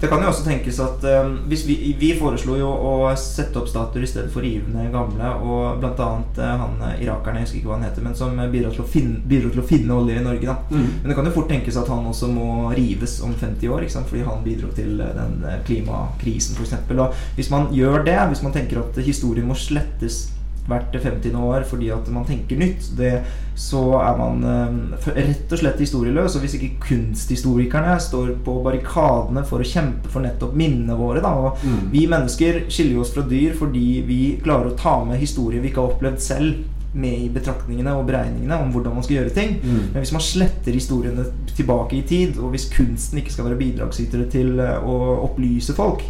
Det 0.00 0.10
kan 0.10 0.20
jo 0.20 0.28
også 0.28 0.44
tenkes 0.44 0.76
at 0.84 1.04
um, 1.24 1.38
hvis 1.48 1.62
vi, 1.64 1.76
vi 1.96 2.10
foreslo 2.18 2.58
jo 2.58 2.68
å 2.68 2.92
sette 3.16 3.56
opp 3.56 3.68
statuer 3.70 4.04
i 4.04 4.10
stedet 4.10 4.28
for 4.32 4.44
rivende 4.44 4.84
gamle, 4.92 5.30
og 5.40 5.80
blant 5.80 6.02
annet 6.04 6.40
eh, 6.42 6.52
han 6.60 6.82
eh, 6.90 6.98
irakeren, 7.06 7.40
jeg 7.40 7.48
husker 7.48 7.60
ikke 7.62 7.70
hva 7.70 7.78
han 7.78 7.86
heter, 7.88 8.04
men 8.04 8.18
som 8.18 8.36
bidrar 8.52 8.76
til 8.76 8.84
å 8.84 8.88
finne, 8.92 9.22
til 9.30 9.62
å 9.62 9.66
finne 9.66 9.96
olje 9.96 10.18
i 10.20 10.26
Norge, 10.26 10.44
da. 10.44 10.58
Mm. 10.68 10.86
Men 11.00 11.08
det 11.08 11.16
kan 11.16 11.30
jo 11.30 11.34
fort 11.38 11.48
tenkes 11.52 11.80
at 11.80 11.88
han 11.92 12.10
også 12.12 12.28
må 12.28 12.74
rives 12.76 13.18
om 13.24 13.32
50 13.32 13.72
år, 13.72 13.86
ikke 13.86 13.96
sant? 13.96 14.10
fordi 14.12 14.26
han 14.28 14.44
bidro 14.44 14.72
til 14.76 15.00
eh, 15.00 15.16
den 15.16 15.40
klimakrisen, 15.68 16.60
f.eks. 16.60 16.76
Og 16.92 17.20
hvis 17.38 17.52
man 17.54 17.70
gjør 17.72 18.04
det, 18.04 18.18
hvis 18.34 18.44
man 18.44 18.56
tenker 18.56 18.84
at 18.84 19.00
historien 19.06 19.48
må 19.48 19.56
slettes 19.56 20.26
hvert 20.70 20.94
50. 20.96 21.34
år 21.36 21.66
fordi 21.68 21.90
at 21.94 22.08
man 22.12 22.26
tenker 22.28 22.58
nytt, 22.60 22.90
det, 22.98 23.12
så 23.56 23.82
er 24.00 24.18
man 24.18 24.44
eh, 24.44 25.10
rett 25.16 25.52
og 25.52 25.62
slett 25.62 25.82
historieløs. 25.82 26.36
Og 26.36 26.44
hvis 26.44 26.56
ikke 26.58 26.88
kunsthistorikerne 26.88 27.96
står 28.02 28.34
på 28.46 28.58
barrikadene 28.64 29.44
for 29.48 29.62
å 29.62 29.68
kjempe 29.68 30.12
for 30.12 30.24
nettopp 30.26 30.56
minnene 30.58 30.98
våre 30.98 31.24
da, 31.24 31.34
og 31.34 31.54
Mm. 31.66 31.90
Vi 31.90 32.02
mennesker 32.10 32.58
skiller 32.68 33.00
oss 33.00 33.12
fra 33.14 33.22
dyr 33.26 33.54
fordi 33.56 34.02
vi 34.06 34.18
klarer 34.42 34.70
å 34.70 34.76
ta 34.78 34.98
med 35.04 35.18
historier 35.18 35.62
vi 35.62 35.70
ikke 35.70 35.82
har 35.82 35.94
opplevd 35.94 36.20
selv, 36.22 36.64
med 36.96 37.26
i 37.26 37.28
betraktningene 37.32 37.92
og 37.96 38.06
beregningene 38.08 38.56
om 38.62 38.70
hvordan 38.72 38.94
man 38.96 39.04
skal 39.04 39.18
gjøre 39.18 39.34
ting. 39.36 39.58
Mm. 39.60 39.80
Men 39.92 40.00
hvis 40.00 40.14
man 40.16 40.24
sletter 40.24 40.76
historiene 40.76 41.26
tilbake 41.56 41.98
i 41.98 42.04
tid, 42.08 42.38
og 42.40 42.54
hvis 42.54 42.70
kunsten 42.72 43.20
ikke 43.20 43.34
skal 43.34 43.50
være 43.50 43.60
bidragsytere 43.60 44.28
til 44.32 44.60
eh, 44.62 44.78
å 44.80 44.96
opplyse 45.26 45.76
folk, 45.76 46.04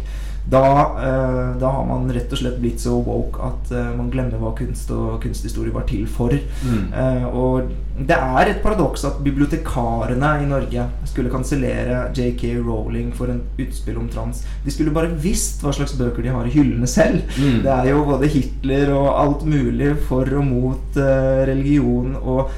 da, 0.49 0.67
eh, 1.03 1.59
da 1.59 1.69
har 1.69 1.85
man 1.85 2.07
rett 2.13 2.31
og 2.31 2.39
slett 2.39 2.59
blitt 2.61 2.79
så 2.79 2.95
woke 3.03 3.41
at 3.43 3.71
eh, 3.75 3.89
man 3.97 4.11
glemmer 4.13 4.39
hva 4.39 4.53
kunst 4.55 4.91
og 4.95 5.17
kunsthistorie 5.23 5.75
var 5.75 5.83
til 5.89 6.05
for. 6.07 6.31
Mm. 6.63 6.85
Eh, 6.93 7.25
og 7.27 7.73
det 7.97 8.15
er 8.15 8.51
et 8.51 8.61
paradoks 8.63 9.03
at 9.09 9.19
bibliotekarene 9.25 10.29
i 10.43 10.47
Norge 10.47 10.85
skulle 11.09 11.33
kansellere 11.33 12.05
JK 12.15 12.61
Rowling 12.61 13.09
for 13.17 13.33
en 13.33 13.41
utspill 13.59 13.99
om 13.99 14.07
trans. 14.13 14.45
De 14.63 14.71
skulle 14.71 14.93
bare 14.95 15.11
visst 15.19 15.65
hva 15.65 15.73
slags 15.75 15.97
bøker 15.99 16.23
de 16.23 16.31
har 16.31 16.47
i 16.47 16.53
hyllene 16.53 16.87
selv. 16.87 17.25
Mm. 17.35 17.65
Det 17.65 17.73
er 17.73 17.91
jo 17.91 18.05
både 18.07 18.31
Hitler 18.31 18.93
og 18.95 19.09
alt 19.17 19.45
mulig 19.49 19.95
for 20.07 20.31
og 20.37 20.47
mot 20.47 21.01
religion. 21.49 22.15
Og 22.21 22.53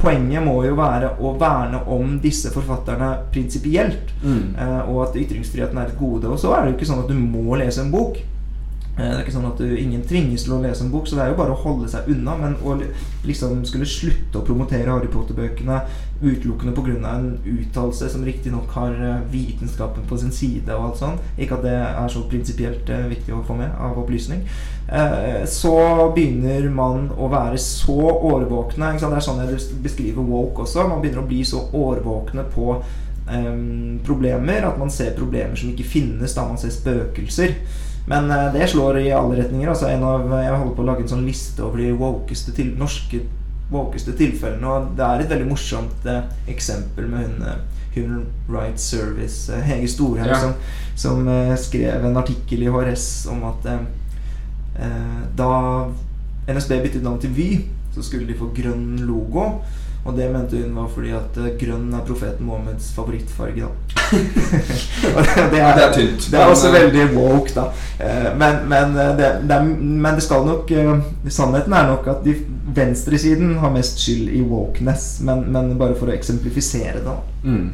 poenget 0.00 0.44
må 0.44 0.64
jo 0.64 0.76
være 0.78 1.14
å 1.20 1.34
verne 1.40 1.80
om 1.92 2.16
disse 2.22 2.50
forfatterne 2.54 3.10
prinsipielt. 3.32 4.12
Mm. 4.22 4.54
Eh, 4.58 4.80
og 4.90 5.02
at 5.08 5.18
ytringsfriheten 5.20 5.78
er 5.78 5.90
et 5.90 5.98
gode. 5.98 6.28
Og 6.28 6.38
så 6.38 6.54
er 6.54 6.64
det 6.64 6.72
jo 6.72 6.78
ikke 6.78 6.88
sånn 6.92 7.04
at 7.04 7.12
du 7.12 7.14
må 7.18 7.56
lese 7.60 7.82
en 7.84 7.92
bok. 7.92 8.18
Eh, 8.18 9.02
Det 9.02 9.12
er 9.12 9.22
ikke 9.24 9.36
sånn 9.36 9.50
at 9.50 9.58
du, 9.58 9.76
Ingen 9.76 10.02
tvinges 10.08 10.44
til 10.44 10.54
å 10.56 10.62
lese 10.62 10.84
en 10.84 10.90
bok, 10.90 11.06
så 11.06 11.16
det 11.16 11.24
er 11.24 11.28
jo 11.32 11.40
bare 11.42 11.52
å 11.52 11.62
holde 11.62 11.88
seg 11.88 12.08
unna. 12.08 12.36
Men 12.40 12.56
å 12.64 12.78
liksom 13.24 13.64
skulle 13.68 13.86
slutte 13.86 14.38
å 14.40 14.44
promotere 14.46 14.90
Harry 14.90 15.08
Potter-bøkene 15.12 15.82
utelukkende 16.20 16.72
pga. 16.72 17.08
en 17.10 17.38
uttalelse 17.44 18.08
som 18.08 18.24
riktignok 18.24 18.70
har 18.70 18.92
eh, 18.92 19.30
vitenskapen 19.30 20.04
på 20.08 20.18
sin 20.18 20.32
side, 20.32 20.74
og 20.74 20.84
alt 20.84 20.98
sånt, 20.98 21.20
ikke 21.38 21.58
at 21.58 21.62
det 21.62 21.74
er 21.76 22.08
så 22.08 22.24
prinsipielt 22.30 22.90
eh, 22.90 23.08
viktig 23.10 23.34
å 23.34 23.42
få 23.46 23.56
med 23.58 23.70
av 23.78 23.98
opplysning, 24.00 24.46
eh, 24.88 25.44
så 25.44 25.76
begynner 26.14 26.68
man 26.70 27.10
å 27.18 27.28
være 27.32 27.58
så 27.60 27.98
årvåkne. 28.16 28.94
Det 28.96 29.10
er 29.12 29.26
sånn 29.28 29.42
jeg 29.44 29.60
beskriver 29.84 30.24
woke 30.24 30.64
også. 30.64 30.88
Man 30.88 31.02
begynner 31.04 31.24
å 31.24 31.28
bli 31.28 31.42
så 31.44 31.66
årvåkne 31.72 32.46
på 32.54 32.78
em, 33.28 33.98
problemer 34.06 34.64
at 34.64 34.78
man 34.78 34.90
ser 34.90 35.16
problemer 35.18 35.56
som 35.56 35.72
ikke 35.72 35.90
finnes, 35.90 36.34
da 36.34 36.46
man 36.48 36.60
ser 36.60 36.72
spøkelser. 36.74 37.58
Men 38.06 38.30
det 38.54 38.68
slår 38.70 39.00
i 39.00 39.08
alle 39.10 39.40
retninger. 39.40 39.68
Altså 39.68 39.88
en 39.90 40.04
av, 40.06 40.28
jeg 40.38 40.54
holder 40.54 40.76
på 40.76 40.84
å 40.84 40.86
lage 40.86 41.02
en 41.02 41.10
sånn 41.10 41.26
liste 41.26 41.64
over 41.66 41.82
de 41.82 41.90
wokeste 41.98 42.54
til, 42.54 42.70
norske 42.78 43.24
wokeste 43.70 44.12
tilfellene. 44.18 44.66
Og 44.66 44.92
det 44.98 45.04
er 45.06 45.24
et 45.24 45.30
veldig 45.32 45.48
morsomt 45.50 46.06
eh, 46.06 46.22
eksempel 46.52 47.08
med 47.10 47.26
hun 47.26 47.42
eh, 47.42 47.56
Human 47.96 48.26
Rights 48.52 48.82
Service, 48.92 49.52
eh, 49.52 49.62
Hege 49.64 49.88
Storhaug, 49.88 50.28
Ja. 50.28 50.40
som, 50.40 50.52
som 50.96 51.28
eh, 51.28 51.54
skrev 51.58 52.04
en 52.04 52.16
artikkel 52.20 52.62
i 52.66 52.70
HRS 52.70 53.26
om 53.32 53.44
at 53.48 53.70
eh, 53.72 55.22
da 55.38 55.50
NSB 56.48 56.76
byttet 56.84 57.02
navn 57.02 57.20
til 57.20 57.32
Vy, 57.36 57.48
så 57.94 58.02
skulle 58.04 58.28
de 58.28 58.36
få 58.38 58.50
grønn 58.54 58.98
logo. 59.08 59.46
Og 60.06 60.14
det 60.16 60.28
mente 60.30 60.60
hun 60.60 60.74
var 60.76 60.90
fordi 60.94 61.12
at 61.18 61.38
eh, 61.42 61.54
grønn 61.58 61.94
er 61.94 62.04
profeten 62.06 62.46
Mohammeds 62.46 62.92
favorittfarge. 62.94 63.66
da 63.66 64.04
det, 65.50 65.60
er 65.60 65.92
tynt, 65.94 66.28
Det 66.30 66.38
er 66.38 66.46
også 66.46 66.68
eh, 66.70 66.76
veldig 66.76 67.06
woke, 67.16 67.54
da. 67.56 67.64
Eh, 67.98 68.28
Men, 68.38 68.60
men, 68.70 68.94
det, 69.18 69.30
det 69.48 69.56
er, 69.56 69.64
men 69.66 70.14
det 70.14 70.22
skal 70.22 70.46
nok 70.46 70.70
Sannheten 71.28 71.74
er 71.74 71.90
nok 71.90 72.06
at 72.12 72.22
de 72.24 72.36
venstresiden 72.76 73.56
har 73.58 73.74
mest 73.74 73.98
skyld 74.04 74.30
i 74.30 74.44
wokeness. 74.46 75.16
Men, 75.26 75.48
men 75.52 75.74
bare 75.80 75.98
for 75.98 76.12
å 76.12 76.14
eksemplifisere 76.14 77.02
det. 77.02 77.18
Mm. 77.44 77.66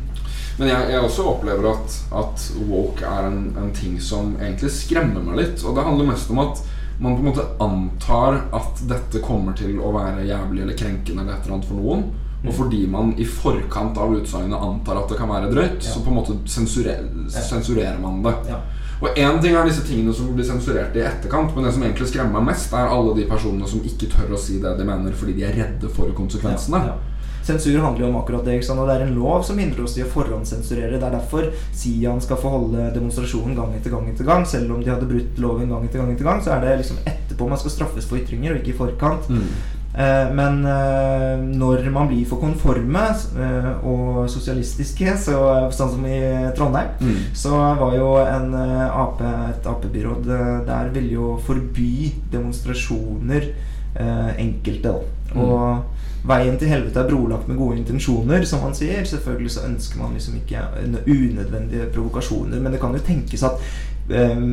Men 0.58 0.68
jeg, 0.68 0.90
jeg 0.92 1.00
også 1.00 1.24
opplever 1.30 1.68
at, 1.72 1.94
at 2.22 2.44
woke 2.68 3.04
er 3.08 3.28
en, 3.28 3.40
en 3.58 3.72
ting 3.76 3.96
som 4.00 4.36
egentlig 4.40 4.72
skremmer 4.72 5.24
meg 5.24 5.40
litt. 5.40 5.64
Og 5.64 5.76
det 5.76 5.84
handler 5.86 6.12
mest 6.12 6.32
om 6.32 6.42
at 6.44 6.60
man 7.02 7.16
på 7.16 7.22
en 7.22 7.28
måte 7.30 7.44
antar 7.64 8.40
at 8.54 8.82
dette 8.88 9.20
kommer 9.24 9.56
til 9.58 9.78
å 9.82 9.92
være 9.94 10.26
jævlig 10.28 10.62
eller 10.62 10.78
krenkende 10.78 11.22
eller 11.24 11.34
et 11.36 11.46
eller 11.46 11.56
annet 11.58 11.68
for 11.68 11.80
noen. 11.80 12.04
Og 12.42 12.54
fordi 12.56 12.86
man 12.90 13.12
i 13.22 13.24
forkant 13.24 13.98
av 14.02 14.14
utsagnet 14.16 14.58
antar 14.58 14.98
at 14.98 15.08
det 15.12 15.18
kan 15.18 15.30
være 15.30 15.50
drøyt, 15.52 15.82
Ja. 15.82 15.90
så 15.92 16.00
på 16.02 16.10
en 16.10 16.16
måte 16.16 16.34
sensurer, 16.50 17.04
sensurerer 17.28 18.00
man 18.02 18.22
det. 18.22 18.34
Ja. 18.48 18.58
Og 19.02 19.08
én 19.18 19.40
ting 19.42 19.54
er 19.54 19.64
disse 19.66 19.82
tingene 19.86 20.12
som 20.14 20.34
blir 20.34 20.44
sensurert 20.46 20.94
i 20.96 21.00
etterkant, 21.02 21.54
men 21.54 21.64
det 21.64 21.72
som 21.74 21.82
egentlig 21.82 22.08
skremmer 22.08 22.38
meg 22.40 22.52
mest, 22.54 22.72
er 22.72 22.86
alle 22.90 23.14
de 23.16 23.24
personene 23.30 23.66
som 23.68 23.80
ikke 23.80 24.10
tør 24.10 24.34
å 24.34 24.38
si 24.38 24.60
det 24.62 24.76
de 24.78 24.84
mener 24.84 25.12
fordi 25.12 25.34
de 25.38 25.42
er 25.44 25.54
redde 25.58 25.88
for 25.90 26.10
konsekvensene. 26.18 26.78
Ja, 26.86 26.86
ja. 26.86 27.11
Sensur 27.42 27.80
handler 27.82 28.06
jo 28.06 28.10
om 28.12 28.20
akkurat 28.20 28.44
det. 28.46 28.60
Og 28.70 28.86
det 28.88 28.96
er 28.96 29.04
en 29.06 29.14
lov 29.16 29.42
som 29.46 29.58
hindrer 29.58 29.84
oss 29.84 29.96
i 29.98 30.04
å 30.04 30.10
forhåndssensurere. 30.12 30.98
Det 30.98 31.08
er 31.08 31.18
derfor 31.18 31.50
Sian 31.74 32.22
skal 32.22 32.40
få 32.40 32.54
holde 32.56 32.88
demonstrasjonen 32.94 33.56
gang 33.58 33.74
etter 33.76 33.90
gang 33.94 34.08
etter 34.12 34.28
gang. 34.28 34.46
Selv 34.46 34.72
om 34.74 34.82
de 34.82 34.90
hadde 34.92 35.10
brutt 35.10 35.38
loven 35.42 35.68
gang 35.72 35.84
etter 35.84 36.02
gang 36.02 36.14
etter 36.14 36.28
gang, 36.28 36.42
så 36.44 36.56
er 36.56 36.66
det 36.66 36.80
liksom 36.82 37.02
etterpå 37.04 37.48
man 37.48 37.58
skal 37.60 37.74
straffes 37.76 38.08
for 38.08 38.20
ytringer, 38.20 38.54
og 38.54 38.62
ikke 38.62 38.74
i 38.74 38.78
forkant. 38.78 39.30
Mm. 39.32 39.46
Eh, 39.92 40.30
men 40.32 40.62
eh, 40.64 41.36
når 41.52 41.90
man 41.92 42.08
blir 42.08 42.24
for 42.24 42.40
konforme 42.40 43.02
eh, 43.12 43.66
og 43.84 44.22
sosialistiske, 44.32 45.16
så, 45.20 45.36
sånn 45.74 45.92
som 45.96 46.06
i 46.08 46.20
Trondheim, 46.56 46.94
Mm. 47.02 47.18
så 47.36 47.50
var 47.80 47.96
jo 47.96 48.14
en 48.22 48.54
AP, 48.54 49.20
et 49.50 49.66
Ap-byråd 49.66 50.24
der 50.66 50.88
ville 50.94 51.12
jo 51.12 51.34
forby 51.44 52.12
demonstrasjoner 52.32 53.50
enkelte. 54.38 54.88
da. 54.88 55.34
Mm. 55.34 55.40
Og 55.42 55.91
veien 56.28 56.58
til 56.58 56.70
helvete 56.70 57.00
er 57.02 57.08
brolagt 57.10 57.48
med 57.50 57.58
gode 57.58 57.80
intensjoner, 57.80 58.44
som 58.46 58.62
man 58.62 58.76
sier. 58.78 59.04
Selvfølgelig 59.08 59.56
så 59.56 59.64
ønsker 59.68 59.98
man 59.98 60.12
liksom 60.14 60.36
ikke 60.38 60.66
unødvendige 61.06 61.88
provokasjoner, 61.94 62.60
men 62.60 62.72
det 62.72 62.80
kan 62.82 62.94
jo 62.94 63.02
tenkes 63.06 63.42
at 63.42 63.58
eh, 64.10 64.44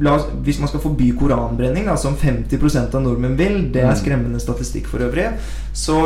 la 0.00 0.14
oss, 0.14 0.26
Hvis 0.44 0.58
man 0.60 0.68
skal 0.68 0.80
forby 0.80 1.10
koranbrenning, 1.18 1.86
da, 1.88 1.96
som 1.96 2.16
50% 2.16 2.94
av 2.94 3.02
nordmenn 3.04 3.36
vil, 3.36 3.72
det 3.72 3.82
er 3.82 3.92
Mm. 3.92 4.00
skremmende 4.00 4.40
statistikk 4.40 4.86
for 4.86 4.98
øvrig, 5.04 5.26
så 5.72 5.98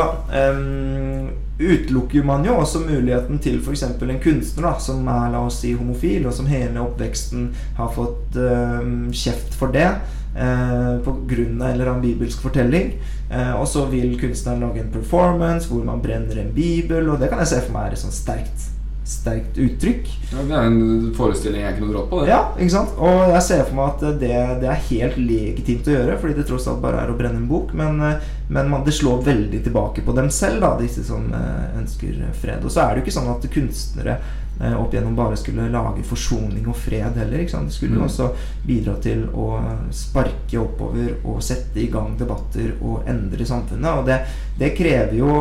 um, 0.53 1.29
utelukker 1.61 2.25
man 2.25 2.45
jo 2.45 2.57
også 2.59 2.79
muligheten 2.79 3.39
til 3.39 3.61
f.eks. 3.61 3.83
en 3.83 4.21
kunstner 4.23 4.63
da, 4.63 4.79
som 4.79 5.07
er 5.07 5.31
la 5.31 5.45
oss 5.47 5.61
si 5.61 5.73
homofil, 5.73 6.27
og 6.27 6.33
som 6.35 6.47
hele 6.47 6.81
oppveksten 6.81 7.51
har 7.77 7.93
fått 7.95 8.37
um, 8.37 9.13
kjeft 9.13 9.55
for 9.55 9.73
det. 9.73 9.89
Eh, 10.37 10.99
på 11.05 11.13
grunn 11.29 11.63
av 11.63 11.69
en 11.69 11.75
eller 11.75 11.87
annen 11.87 12.03
bibelsk 12.03 12.41
fortelling. 12.41 12.93
Eh, 13.31 13.53
og 13.53 13.67
så 13.69 13.85
vil 13.93 14.15
kunstneren 14.21 14.65
lage 14.65 14.81
en 14.81 14.93
performance 14.93 15.69
hvor 15.69 15.85
man 15.85 16.01
brenner 16.05 16.41
en 16.41 16.53
bibel, 16.57 17.11
og 17.13 17.21
det 17.21 17.29
kan 17.33 17.43
jeg 17.43 17.53
se 17.53 17.65
for 17.67 17.77
meg 17.77 17.91
er 17.91 17.97
et 17.97 18.01
sånt 18.01 18.17
sterkt, 18.17 18.65
sterkt 19.09 19.61
uttrykk. 19.61 20.09
Ja, 20.31 20.45
det 20.49 20.57
er 20.57 20.71
en 20.71 21.13
forestilling 21.17 21.67
jeg 21.67 21.77
kunne 21.77 21.93
dratt 21.93 22.09
på. 22.09 22.23
det 22.23 22.33
Ja, 22.33 22.41
ikke 22.57 22.77
sant? 22.79 22.95
Og 22.97 23.35
jeg 23.35 23.45
ser 23.45 23.65
for 23.67 23.77
meg 23.77 23.91
at 23.93 24.21
det, 24.23 24.37
det 24.65 24.71
er 24.73 24.87
helt 24.89 25.19
legitimt 25.21 25.91
å 25.91 25.97
gjøre, 25.99 26.17
fordi 26.25 26.39
det 26.39 26.47
tross 26.49 26.69
alt 26.73 26.81
bare 26.85 27.05
er 27.05 27.13
å 27.13 27.19
brenne 27.19 27.43
en 27.43 27.51
bok. 27.51 27.75
Men, 27.77 28.01
eh, 28.01 28.31
men 28.49 28.73
man, 28.73 28.87
det 28.89 28.97
slår 28.97 29.27
veldig 29.29 29.61
tilbake 29.69 30.05
på 30.07 30.17
dem 30.17 30.33
selv, 30.33 30.65
da, 30.65 30.73
disse 30.81 31.05
som 31.05 31.29
eh, 31.29 31.77
ønsker 31.83 32.25
fred. 32.41 32.65
Og 32.65 32.73
så 32.73 32.87
er 32.87 32.95
det 32.95 33.03
jo 33.03 33.11
ikke 33.11 33.19
sånn 33.21 33.35
at 33.35 33.51
kunstnere 33.53 34.17
opp 34.61 34.93
igjennom 34.95 35.17
bare 35.17 35.37
skulle 35.37 35.69
lage 35.73 36.03
forsoning 36.07 36.67
og 36.69 36.77
fred 36.77 37.17
heller. 37.17 37.39
Ikke 37.41 37.51
sant? 37.51 37.69
Det 37.69 37.75
skulle 37.75 37.97
Mm. 37.97 38.05
også 38.05 38.29
bidra 38.67 38.95
til 39.01 39.25
å 39.35 39.61
sparke 39.91 40.59
oppover 40.61 41.15
og 41.25 41.43
sette 41.43 41.81
i 41.81 41.87
gang 41.91 42.17
debatter 42.19 42.73
og 42.81 43.03
endre 43.09 43.45
samfunnet. 43.47 43.99
Og 43.99 44.07
det, 44.07 44.21
det 44.59 44.75
krever 44.77 45.15
jo 45.19 45.33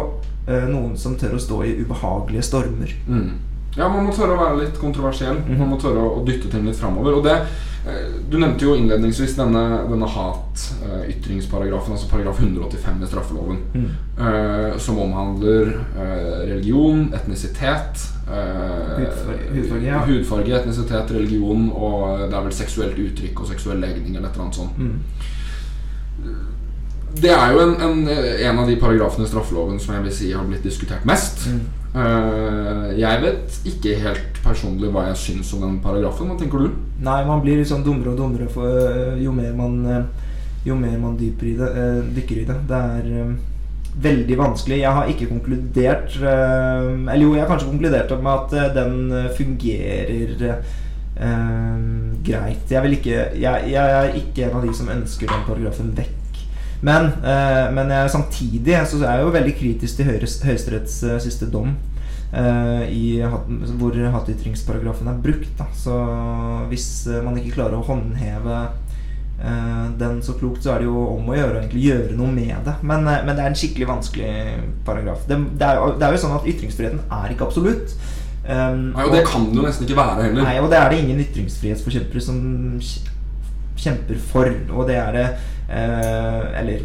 eh, 0.48 0.68
noen 0.68 0.98
som 0.98 1.16
tør 1.16 1.36
å 1.36 1.40
stå 1.40 1.64
i 1.66 1.76
ubehagelige 1.84 2.44
stormer. 2.44 2.94
Mm. 3.08 3.30
Ja, 3.78 3.88
man 3.88 4.04
må 4.06 4.12
tørre 4.12 4.36
å 4.36 4.40
være 4.42 4.62
litt 4.66 4.80
kontroversiell. 4.82 5.38
Mhm. 5.46 5.58
Man 5.60 5.70
må 5.70 5.78
tørre 5.80 6.02
å, 6.04 6.16
å 6.20 6.26
dytte 6.28 6.50
ting 6.52 6.66
litt 6.68 6.76
framover. 6.80 7.14
Og 7.20 7.24
det 7.24 7.36
eh, 7.88 8.10
Du 8.30 8.38
nevnte 8.38 8.66
jo 8.68 8.76
innledningsvis 8.76 9.36
denne, 9.38 9.62
denne 9.90 10.08
hatytringsparagrafen, 10.12 11.94
altså 11.96 12.10
paragraf 12.12 12.40
185 12.44 13.02
i 13.04 13.08
straffeloven, 13.08 13.58
Mm. 13.74 13.88
uh, 14.20 14.78
som 14.78 15.00
omhandler 15.00 15.72
uh, 15.96 16.46
religion, 16.48 17.08
etnisitet 17.14 18.04
uh, 18.28 19.00
Hudfarge- 19.00 19.50
hudfarge, 19.56 19.86
ja. 19.88 20.00
hudfarge, 20.06 20.54
etnisitet, 20.60 21.12
religion 21.12 21.72
og 21.74 22.28
det 22.30 22.38
er 22.38 22.44
vel 22.46 22.54
seksuelt 22.54 23.00
uttrykk 23.00 23.40
og 23.42 23.48
seksuell 23.48 23.80
legning 23.82 24.16
eller 24.16 24.28
et 24.30 24.36
eller 24.36 24.46
annet 24.46 24.56
sånt. 24.56 24.78
Mm. 24.78 25.00
Det 27.22 27.32
er 27.34 27.52
jo 27.52 27.60
en, 27.66 27.76
en, 27.84 28.02
en 28.08 28.60
av 28.62 28.70
de 28.70 28.80
paragrafene 28.80 29.28
i 29.28 29.30
straffeloven 29.30 29.80
som 29.82 29.96
jeg 29.98 30.06
vil 30.08 30.14
si 30.16 30.32
har 30.32 30.48
blitt 30.48 30.64
diskutert 30.64 31.06
mest. 31.08 31.48
Mm. 31.52 31.62
Eh, 31.92 32.92
jeg 33.02 33.20
vet 33.20 33.56
ikke 33.68 33.98
helt 34.00 34.38
personlig 34.46 34.92
hva 34.94 35.10
jeg 35.10 35.20
syns 35.20 35.52
om 35.58 35.66
den 35.66 35.80
paragrafen. 35.84 36.30
Hva 36.32 36.38
tenker 36.40 36.64
du? 36.64 36.76
Nei, 37.04 37.20
man 37.28 37.42
blir 37.44 37.60
liksom 37.60 37.84
dummere 37.84 38.14
og 38.14 38.20
dummere 38.22 38.48
for, 38.52 38.68
øh, 38.68 39.18
jo 39.20 39.34
mer 39.36 39.56
man 39.56 39.86
øh, 39.86 40.04
Jo 40.64 40.76
mer 40.78 40.94
man 41.02 41.16
dyper 41.18 41.46
i 41.50 41.56
det, 41.58 41.70
dykker 42.16 42.38
i 42.38 42.46
det. 42.46 42.56
Det 42.70 42.78
er 42.78 43.32
veldig 43.98 44.36
vanskelig. 44.38 44.78
Jeg 44.78 44.94
har 44.94 45.08
ikke 45.10 45.26
konkludert 45.26 46.20
Eller 46.22 47.24
jo, 47.24 47.34
jeg 47.34 47.42
har 47.42 47.50
kanskje 47.50 47.72
konkludert 47.72 48.14
med 48.22 48.32
at 48.32 48.76
den 48.76 48.94
fungerer 49.38 50.62
greit. 52.24 52.70
Jeg, 52.70 52.84
vil 52.84 52.92
ikke, 52.92 53.26
jeg, 53.42 53.72
jeg 53.72 53.92
er 53.98 54.14
ikke 54.14 54.46
en 54.46 54.58
av 54.60 54.68
de 54.68 54.74
som 54.78 54.94
ønsker 54.94 55.34
den 55.34 55.48
paragrafen 55.50 55.98
vekk. 55.98 56.21
Men, 56.82 57.12
øh, 57.22 57.68
men 57.76 57.92
jeg, 57.94 58.10
samtidig 58.10 58.78
så 58.90 58.98
er 59.06 59.20
jeg 59.20 59.26
jo 59.28 59.34
veldig 59.36 59.56
kritisk 59.60 59.96
til 60.00 60.06
Høyesteretts 60.10 61.04
øh, 61.04 61.20
siste 61.22 61.50
dom. 61.54 61.76
eh, 62.34 62.86
i, 62.92 63.22
hvor 63.78 63.98
hatytringsparagrafen 64.14 65.08
er 65.12 65.18
brukt. 65.24 65.52
Da. 65.60 65.66
Så 65.76 65.98
hvis 66.72 67.08
eh, 67.08 67.24
man 67.26 67.38
ikke 67.38 67.58
klarer 67.58 67.76
å 67.78 67.84
håndheve 67.86 68.62
eh, 69.44 69.90
den 70.00 70.22
så 70.24 70.34
klokt, 70.40 70.64
så 70.64 70.72
er 70.74 70.80
det 70.80 70.88
jo 70.90 71.04
om 71.18 71.30
å 71.30 71.36
gjøre 71.38 71.66
å 71.68 71.84
gjøre 71.84 72.16
noe 72.18 72.32
med 72.32 72.56
det. 72.66 72.78
Men, 72.82 73.06
eh, 73.08 73.22
men 73.28 73.36
det 73.36 73.44
er 73.46 73.52
en 73.52 73.60
skikkelig 73.62 73.90
vanskelig 73.92 74.34
paragraf. 74.88 75.28
Det, 75.28 75.38
det, 75.60 75.68
er, 75.70 75.96
det 76.00 76.08
er 76.08 76.16
jo 76.18 76.24
sånn 76.24 76.38
at 76.40 76.48
ytringsfriheten 76.54 77.04
er 77.20 77.36
ikke 77.36 77.50
absolutt. 77.50 77.96
Um, 78.42 78.88
Nei, 78.96 79.04
og 79.06 79.12
Det 79.14 79.26
kan 79.28 79.44
det 79.52 79.60
jo 79.60 79.68
nesten 79.68 79.86
ikke 79.86 80.00
være 80.00 80.24
heller. 80.26 80.42
Nei, 80.48 80.56
og 80.64 80.72
det 80.72 80.80
er 80.80 80.90
det 80.90 81.04
ingen 81.04 81.20
ytringsfrihetsforkjempere 81.28 82.24
som 82.26 82.40
kjemper 83.78 84.18
for. 84.32 84.50
Og 84.76 84.88
det 84.90 84.98
er 84.98 85.12
det 85.14 85.26
eh, 85.28 85.44
Eller 85.72 86.82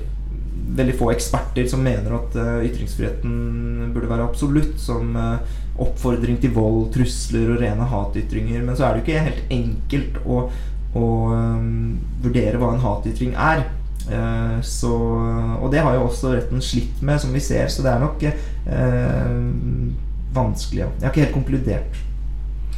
veldig 0.76 0.96
få 0.98 1.10
eksperter 1.12 1.68
som 1.70 1.84
mener 1.84 2.16
at 2.18 2.36
eh, 2.40 2.66
ytringsfriheten 2.68 3.92
burde 3.94 4.10
være 4.10 4.26
absolutt. 4.26 4.76
Som 4.82 5.16
eh, 5.16 5.54
oppfordring 5.82 6.38
til 6.40 6.54
vold, 6.56 6.90
trusler 6.94 7.52
og 7.54 7.60
rene 7.62 7.88
hatytringer. 7.90 8.62
Men 8.64 8.78
så 8.78 8.86
er 8.86 8.94
det 8.94 9.02
jo 9.02 9.06
ikke 9.06 9.26
helt 9.28 9.56
enkelt 9.58 10.20
å, 10.24 10.42
å 10.96 11.10
eh, 11.36 11.68
vurdere 12.24 12.62
hva 12.62 12.74
en 12.74 12.84
hatytring 12.84 13.36
er. 13.36 13.66
Eh, 14.06 14.58
så, 14.66 14.96
og 15.60 15.70
det 15.72 15.84
har 15.84 15.96
jo 15.98 16.08
også 16.08 16.34
retten 16.36 16.64
slitt 16.64 17.00
med, 17.02 17.20
som 17.22 17.36
vi 17.36 17.44
ser. 17.44 17.70
Så 17.72 17.86
det 17.86 17.94
er 17.94 18.02
nok 18.02 18.26
eh, 18.26 19.38
vanskelig. 20.36 20.84
Jeg 20.86 21.06
har 21.06 21.14
ikke 21.14 21.26
helt 21.26 21.38
konkludert. 21.38 22.02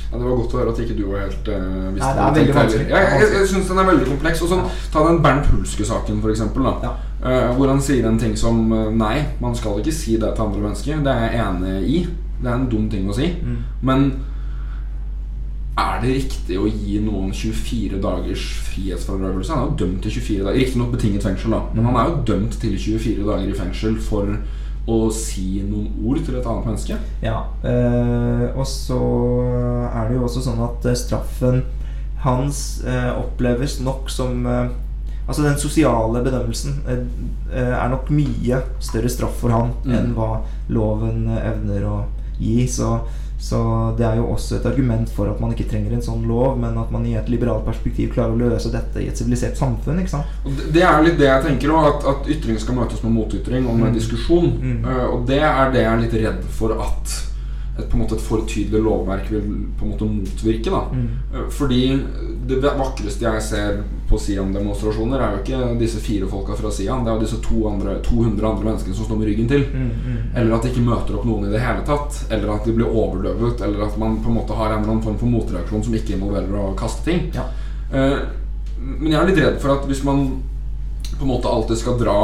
Ja, 0.08 0.16
det 0.16 0.24
var 0.24 0.38
godt 0.38 0.54
å 0.54 0.60
høre 0.62 0.72
at 0.72 0.78
ikke 0.80 0.96
du 0.96 1.02
var 1.10 1.26
helt 1.26 1.50
uh, 1.52 1.90
visste 1.92 2.06
Nei, 2.06 2.12
det 2.16 2.22
er 2.22 2.36
veldig 2.38 2.54
vanskelig. 2.56 2.86
Jeg, 2.88 3.08
jeg, 3.12 3.32
jeg 3.34 3.50
syns 3.50 3.68
den 3.68 3.80
er 3.82 3.88
veldig 3.90 4.06
kompleks. 4.08 4.44
Og 4.44 4.52
sånn, 4.54 4.64
Ta 4.94 5.02
den 5.04 5.20
Bernt 5.24 5.50
Hulske-saken, 5.52 6.22
da. 6.24 6.72
Ja. 6.86 6.94
Uh, 7.18 7.50
hvor 7.58 7.68
han 7.68 7.82
sier 7.84 8.08
en 8.08 8.16
ting 8.20 8.36
som 8.38 8.72
eh, 8.72 8.88
Nei, 8.94 9.16
man 9.42 9.56
skal 9.58 9.80
ikke 9.82 9.92
si 9.92 10.16
det 10.22 10.32
til 10.36 10.46
andre 10.46 10.64
mennesker. 10.64 11.04
Det 11.04 11.12
er 11.12 11.26
jeg 11.26 11.44
enig 11.44 11.76
i. 11.84 12.00
Det 12.38 12.48
er 12.48 12.56
en 12.56 12.68
dum 12.72 12.88
ting 12.88 13.08
å 13.10 13.16
si. 13.16 13.28
Mm. 13.42 13.58
Men 13.90 14.08
er 15.78 16.00
det 16.02 16.14
riktig 16.16 16.56
å 16.58 16.66
gi 16.66 16.96
noen 17.02 17.28
24 17.34 18.00
dagers 18.02 18.46
frihetsfradragelse? 18.70 19.52
Han 19.52 19.60
er 19.60 19.68
jo 19.68 19.76
dømt 19.82 20.00
til 20.06 20.16
24 20.16 20.46
dager. 20.46 20.58
Riktignok 20.62 20.94
betinget 20.94 21.26
fengsel, 21.26 21.54
da. 21.54 21.60
Men 21.74 21.90
han 21.90 21.98
er 22.00 22.08
jo 22.08 22.22
dømt 22.32 22.56
til 22.62 22.74
24 22.74 23.28
dager 23.28 23.52
i 23.52 23.58
fengsel 23.60 24.00
for 24.08 24.32
å 24.88 25.10
si 25.12 25.60
noen 25.68 25.90
ord 26.08 26.22
til 26.24 26.38
et 26.38 26.46
annet 26.48 26.66
menneske. 26.70 26.96
Ja, 27.22 27.42
Eh, 27.62 28.44
og 28.56 28.64
så 28.66 28.98
er 29.92 30.08
det 30.08 30.16
jo 30.16 30.24
også 30.24 30.42
sånn 30.46 30.60
at 30.64 30.86
øh, 30.88 30.96
straffen 30.96 31.62
hans 32.24 32.80
eh, 32.86 33.10
oppleves 33.20 33.78
nok 33.84 34.08
som 34.10 34.46
eh, 34.46 34.68
Altså 35.28 35.42
den 35.44 35.58
sosiale 35.60 36.22
bedømmelsen 36.24 36.78
øh, 36.88 37.02
øh, 37.52 37.74
er 37.76 37.88
nok 37.92 38.06
mye 38.16 38.62
større 38.80 39.10
straff 39.12 39.34
for 39.42 39.52
han 39.52 39.74
Mm. 39.84 39.92
enn 39.98 40.14
hva 40.16 40.28
loven 40.72 41.26
evner 41.36 41.84
å 41.84 41.98
gi. 42.40 42.62
Så, 42.66 42.94
så 43.38 43.94
det 43.96 44.04
er 44.04 44.16
jo 44.16 44.24
også 44.32 44.56
et 44.56 44.66
argument 44.66 45.08
for 45.14 45.30
at 45.30 45.38
man 45.40 45.52
ikke 45.54 45.68
trenger 45.70 45.92
en 45.94 46.02
sånn 46.02 46.24
lov, 46.26 46.58
men 46.58 46.76
at 46.78 46.90
man 46.90 47.04
i 47.06 47.14
et 47.14 47.28
liberalt 47.30 47.64
perspektiv 47.64 48.10
klarer 48.16 48.34
å 48.34 48.38
løse 48.50 48.72
dette 48.72 48.98
i 49.00 49.06
et 49.08 49.16
sivilisert 49.16 49.56
samfunn. 49.56 50.00
ikke 50.00 50.10
sant? 50.10 50.26
Og 50.44 50.52
det- 50.72 50.82
er 50.82 50.98
jo 50.98 51.04
litt 51.04 51.18
det 51.18 51.26
jeg 51.28 51.44
tenker 51.44 51.68
òg, 51.70 51.86
at, 51.94 52.04
at 52.04 52.26
ytring 52.34 52.58
skal 52.58 52.74
møtes 52.74 53.02
med 53.04 53.12
motytring 53.12 53.66
og 53.68 53.76
med 53.78 53.92
Mm. 53.92 53.94
diskusjon. 53.94 54.50
Mm. 54.60 54.84
Uh, 54.84 55.06
og 55.14 55.26
det 55.26 55.38
er 55.42 55.70
det 55.72 55.82
jeg 55.82 55.92
er 55.92 56.00
litt 56.02 56.14
redd 56.26 56.44
for 56.50 56.72
at 56.72 57.27
et, 57.78 57.86
på 57.88 57.96
en 57.96 58.02
måte 58.02 58.16
et 58.18 58.22
for 58.24 58.42
tydelig 58.50 58.80
lovverk 58.82 59.30
vil 59.30 59.44
på 59.78 59.86
en 59.86 59.92
måte 59.92 60.08
motvirke. 60.10 60.70
da 60.70 60.80
Mm. 60.92 61.08
Eh, 61.34 61.48
Fordi 61.50 62.02
det 62.48 62.62
vakreste 62.62 63.22
jeg 63.24 63.42
ser 63.42 63.82
på 64.08 64.16
Sian-demonstrasjoner, 64.18 65.20
er 65.20 65.36
jo 65.36 65.42
ikke 65.42 65.78
disse 65.78 66.00
fire 66.00 66.26
folka 66.26 66.54
fra 66.56 66.70
Sian. 66.70 67.04
Det 67.04 67.10
er 67.12 67.18
jo 67.18 67.24
disse 67.26 67.40
to 67.44 67.68
andre, 67.68 67.98
200 68.02 68.46
andre 68.48 68.64
menneskene 68.64 68.94
som 68.96 69.04
står 69.04 69.18
med 69.18 69.28
ryggen 69.28 69.48
til. 69.48 69.64
Mm, 69.68 69.90
mm. 69.90 70.16
Eller 70.34 70.54
at 70.56 70.62
de 70.62 70.70
ikke 70.72 70.86
møter 70.86 71.18
opp 71.18 71.26
noen 71.28 71.44
i 71.48 71.52
det 71.52 71.60
hele 71.60 71.84
tatt. 71.84 72.26
Eller 72.30 72.54
at 72.54 72.64
de 72.64 72.72
blir 72.72 72.88
overdøvet. 72.88 73.60
Eller 73.60 73.84
at 73.84 73.98
man 73.98 74.16
på 74.24 74.28
en 74.30 74.38
måte 74.40 74.56
har 74.56 74.72
en 74.72 74.78
eller 74.82 74.92
annen 74.92 75.02
form 75.04 75.18
for 75.18 75.26
motreaksjon 75.28 75.84
som 75.84 75.94
ikke 75.94 76.16
involverer 76.16 76.56
å 76.56 76.74
kaste 76.78 77.04
ting. 77.04 77.30
Ja. 77.34 77.44
Eh, 77.92 78.18
Men 78.80 79.12
jeg 79.12 79.20
er 79.20 79.26
litt 79.26 79.38
redd 79.42 79.60
for 79.60 79.74
at 79.74 79.86
hvis 79.90 80.04
man 80.04 80.42
på 81.18 81.24
en 81.26 81.32
måte 81.32 81.50
alltid 81.50 81.76
skal 81.80 81.98
dra 81.98 82.16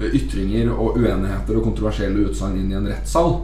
eh, 0.00 0.08
ytringer 0.16 0.70
og 0.72 0.96
uenigheter 0.96 1.56
og 1.58 1.66
kontroversielle 1.68 2.26
utsagn 2.30 2.56
inn 2.58 2.72
i 2.72 2.78
en 2.78 2.86
rettssal, 2.88 3.34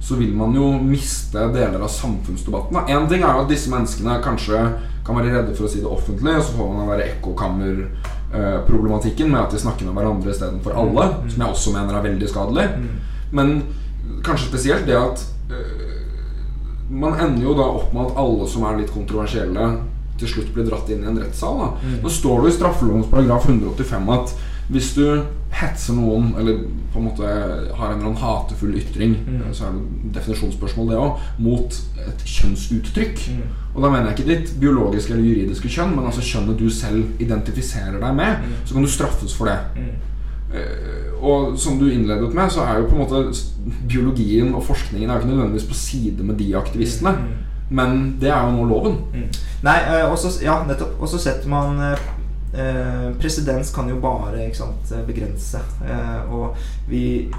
så 0.00 0.14
vil 0.18 0.36
man 0.36 0.54
jo 0.56 0.72
miste 0.82 1.52
deler 1.54 1.80
av 1.80 1.88
samfunnsdebatten. 1.92 2.76
Én 2.88 3.08
ting 3.08 3.22
er 3.22 3.32
jo 3.32 3.40
at 3.44 3.52
disse 3.52 3.70
menneskene 3.72 4.22
kanskje 4.24 4.58
kan 5.04 5.16
være 5.18 5.32
redde 5.32 5.56
for 5.56 5.64
å 5.66 5.72
si 5.72 5.80
det 5.84 5.90
offentlig, 5.90 6.34
og 6.38 6.44
så 6.44 6.52
får 6.56 6.66
man 6.68 6.80
den 6.82 6.92
der 6.92 7.08
ekkokammerproblematikken 7.12 9.28
med 9.32 9.42
at 9.42 9.52
de 9.52 9.58
snakker 9.62 9.84
med 9.88 9.96
hverandre 9.98 10.32
istedenfor 10.32 10.72
alle, 10.80 11.04
som 11.28 11.40
jeg 11.40 11.50
også 11.50 11.68
mener 11.76 11.92
er 11.94 12.08
veldig 12.08 12.28
skadelig. 12.30 12.66
Men 13.34 13.48
kanskje 14.24 14.50
spesielt 14.50 14.86
det 14.88 14.98
at 14.98 15.18
øh, 15.50 15.94
man 16.90 17.20
ender 17.20 17.42
jo 17.42 17.54
da 17.56 17.62
opp 17.78 17.94
med 17.94 18.06
at 18.06 18.16
alle 18.20 18.48
som 18.50 18.62
er 18.68 18.78
litt 18.80 18.94
kontroversielle, 18.94 19.64
til 20.20 20.28
slutt 20.30 20.52
blir 20.54 20.66
dratt 20.68 20.90
inn 20.94 21.02
i 21.02 21.08
en 21.10 21.18
rettssal. 21.18 21.56
Da. 21.58 21.68
Nå 22.02 22.08
står 22.12 22.36
det 22.44 22.50
i 22.52 22.58
straffelovens 22.58 23.10
paragraf 23.10 23.48
185 23.48 24.12
at 24.14 24.34
hvis 24.72 24.88
du 24.96 25.06
hetser 25.54 25.96
noen, 25.96 26.32
eller 26.40 26.64
på 26.92 27.00
en 27.00 27.06
måte 27.08 27.26
har 27.26 27.92
en 27.92 27.98
eller 27.98 28.08
annen 28.08 28.20
hatefull 28.20 28.74
ytring, 28.78 29.14
så 29.54 29.68
er 29.68 29.76
det 29.76 29.82
et 29.82 30.16
definisjonsspørsmål 30.18 30.90
det 30.90 30.98
òg, 30.98 31.28
mot 31.42 31.78
et 32.04 32.24
kjønnsuttrykk. 32.36 33.22
Og 33.74 33.78
da 33.82 33.90
mener 33.90 34.10
jeg 34.10 34.18
ikke 34.18 34.30
ditt 34.30 34.54
biologiske 34.62 35.14
eller 35.14 35.26
juridiske 35.26 35.70
kjønn, 35.76 35.94
men 35.96 36.08
altså 36.10 36.24
kjønnet 36.26 36.58
du 36.58 36.66
selv 36.70 37.22
identifiserer 37.22 38.00
deg 38.02 38.18
med. 38.18 38.50
Så 38.64 38.74
kan 38.74 38.86
du 38.86 38.90
straffes 38.90 39.34
for 39.38 39.50
det. 39.50 39.86
Eh, 40.54 41.14
og 41.24 41.58
som 41.58 41.78
du 41.78 41.88
innledet 41.90 42.34
med, 42.34 42.50
så 42.50 42.66
er 42.66 42.78
jo 42.78 42.90
på 42.90 42.98
en 42.98 43.02
måte 43.02 43.24
biologien 43.88 44.54
og 44.54 44.62
forskningen 44.66 45.10
er 45.10 45.16
jo 45.16 45.24
ikke 45.24 45.32
nødvendigvis 45.32 45.68
på 45.70 45.74
side 45.74 46.26
med 46.26 46.38
de 46.38 46.52
aktivistene. 46.58 47.16
Men 47.70 48.16
det 48.20 48.28
er 48.30 48.44
jo 48.44 48.52
nå 48.58 48.66
loven. 48.68 48.98
Nei, 49.64 49.78
eh, 49.88 50.04
og 50.10 50.18
så 50.20 50.30
ja, 50.44 50.58
nettopp. 50.68 50.98
Og 51.00 51.08
så 51.08 51.18
setter 51.18 51.48
man 51.50 51.80
eh, 51.80 51.94
eh, 51.94 52.13
Presedens 53.20 53.72
kan 53.74 53.88
jo 53.90 53.98
bare 54.02 54.46
sant, 54.54 54.92
eh, 54.92 55.02
begrense. 55.06 55.60
Eh, 55.86 56.32
og 56.32 56.56
vi 56.88 57.30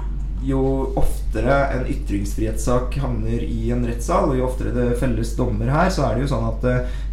Jo 0.46 0.92
oftere 1.00 1.54
en 1.72 1.86
ytringsfrihetssak 1.88 2.98
havner 3.00 3.40
i 3.42 3.70
en 3.72 3.86
rettssal, 3.88 4.28
og 4.28 4.36
jo 4.36 4.44
oftere 4.44 4.70
det 4.70 4.98
felles 5.00 5.32
dommer 5.34 5.70
her, 5.72 5.88
så 5.90 6.04
er 6.04 6.14
det 6.14 6.26
jo 6.26 6.28
sånn 6.34 6.44
at 6.50 6.66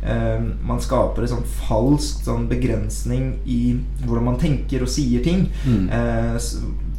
eh, 0.03 0.43
man 0.61 0.81
skaper 0.83 1.23
en 1.23 1.31
sånn 1.31 1.47
falsk 1.63 2.27
sånn 2.27 2.49
begrensning 2.51 3.39
i 3.47 3.79
hvordan 4.03 4.27
man 4.27 4.37
tenker 4.37 4.83
og 4.83 4.91
sier 4.91 5.23
ting. 5.23 5.47
Mm. 5.63 5.87
Eh, 5.89 6.35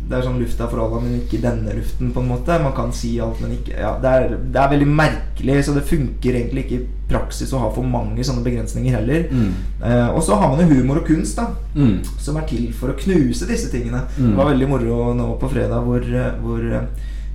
det 0.09 0.19
er 0.19 0.25
sånn 0.27 0.41
lufta 0.41 0.67
for 0.69 0.83
alle, 0.85 0.99
men 1.01 1.15
ikke 1.23 1.41
denne 1.41 1.73
luften, 1.79 2.11
på 2.13 2.21
en 2.21 2.29
måte. 2.29 2.59
Man 2.61 2.75
kan 2.77 2.93
si 2.93 3.15
alt, 3.25 3.41
men 3.41 3.55
ikke 3.57 3.73
ja, 3.79 3.95
det, 4.03 4.11
er, 4.11 4.35
det 4.53 4.61
er 4.61 4.73
veldig 4.75 4.89
merkelig, 4.91 5.57
så 5.65 5.77
det 5.77 5.87
funker 5.89 6.37
egentlig 6.37 6.67
ikke 6.67 6.77
i 6.77 7.09
praksis 7.09 7.55
å 7.55 7.63
ha 7.63 7.71
for 7.73 7.89
mange 7.89 8.25
sånne 8.27 8.45
begrensninger 8.45 8.99
heller. 8.99 9.25
Mm. 9.33 9.55
Eh, 9.81 10.11
og 10.11 10.21
så 10.27 10.37
har 10.41 10.53
man 10.53 10.61
jo 10.61 10.77
humor 10.77 11.01
og 11.01 11.09
kunst, 11.09 11.41
da. 11.41 11.49
Mm. 11.79 12.03
Som 12.21 12.39
er 12.41 12.47
til 12.51 12.69
for 12.77 12.93
å 12.93 12.99
knuse 13.01 13.49
disse 13.49 13.73
tingene. 13.73 14.05
Mm. 14.19 14.31
Det 14.31 14.37
var 14.43 14.53
veldig 14.53 14.71
moro 14.71 15.01
nå 15.17 15.33
på 15.41 15.53
fredag 15.57 15.89
hvor, 15.89 16.05
eh, 16.05 16.31
hvor 16.45 16.69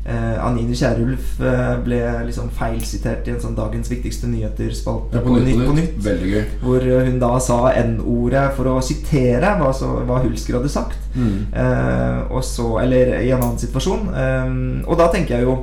eh, 0.10 0.46
Anine 0.46 0.76
Kierulf 0.76 1.40
eh, 1.42 1.74
ble 1.86 2.00
liksom 2.28 2.50
feilsitert 2.56 3.28
i 3.28 3.34
en 3.36 3.42
sånn 3.44 3.58
Dagens 3.58 3.92
viktigste 3.92 4.30
nyheter-spalte 4.32 5.20
Ja, 5.20 5.24
på 5.26 5.38
Nytt 5.38 5.66
på 5.66 5.76
Nytt. 5.78 6.10
Gøy. 6.30 6.46
Hvor 6.64 6.86
eh, 6.86 7.04
hun 7.08 7.20
da 7.22 7.32
sa 7.44 7.60
N-ordet 7.76 8.46
for 8.58 8.72
å 8.74 8.78
sitere 8.86 9.56
hva, 9.60 9.72
så, 9.76 9.92
hva 10.08 10.22
Hulsker 10.24 10.60
hadde 10.60 10.72
sagt. 10.74 10.98
Mm. 11.16 11.50
Eh, 11.54 12.18
og 12.30 12.44
så, 12.46 12.72
eller 12.84 13.20
i 13.22 13.30
en 13.30 13.42
annen 13.44 13.62
situasjon. 13.62 14.10
Eh, 14.14 14.58
og 14.88 15.00
da 15.00 15.10
tenker 15.14 15.38
jeg 15.38 15.50
jo 15.50 15.60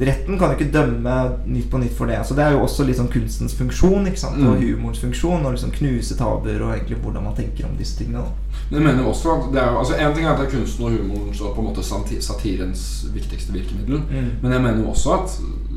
Retten 0.00 0.38
kan 0.38 0.50
jo 0.52 0.56
ikke 0.58 0.72
dømme 0.72 1.14
Nytt 1.46 1.70
på 1.70 1.78
Nytt 1.78 1.94
for 1.96 2.06
det. 2.10 2.18
Så 2.26 2.34
det 2.34 2.44
er 2.44 2.50
jo 2.56 2.62
også 2.64 2.84
liksom 2.88 3.08
kunstens 3.12 3.54
funksjon 3.54 4.06
ikke 4.10 4.18
sant? 4.20 4.40
og 4.42 4.56
Mm. 4.56 4.62
humorens 4.76 4.98
funksjon. 5.00 5.44
Og 5.46 5.52
liksom 5.52 5.70
knuse 5.70 6.16
tabuer 6.16 6.62
og 6.62 6.74
egentlig 6.74 6.98
hvordan 7.02 7.22
man 7.24 7.34
tenker 7.36 7.64
om 7.68 7.76
disse 7.78 7.98
tingene. 7.98 8.18
Da. 8.18 8.30
Men 8.70 8.82
jeg 8.82 8.86
mener 8.96 9.08
også 9.08 9.28
at 9.36 9.52
det 9.54 9.62
er 9.62 9.78
altså 9.78 9.94
En 9.98 10.14
ting 10.14 10.26
er 10.26 10.30
at 10.32 10.38
det 10.40 10.46
er 10.46 10.58
kunsten 10.58 10.84
og 10.84 10.90
humoren 10.90 11.34
og 11.40 11.54
på 11.54 11.60
en 11.60 11.68
måte 11.68 11.82
satirens 12.22 13.06
viktigste 13.14 13.52
virkemiddel. 13.52 14.02
Mm. 14.10 14.30
Men 14.42 14.52
jeg 14.52 14.62
mener 14.62 14.78
jo 14.82 14.88
også 14.90 15.12
at 15.22 15.30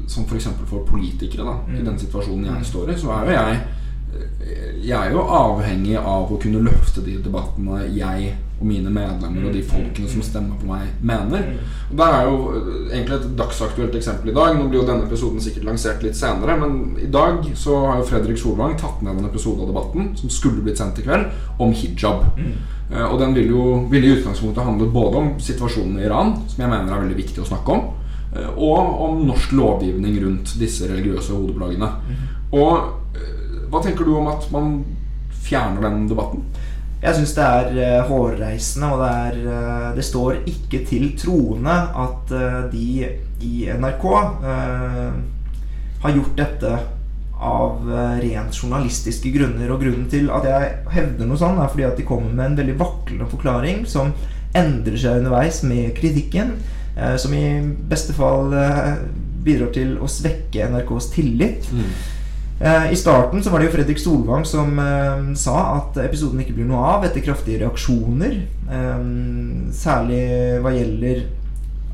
som 0.08 0.26
f.eks. 0.26 0.43
For, 0.60 0.65
for 0.65 0.86
politikere, 0.86 1.45
da 1.45 1.54
i 1.78 1.80
Mm. 1.80 1.86
den 1.86 2.00
situasjonen 2.00 2.45
jeg 2.45 2.65
står 2.65 2.89
i, 2.89 2.97
så 3.00 3.08
er 3.12 3.26
jo 3.26 3.32
jeg 3.32 3.60
Jeg 4.82 4.97
er 4.97 5.12
jo 5.13 5.21
avhengig 5.21 5.97
av 5.97 6.32
å 6.34 6.38
kunne 6.41 6.63
løfte 6.65 7.04
de 7.06 7.19
debattene 7.24 7.84
jeg 7.95 8.32
og 8.62 8.65
mine 8.69 8.89
medlemmer 8.93 9.47
og 9.47 9.54
de 9.56 9.62
folkene 9.65 10.10
som 10.10 10.21
stemmer 10.26 10.58
på 10.62 10.67
meg, 10.69 10.88
mener. 11.02 11.45
Og 11.89 11.95
Der 11.97 12.13
er 12.17 12.28
jo 12.28 12.36
øh, 12.54 12.89
egentlig 12.91 13.15
et 13.15 13.38
dagsaktuelt 13.39 13.95
eksempel 13.97 14.30
i 14.30 14.36
dag. 14.38 14.58
Nå 14.58 14.67
blir 14.69 14.82
jo 14.82 14.88
denne 14.89 15.08
episoden 15.08 15.41
sikkert 15.41 15.65
lansert 15.69 16.04
litt 16.06 16.17
senere, 16.17 16.58
men 16.62 16.97
i 17.02 17.10
dag 17.10 17.45
så 17.58 17.78
har 17.88 18.02
jo 18.02 18.10
Fredrik 18.12 18.38
Solvang 18.38 18.76
tatt 18.78 19.02
ned 19.02 19.17
en 19.17 19.30
episode 19.32 19.63
av 19.63 19.71
Debatten 19.71 20.12
som 20.19 20.30
skulle 20.30 20.62
blitt 20.65 20.78
sendt 20.82 21.00
i 21.02 21.06
kveld, 21.08 21.26
om 21.60 21.74
hijab. 21.74 22.28
Eh, 22.91 23.06
Og 23.08 23.17
den 23.19 23.34
vil 23.34 23.50
jo 23.50 23.88
vil 23.89 24.06
i 24.06 24.13
utgangspunktet 24.19 24.63
handle 24.65 24.91
både 24.93 25.17
om 25.17 25.34
situasjonen 25.39 25.97
i 26.00 26.06
Iran, 26.06 26.36
som 26.47 26.62
jeg 26.62 26.69
mener 26.69 26.93
er 26.93 27.02
veldig 27.08 27.17
viktig 27.24 27.41
å 27.41 27.50
snakke 27.50 27.71
om, 27.80 27.88
eh, 28.36 28.50
og 28.58 29.02
om 29.10 29.26
norsk 29.26 29.54
lovgivning 29.58 30.21
rundt 30.26 30.58
disse 30.60 30.86
religiøse 30.89 31.34
hodeplaggene. 31.34 31.89
Og 32.52 32.74
eh, 32.78 32.97
hva 33.72 33.82
tenker 33.84 34.08
du 34.08 34.16
om 34.20 34.30
at 34.32 34.48
man 34.54 34.82
fjerner 35.46 35.88
den 35.88 36.06
debatten? 36.12 36.46
Jeg 37.02 37.18
syns 37.18 37.34
det 37.34 37.46
er 37.48 37.78
eh, 37.82 38.06
hårreisende, 38.06 38.92
og 38.94 39.02
det, 39.02 39.12
er, 39.26 39.38
eh, 39.50 39.86
det 39.98 40.06
står 40.06 40.44
ikke 40.52 40.84
til 40.86 41.08
troende 41.18 41.78
at 42.04 42.34
eh, 42.38 42.58
de 42.70 42.90
i 43.42 43.54
NRK 43.74 44.06
eh, 44.12 45.16
har 46.04 46.14
gjort 46.18 46.36
dette 46.38 46.76
av 47.42 47.88
rent 48.22 48.54
journalistiske 48.54 49.32
grunner. 49.34 49.72
Og 49.74 49.82
grunnen 49.82 50.06
til 50.12 50.30
at 50.30 50.46
jeg 50.46 50.76
hevder 50.94 51.26
noe 51.26 51.42
sånn, 51.42 51.58
er 51.58 51.72
fordi 51.74 51.88
at 51.88 51.98
de 51.98 52.06
kommer 52.06 52.30
med 52.30 52.52
en 52.52 52.60
veldig 52.60 52.78
vaklende 52.78 53.30
forklaring 53.32 53.82
som 53.90 54.14
endrer 54.58 55.00
seg 55.00 55.22
underveis 55.22 55.62
med 55.68 55.94
kritikken, 55.98 56.56
eh, 56.98 57.16
som 57.22 57.34
i 57.36 57.46
beste 57.92 58.16
fall 58.16 58.54
eh, 58.54 58.96
bidrar 59.46 59.72
til 59.76 59.96
å 59.98 60.10
svekke 60.12 60.70
NRKs 60.74 61.12
tillit. 61.16 61.70
Eh, 61.72 62.10
I 62.62 62.95
starten 62.95 63.41
så 63.41 63.50
var 63.50 63.62
det 63.62 63.71
jo 63.71 63.74
Fredrik 63.74 63.97
Solvang 63.97 64.43
som 64.45 64.76
eh, 64.78 65.32
sa 65.39 65.56
at 65.80 65.95
episoden 66.04 66.43
ikke 66.43 66.54
blir 66.60 66.67
noe 66.69 66.84
av 66.91 67.08
etter 67.08 67.24
kraftige 67.26 67.63
reaksjoner. 67.63 68.36
Eh, 68.69 69.00
særlig 69.74 70.21
hva 70.62 70.74
gjelder 70.76 71.24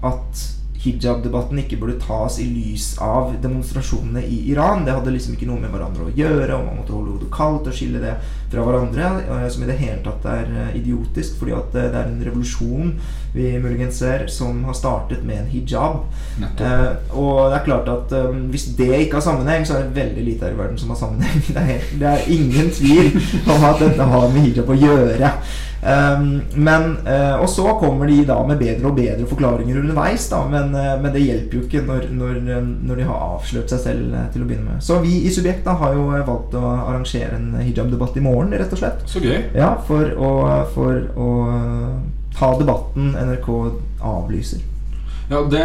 at 0.08 0.44
hijab-debatten 0.88 1.62
ikke 1.62 1.78
burde 1.82 2.00
tas 2.02 2.40
i 2.42 2.48
lys 2.50 2.96
av 3.04 3.36
demonstrasjonene 3.44 4.24
i 4.26 4.42
Iran. 4.52 4.86
Det 4.88 4.96
hadde 4.96 5.14
liksom 5.14 5.36
ikke 5.38 5.48
noe 5.52 5.62
med 5.62 5.72
hverandre 5.76 6.08
å 6.08 6.16
gjøre, 6.16 6.56
og 6.58 6.66
man 6.70 6.80
måtte 6.82 6.96
holde 6.96 7.14
hodet 7.18 7.32
kaldt 7.36 7.68
og 7.70 7.78
skille 7.78 8.02
det 8.04 8.16
fra 8.52 8.64
hverandre. 8.64 9.12
eh, 9.28 9.48
Som 9.52 9.64
i 9.64 9.70
det 9.70 9.78
hele 9.82 10.02
tatt 10.06 10.26
er 10.32 10.48
eh, 10.64 10.76
idiotisk, 10.82 11.38
fordi 11.42 11.56
at 11.58 11.76
eh, 11.76 11.90
det 11.94 12.02
er 12.02 12.12
en 12.12 12.24
revolusjon 12.26 12.94
vi 13.38 13.52
muligens 13.62 14.00
ser 14.02 14.24
som 14.34 14.64
har 14.66 14.74
startet 14.74 15.22
med 15.28 15.44
en 15.44 15.50
hijab. 15.52 16.00
Eh, 16.42 17.14
og 17.14 17.52
det 17.52 17.60
er 17.60 17.66
klart 17.68 17.92
at 17.92 18.16
eh, 18.18 18.32
hvis 18.54 18.70
det 18.80 18.88
ikke 19.04 19.20
har 19.20 19.26
sammenheng, 19.28 19.66
så 19.68 19.78
er 19.78 19.86
det 19.88 19.98
veldig 20.00 20.24
lite 20.26 20.48
her 20.48 20.56
i 20.56 20.60
verden 20.64 20.78
som 20.82 20.90
har 20.96 21.02
sammenheng. 21.04 21.44
Det 21.58 21.64
er, 21.64 21.86
det 22.00 22.08
er 22.16 22.28
ingen 22.34 22.70
tvil 22.74 23.14
om 23.50 23.64
at 23.68 23.80
dette 23.84 24.04
har 24.14 24.28
med 24.34 24.48
hijab 24.48 24.70
å 24.70 24.78
gjøre. 24.80 25.32
Um, 25.78 26.42
men, 26.54 26.98
eh, 27.06 27.36
og 27.38 27.50
så 27.50 27.64
kommer 27.80 28.10
de 28.10 28.24
da 28.26 28.40
med 28.48 28.58
bedre 28.58 28.90
og 28.90 28.96
bedre 28.98 29.28
forklaringer 29.30 29.78
underveis, 29.78 30.26
da, 30.32 30.40
men, 30.50 30.74
eh, 30.74 30.96
men 31.02 31.14
det 31.14 31.22
hjelper 31.22 31.60
jo 31.60 31.66
ikke 31.68 31.84
når, 31.86 32.08
når, 32.18 32.40
når 32.88 32.98
de 32.98 33.06
har 33.06 33.26
avslørt 33.28 33.70
seg 33.70 33.84
selv 33.84 34.16
eh, 34.18 34.26
til 34.34 34.42
å 34.42 34.50
begynne 34.50 34.72
med. 34.72 34.82
Så 34.84 34.98
vi 35.04 35.20
i 35.28 35.34
Subjekt 35.34 35.68
da 35.68 35.78
har 35.78 35.94
jo 35.94 36.08
valgt 36.10 36.58
å 36.58 36.64
arrangere 36.66 37.38
en 37.38 37.52
hijab-debatt 37.62 38.18
i 38.18 38.26
morgen, 38.26 38.56
rett 38.58 38.74
og 38.74 38.82
slett. 38.82 39.06
Så 39.06 39.22
gøy. 39.22 39.38
Ja, 39.54 39.76
for 39.86 40.10
å, 40.18 40.32
for 40.74 40.98
å 41.14 41.30
ta 42.38 42.54
debatten 42.58 43.14
NRK 43.14 43.52
avlyser. 44.02 44.66
Ja, 45.30 45.44
det 45.52 45.62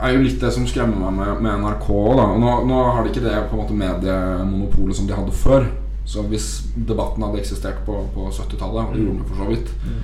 er 0.00 0.14
jo 0.14 0.24
litt 0.24 0.40
det 0.42 0.50
som 0.54 0.66
skremmer 0.66 1.06
meg 1.06 1.18
med, 1.20 1.44
med 1.44 1.62
NRK. 1.62 1.88
Da. 2.18 2.26
Og 2.34 2.42
nå, 2.42 2.56
nå 2.66 2.82
har 2.88 3.04
de 3.04 3.12
ikke 3.12 3.24
det 3.24 3.36
på 3.46 3.56
en 3.56 3.62
måte 3.62 3.78
mediemonopolet 3.78 4.98
som 4.98 5.06
de 5.06 5.16
hadde 5.16 5.36
før. 5.36 5.68
Så 6.04 6.24
hvis 6.30 6.48
debatten 6.74 7.22
hadde 7.22 7.38
eksistert 7.42 7.84
på, 7.86 8.00
på 8.14 8.30
70-tallet, 8.30 8.88
og 8.88 8.96
det 8.96 9.04
gjorde 9.04 9.20
den 9.20 9.28
for 9.28 9.42
så 9.42 9.50
vidt, 9.50 9.68
mm. 9.84 10.00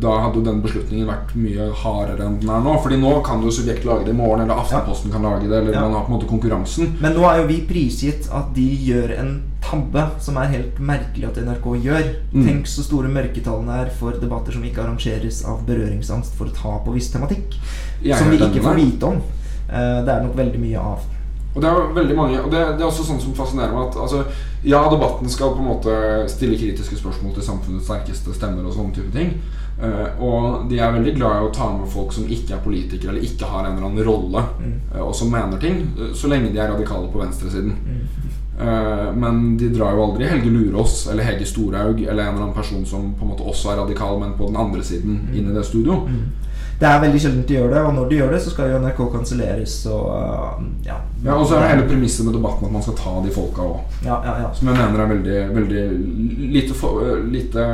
da 0.00 0.14
hadde 0.24 0.40
jo 0.40 0.46
den 0.46 0.62
beslutningen 0.64 1.10
vært 1.10 1.34
mye 1.38 1.68
hardere 1.82 2.26
enn 2.26 2.38
den 2.40 2.50
er 2.50 2.64
nå. 2.64 2.74
Fordi 2.82 2.98
nå 2.98 3.12
kan 3.26 3.44
jo 3.44 3.52
Subjekt 3.54 3.86
lage 3.86 4.08
det 4.08 4.14
i 4.14 4.18
morgen, 4.18 4.42
eller 4.46 4.62
Aftenposten 4.64 5.12
kan 5.12 5.26
lage 5.26 5.46
det, 5.46 5.54
eller 5.60 5.76
Ja. 5.76 5.84
man 5.84 5.98
har 5.98 6.06
på 6.08 6.12
en 6.12 6.18
måte 6.18 6.30
konkurransen. 6.30 6.96
Men 7.00 7.14
nå 7.14 7.28
er 7.30 7.42
jo 7.42 7.46
vi 7.52 7.60
prisgitt 7.68 8.30
at 8.32 8.54
de 8.56 8.66
gjør 8.88 9.14
en 9.18 9.34
tabbe 9.70 10.06
som 10.24 10.38
er 10.40 10.50
helt 10.54 10.80
merkelig 10.82 11.28
at 11.28 11.40
NRK 11.44 11.68
gjør. 11.84 12.08
Mm. 12.32 12.46
Tenk 12.46 12.70
så 12.70 12.84
store 12.86 13.12
mørketallene 13.12 13.82
er 13.84 13.92
for 14.00 14.16
debatter 14.18 14.56
som 14.56 14.64
ikke 14.66 14.82
arrangeres 14.82 15.44
av 15.48 15.62
berøringsangst 15.68 16.34
for 16.38 16.50
å 16.50 16.56
ta 16.56 16.78
på 16.84 16.96
viss 16.96 17.10
tematikk. 17.12 17.54
Jeg 18.02 18.18
som 18.18 18.32
vi 18.32 18.40
ikke 18.40 18.64
får 18.64 18.80
vite 18.80 19.12
om. 19.12 19.22
Eh, 19.70 20.02
det 20.04 20.10
er 20.14 20.24
nok 20.24 20.36
veldig 20.38 20.60
mye 20.60 20.84
av. 20.92 21.09
Og 21.50 21.62
det 21.62 21.66
er 21.66 21.94
veldig 21.96 22.14
mange 22.14 22.36
Og 22.38 22.50
det, 22.52 22.58
det 22.78 22.84
er 22.84 22.86
også 22.86 23.02
sånn 23.08 23.18
som 23.18 23.32
fascinerer 23.34 23.72
meg 23.74 23.88
at 23.88 23.96
altså, 24.04 24.20
Ja, 24.62 24.84
debatten 24.92 25.26
skal 25.32 25.56
på 25.56 25.64
en 25.64 25.70
måte 25.72 25.94
stille 26.30 26.58
kritiske 26.60 27.00
spørsmål 27.00 27.32
til 27.34 27.46
samfunnets 27.46 27.88
sterkeste 27.88 28.36
stemmer 28.36 28.68
og 28.68 28.76
sånne 28.76 28.94
type 28.94 29.10
ting. 29.14 29.32
Uh, 29.80 30.20
og 30.20 30.66
de 30.68 30.76
er 30.76 30.92
veldig 30.92 31.14
glad 31.16 31.38
i 31.38 31.46
å 31.46 31.52
ta 31.56 31.70
med 31.72 31.88
folk 31.88 32.12
som 32.12 32.26
ikke 32.28 32.58
er 32.58 32.60
politikere 32.60 33.14
eller 33.14 33.24
ikke 33.24 33.48
har 33.48 33.64
en 33.64 33.78
eller 33.78 33.86
annen 33.88 34.04
rolle, 34.04 34.42
uh, 34.92 34.98
og 35.06 35.14
som 35.16 35.32
mener 35.32 35.56
ting, 35.62 35.78
uh, 35.96 36.10
så 36.12 36.28
lenge 36.28 36.50
de 36.52 36.60
er 36.60 36.68
radikale 36.74 37.08
på 37.08 37.22
venstresiden. 37.22 37.72
Eh, 38.60 39.14
men 39.14 39.56
de 39.56 39.68
drar 39.72 39.94
jo 39.96 40.04
aldri 40.04 40.26
Helge 40.28 40.50
Lurås 40.52 41.06
eller 41.08 41.24
Hege 41.24 41.46
Storhaug 41.48 42.02
eller 42.02 42.22
en 42.22 42.34
eller 42.34 42.42
annen 42.42 42.56
person 42.56 42.84
som 42.86 43.14
på 43.16 43.24
en 43.24 43.32
måte 43.32 43.46
også 43.46 43.72
er 43.72 43.80
radikal, 43.80 44.18
men 44.20 44.34
på 44.36 44.50
den 44.50 44.58
andre 44.60 44.84
siden, 44.84 45.22
inn 45.32 45.48
i 45.48 45.54
det 45.54 45.64
studio. 45.64 46.02
Det 46.80 46.88
er 46.88 47.00
veldig 47.00 47.20
sjelden 47.22 47.46
de 47.48 47.56
gjør 47.56 47.72
det, 47.72 47.80
og 47.86 47.94
når 47.96 48.10
de 48.10 48.18
gjør 48.20 48.34
det, 48.34 48.42
så 48.44 48.52
skal 48.52 48.72
jo 48.72 48.82
NRK 48.82 49.00
kanselleres 49.14 49.78
og 49.92 50.84
ja. 50.84 50.98
Ja, 51.24 51.34
Og 51.36 51.46
så 51.46 51.54
er 51.56 51.60
det 51.60 51.68
hele 51.70 51.88
premisset 51.88 52.24
med 52.24 52.32
debatten 52.34 52.64
at 52.66 52.72
man 52.72 52.82
skal 52.82 52.94
ta 52.96 53.10
de 53.24 53.30
folka 53.30 53.60
òg. 53.62 53.80
ja, 54.04 54.14
ja, 54.24 54.32
ja. 54.40 54.48
Som 54.54 54.68
jeg 54.68 54.76
mener 54.76 55.00
er 55.02 55.08
veldig, 55.10 55.40
veldig 55.54 55.82
lite, 56.54 56.74
lite 57.30 57.64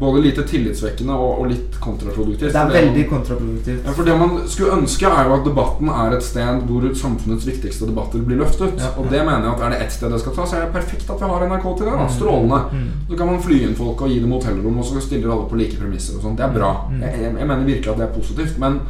Både 0.00 0.22
lite 0.22 0.42
tillitsvekkende 0.42 1.12
og, 1.14 1.40
og 1.40 1.46
litt 1.52 1.76
kontraproduktivt. 1.80 2.52
Det 2.52 2.60
er 2.60 2.66
det 2.72 2.74
veldig 2.80 3.04
man- 3.04 3.10
kontraproduktivt. 3.18 3.84
ja, 3.86 3.92
for 3.92 4.02
Det 4.04 4.18
man 4.18 4.40
skulle 4.48 4.72
ønske, 4.80 5.06
er 5.06 5.24
jo 5.28 5.34
at 5.34 5.44
debatten 5.46 5.88
er 5.88 6.16
et 6.16 6.22
sted 6.22 6.60
hvor 6.66 6.88
samfunnets 6.94 7.46
viktigste 7.46 7.86
debatter 7.86 8.18
blir 8.26 8.36
løftet. 8.42 8.74
Ja. 8.78 8.90
Og 8.98 9.06
det 9.10 9.22
mener 9.24 9.44
jeg 9.44 9.54
at 9.54 9.60
er 9.60 9.70
det 9.70 9.80
ett 9.86 9.92
sted 9.92 10.10
det 10.10 10.20
skal 10.20 10.32
ta, 10.34 10.44
så 10.46 10.56
er 10.56 10.60
det 10.66 10.72
perfekt 10.74 11.10
at 11.10 11.20
vi 11.20 11.30
har 11.30 11.46
NRK 11.46 11.76
til 11.76 11.86
det. 11.86 11.92
da, 11.92 12.02
Mm. 12.06 12.12
Strålende. 12.18 12.60
Mm. 12.72 12.90
Så 13.10 13.16
kan 13.16 13.26
man 13.26 13.40
fly 13.42 13.62
inn 13.62 13.74
folk 13.76 14.00
og 14.02 14.08
gi 14.08 14.20
dem 14.20 14.32
hotellrom, 14.32 14.78
og 14.78 14.84
så 14.84 15.00
stiller 15.00 15.30
alle 15.32 15.46
på 15.48 15.56
like 15.56 15.76
premisser. 15.78 16.16
og 16.16 16.22
sånt. 16.22 16.38
Det 16.38 16.44
er 16.46 16.52
bra. 16.58 16.74
Mm. 16.90 17.00
Jeg, 17.02 17.14
jeg, 17.22 17.34
jeg 17.38 17.46
mener 17.46 17.64
virkelig 17.64 17.88
at 17.92 17.98
det 17.98 18.08
er 18.08 18.14
positivt. 18.18 18.58
Men 18.58 18.80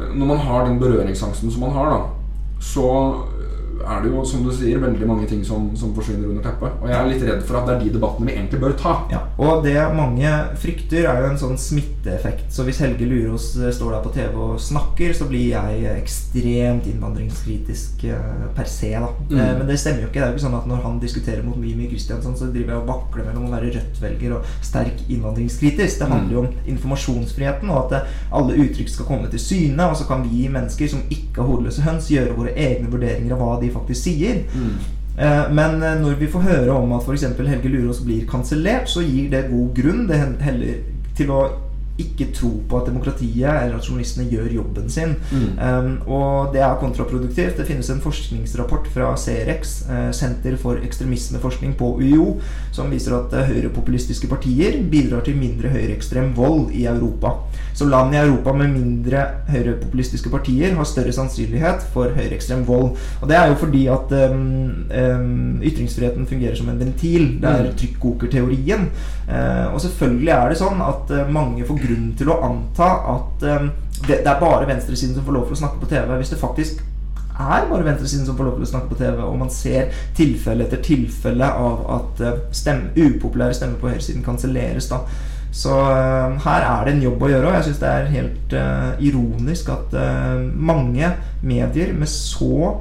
øh, 0.00 0.14
når 0.18 0.26
man 0.26 0.36
har 0.38 0.64
den 0.66 0.78
berøringsangsten 0.80 1.50
som 1.50 1.60
man 1.60 1.70
har, 1.72 1.90
da, 1.90 2.00
så 2.60 3.14
er 3.82 4.02
det 4.02 4.12
jo, 4.12 4.24
som 4.28 4.44
du 4.46 4.52
sier, 4.54 4.78
veldig 4.82 5.08
mange 5.08 5.26
ting 5.30 5.42
som, 5.46 5.68
som 5.76 5.92
forsvinner 5.96 6.30
under 6.30 6.44
teppet. 6.44 6.78
Og 6.82 6.88
jeg 6.90 6.96
er 6.98 7.10
litt 7.10 7.24
redd 7.26 7.42
for 7.46 7.60
at 7.60 7.68
det 7.68 7.74
er 7.76 7.84
de 7.84 7.94
debattene 7.96 8.30
vi 8.30 8.36
egentlig 8.36 8.60
bør 8.62 8.76
ta. 8.80 8.94
Ja, 9.12 9.22
og 9.42 9.64
det 9.66 9.76
mange 9.96 10.32
frykter, 10.62 11.08
er 11.10 11.22
jo 11.22 11.30
en 11.32 11.40
sånn 11.40 11.60
smitteeffekt. 11.60 12.48
Så 12.54 12.66
hvis 12.66 12.80
Helge 12.84 13.08
Lurås 13.08 13.52
eh, 13.60 13.72
står 13.74 13.96
der 13.96 14.04
på 14.06 14.14
TV 14.16 14.38
og 14.46 14.60
snakker, 14.62 15.14
så 15.16 15.28
blir 15.30 15.50
jeg 15.52 15.92
ekstremt 15.96 16.88
innvandringskritisk 16.90 18.06
eh, 18.10 18.46
per 18.56 18.70
se. 18.70 18.92
da 18.96 19.12
Mm. 19.26 19.38
Eh, 19.40 19.58
Men 19.58 19.66
det 19.66 19.78
stemmer 19.80 20.02
jo 20.02 20.08
ikke. 20.08 20.20
Det 20.20 20.22
er 20.22 20.30
jo 20.30 20.36
ikke 20.36 20.44
sånn 20.46 20.58
at 20.58 20.66
når 20.70 20.82
han 20.84 20.98
diskuterer 21.02 21.42
mot 21.42 21.56
Mimi 21.58 21.88
Kristiansson, 21.90 22.36
så 22.38 22.48
driver 22.52 22.74
jeg 22.74 22.82
og 22.82 22.90
vakler 22.90 23.26
mellom 23.26 23.48
å 23.48 23.54
være 23.54 23.72
Rødt-velger 23.74 24.34
og 24.36 24.50
sterk 24.64 25.00
innvandringskritisk. 25.08 25.98
Det 26.00 26.08
handler 26.10 26.34
jo 26.36 26.42
om 26.44 26.50
informasjonsfriheten, 26.74 27.70
og 27.70 27.92
at 27.94 28.06
alle 28.30 28.58
uttrykk 28.64 28.90
skal 28.92 29.08
komme 29.08 29.30
til 29.32 29.42
syne. 29.42 29.88
Og 29.90 29.96
så 29.98 30.06
kan 30.08 30.22
vi 30.26 30.46
mennesker 30.52 30.90
som 30.92 31.02
ikke 31.10 31.42
har 31.42 31.50
hodeløse 31.50 31.84
høns, 31.86 32.10
gjøre 32.12 32.36
våre 32.36 32.54
egne 32.54 32.90
vurderinger 32.92 33.34
av 33.36 33.42
hva 33.42 33.56
de 33.62 33.65
faktisk 33.74 34.02
sier. 34.06 34.44
Mm. 34.54 34.76
Men 35.56 35.82
eh, 35.82 36.00
når 36.00 36.18
vi 36.20 36.28
får 36.28 36.44
høre 36.44 36.72
om 36.76 36.92
at 36.92 37.06
f.eks. 37.06 37.24
Helge 37.38 37.70
Lurås 37.72 38.02
blir 38.04 38.26
kansellert, 38.28 38.90
så 38.90 39.00
gir 39.00 39.30
det 39.32 39.46
god 39.50 39.70
grunn 39.78 40.04
det 40.10 40.20
heller 40.44 40.82
til 41.16 41.32
å 41.32 41.40
ikke 41.98 42.30
tro 42.36 42.50
på 42.68 42.78
at 42.80 42.86
demokratiet 42.90 43.48
eller 43.48 43.76
at 43.78 43.86
journalistene 43.88 44.28
gjør 44.30 44.50
jobben 44.58 44.90
sin. 44.90 45.14
Um, 45.32 45.90
og 46.06 46.52
det 46.54 46.60
er 46.62 46.76
kontraproduktivt. 46.80 47.56
Det 47.56 47.66
finnes 47.68 47.90
en 47.90 48.00
forskningsrapport 48.04 48.88
fra 48.92 49.14
CRX, 49.16 49.76
eh, 49.90 50.10
Senter 50.12 50.56
for 50.60 50.76
ekstremismeforskning 50.84 51.74
på 51.78 51.94
UiO, 52.00 52.36
som 52.72 52.90
viser 52.92 53.16
at 53.16 53.32
eh, 53.32 53.48
høyrepopulistiske 53.52 54.28
partier 54.28 54.78
bidrar 54.90 55.24
til 55.26 55.36
mindre 55.40 55.68
høyreekstrem 55.72 56.32
vold 56.36 56.70
i 56.76 56.84
Europa. 56.90 57.32
Så 57.76 57.84
land 57.88 58.14
i 58.14 58.20
Europa 58.20 58.52
med 58.56 58.72
mindre 58.72 59.24
høyrepopulistiske 59.48 60.30
partier 60.32 60.74
har 60.76 60.84
større 60.88 61.12
sannsynlighet 61.12 61.84
for 61.92 62.12
høyreekstrem 62.16 62.64
vold. 62.68 62.96
Og 63.20 63.28
det 63.28 63.36
er 63.36 63.50
jo 63.50 63.58
fordi 63.60 63.86
at 63.92 64.12
um, 64.30 64.86
um, 64.90 65.60
ytringsfriheten 65.62 66.26
fungerer 66.26 66.56
som 66.56 66.68
en 66.72 66.80
ventil. 66.80 67.36
Det 67.42 67.48
er 67.50 67.66
Mm. 67.66 67.76
trykkokerteorien. 67.76 68.88
Uh, 69.28 69.74
og 69.74 69.80
selvfølgelig 69.80 70.28
er 70.32 70.48
det 70.52 70.58
sånn 70.60 70.80
at 70.84 71.10
uh, 71.10 71.24
mange 71.32 71.64
får 71.66 71.80
grunn 71.86 72.10
til 72.18 72.30
å 72.32 72.40
anta 72.46 72.90
at 73.14 73.46
eh, 73.46 73.70
det, 74.02 74.20
det 74.24 74.28
er 74.30 74.42
bare 74.42 74.68
venstresiden 74.68 75.16
som 75.16 75.24
får 75.26 75.36
lov 75.38 75.48
til 75.48 75.56
å 75.56 75.62
snakke 75.62 75.80
på 75.82 75.90
TV. 75.90 76.12
Hvis 76.20 76.32
det 76.34 76.40
faktisk 76.42 76.82
er 77.36 77.68
bare 77.68 77.84
venstresiden 77.84 78.26
som 78.26 78.36
får 78.36 78.48
lov 78.48 78.58
til 78.58 78.66
å 78.66 78.70
snakke 78.72 78.90
på 78.92 78.98
TV, 79.00 79.22
og 79.24 79.38
man 79.40 79.52
ser 79.52 79.94
tilfelle 80.16 80.66
etter 80.66 80.82
tilfelle 80.84 81.48
av 81.48 81.86
at 81.98 82.22
eh, 82.24 82.42
stemme, 82.56 82.92
upopulære 82.96 83.56
stemmer 83.56 83.80
på 83.80 83.90
høyresiden 83.92 84.26
kanselleres, 84.26 84.90
da. 84.92 85.02
Så 85.56 85.72
uh, 85.72 86.34
her 86.42 86.64
er 86.66 86.82
det 86.84 86.90
en 86.92 87.04
jobb 87.06 87.22
å 87.22 87.28
gjøre, 87.30 87.48
og 87.48 87.54
jeg 87.54 87.64
syns 87.68 87.78
det 87.80 87.88
er 87.88 88.10
helt 88.12 88.56
uh, 88.58 88.90
ironisk 89.00 89.70
at 89.72 89.94
mange 90.52 91.08
medier 91.40 91.94
med 91.96 92.10
så 92.12 92.74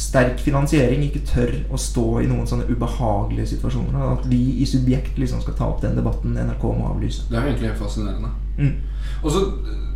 sterk 0.00 0.40
finansiering 0.40 1.02
ikke 1.06 1.22
tør 1.28 1.52
å 1.72 1.78
stå 1.80 2.06
i 2.22 2.28
noen 2.30 2.48
sånne 2.48 2.68
ubehagelige 2.70 3.52
situasjoner. 3.54 3.98
At 4.14 4.28
vi 4.30 4.40
i 4.62 4.68
Subjekt 4.68 5.18
liksom 5.20 5.42
skal 5.44 5.58
ta 5.58 5.68
opp 5.68 5.82
den 5.84 5.98
debatten 5.98 6.38
NRK 6.38 6.64
må 6.78 6.88
avlyse. 6.94 7.26
Det 7.28 7.36
er 7.36 7.50
egentlig 7.50 7.74
fascinerende. 7.80 8.32
Mm. 8.56 8.76
Og 9.20 9.34
så 9.34 9.44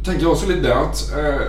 tenker 0.05 0.27
jeg 0.27 0.33
også 0.33 0.51
litt 0.51 0.65
det 0.65 0.75
at 0.77 1.05
øh, 1.17 1.45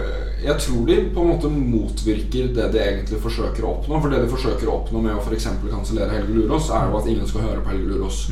jeg 0.46 0.62
tror 0.64 0.86
de 0.88 0.98
på 1.16 1.24
en 1.24 1.32
måte 1.34 1.52
motvirker 1.52 2.54
det 2.56 2.68
de 2.74 2.84
egentlig 2.84 3.20
forsøker 3.24 3.66
å 3.66 3.74
oppnå. 3.78 4.00
For 4.00 4.14
det 4.14 4.24
de 4.24 4.32
forsøker 4.32 4.70
å 4.70 4.78
oppnå 4.80 5.04
med 5.04 5.18
å 5.18 5.24
f.eks. 5.24 5.50
kansellere 5.66 6.14
Helge 6.16 6.38
Lurås, 6.38 6.72
er 6.72 6.88
jo 6.90 7.00
at 7.02 7.10
ingen 7.12 7.28
skal 7.30 7.50
høre 7.50 7.64
på 7.66 7.74
Helge 7.74 7.92
Lurås. 7.92 8.26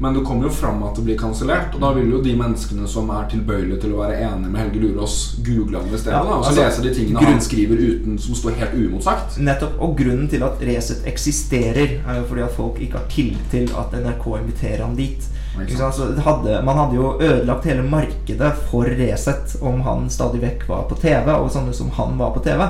Men 0.00 0.14
det 0.16 0.20
kommer 0.24 0.46
jo 0.48 0.50
fram 0.50 0.78
at 0.82 0.96
det 0.96 1.02
blir 1.04 1.16
kansellert, 1.20 1.74
og 1.76 1.82
da 1.82 1.90
vil 1.92 2.06
jo 2.08 2.22
de 2.24 2.32
menneskene 2.32 2.86
som 2.88 3.10
er 3.12 3.26
tilbøyelige 3.28 3.82
til 3.82 3.90
å 3.92 3.98
være 3.98 4.14
enige 4.24 4.48
med 4.48 4.60
Helge 4.62 4.80
Lurås, 4.80 5.16
google 5.44 5.76
ham 5.76 5.90
i 5.92 5.98
stedet. 6.00 6.14
Ja, 6.14 6.22
og 6.24 6.44
så 6.46 6.54
altså, 6.54 6.62
lese 6.62 6.84
de 6.86 6.92
tingene 6.96 7.20
grunn- 7.20 7.34
han 7.36 7.42
skriver 7.44 7.82
uten, 7.82 8.14
som 8.18 8.38
står 8.38 8.56
helt 8.62 8.78
uimotsagt. 8.78 9.36
Nettopp, 9.44 9.74
Og 9.84 9.92
grunnen 9.98 10.30
til 10.32 10.42
at 10.46 10.62
Resett 10.64 11.04
eksisterer, 11.04 12.00
er 12.00 12.16
jo 12.16 12.24
fordi 12.30 12.46
at 12.46 12.56
folk 12.56 12.80
ikke 12.80 12.96
har 12.96 13.12
tillit 13.12 13.52
til 13.52 13.68
at 13.76 13.92
NRK 13.92 14.24
inviterer 14.38 14.86
ham 14.86 14.96
dit. 14.96 15.28
Ikke 15.52 15.66
Ikke 15.66 15.76
sant? 15.82 15.94
Så 15.94 16.08
hadde, 16.24 16.62
man 16.64 16.80
hadde 16.80 16.96
jo 16.96 17.12
ødelagt 17.20 17.68
hele 17.68 17.82
markedet 17.82 18.54
for 18.70 18.88
Resett 19.02 19.58
om 19.60 19.84
han 19.84 20.08
stadig 20.08 20.40
vekk 20.40 20.64
var 20.68 20.88
på 20.88 20.96
TV, 20.96 21.28
og 21.34 21.52
sånne 21.52 21.76
som 21.76 21.92
han 22.00 22.16
var 22.16 22.32
på 22.32 22.40
TV. 22.48 22.64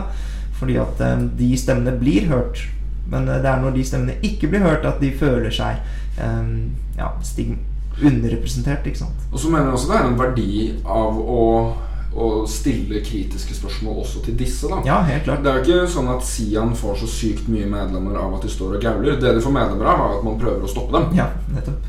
Fordi 0.59 0.77
at 0.83 1.01
eh, 1.01 1.17
de 1.39 1.55
stemmene 1.57 1.95
blir 2.01 2.27
hørt. 2.27 2.67
Men 3.07 3.29
eh, 3.29 3.39
det 3.39 3.47
er 3.55 3.63
når 3.63 3.79
de 3.79 3.85
stemmene 3.87 4.19
ikke 4.27 4.51
blir 4.51 4.67
hørt, 4.67 4.85
at 4.85 4.99
de 5.01 5.15
føler 5.15 5.55
seg 5.55 5.79
ja, 6.97 7.13
stigm 7.23 7.59
underrepresentert. 8.01 8.87
ikke 8.87 8.99
sant? 9.05 9.29
Og 9.33 9.39
så 9.41 9.51
mener 9.53 9.71
jeg 9.71 9.79
også 9.79 9.93
det 9.93 10.01
er 10.01 10.09
en 10.09 10.19
verdi 10.19 10.51
av 10.89 11.19
å, 11.21 11.45
å 12.11 12.29
stille 12.51 13.03
kritiske 13.07 13.55
spørsmål 13.59 14.01
også 14.05 14.23
til 14.25 14.39
disse. 14.41 14.71
da 14.71 14.81
Ja, 14.87 15.01
helt 15.07 15.27
klart. 15.27 15.45
Det 15.45 15.53
er 15.53 15.61
jo 15.61 15.67
ikke 15.67 15.93
sånn 15.93 16.11
at 16.15 16.25
Sian 16.27 16.73
får 16.79 17.03
så 17.03 17.11
sykt 17.11 17.51
mye 17.53 17.69
medlemmer 17.71 18.17
av 18.19 18.39
at 18.39 18.47
de 18.47 18.53
står 18.53 18.79
og 18.79 18.83
gauler. 18.87 19.21
Det 19.21 19.35
de 19.37 19.45
får 19.45 19.57
medlemmer 19.57 19.93
av, 19.93 20.05
er 20.07 20.19
at 20.19 20.27
man 20.27 20.41
prøver 20.41 20.65
å 20.65 20.71
stoppe 20.71 20.97
dem. 20.97 21.17
Ja, 21.19 21.31
nettopp. 21.55 21.87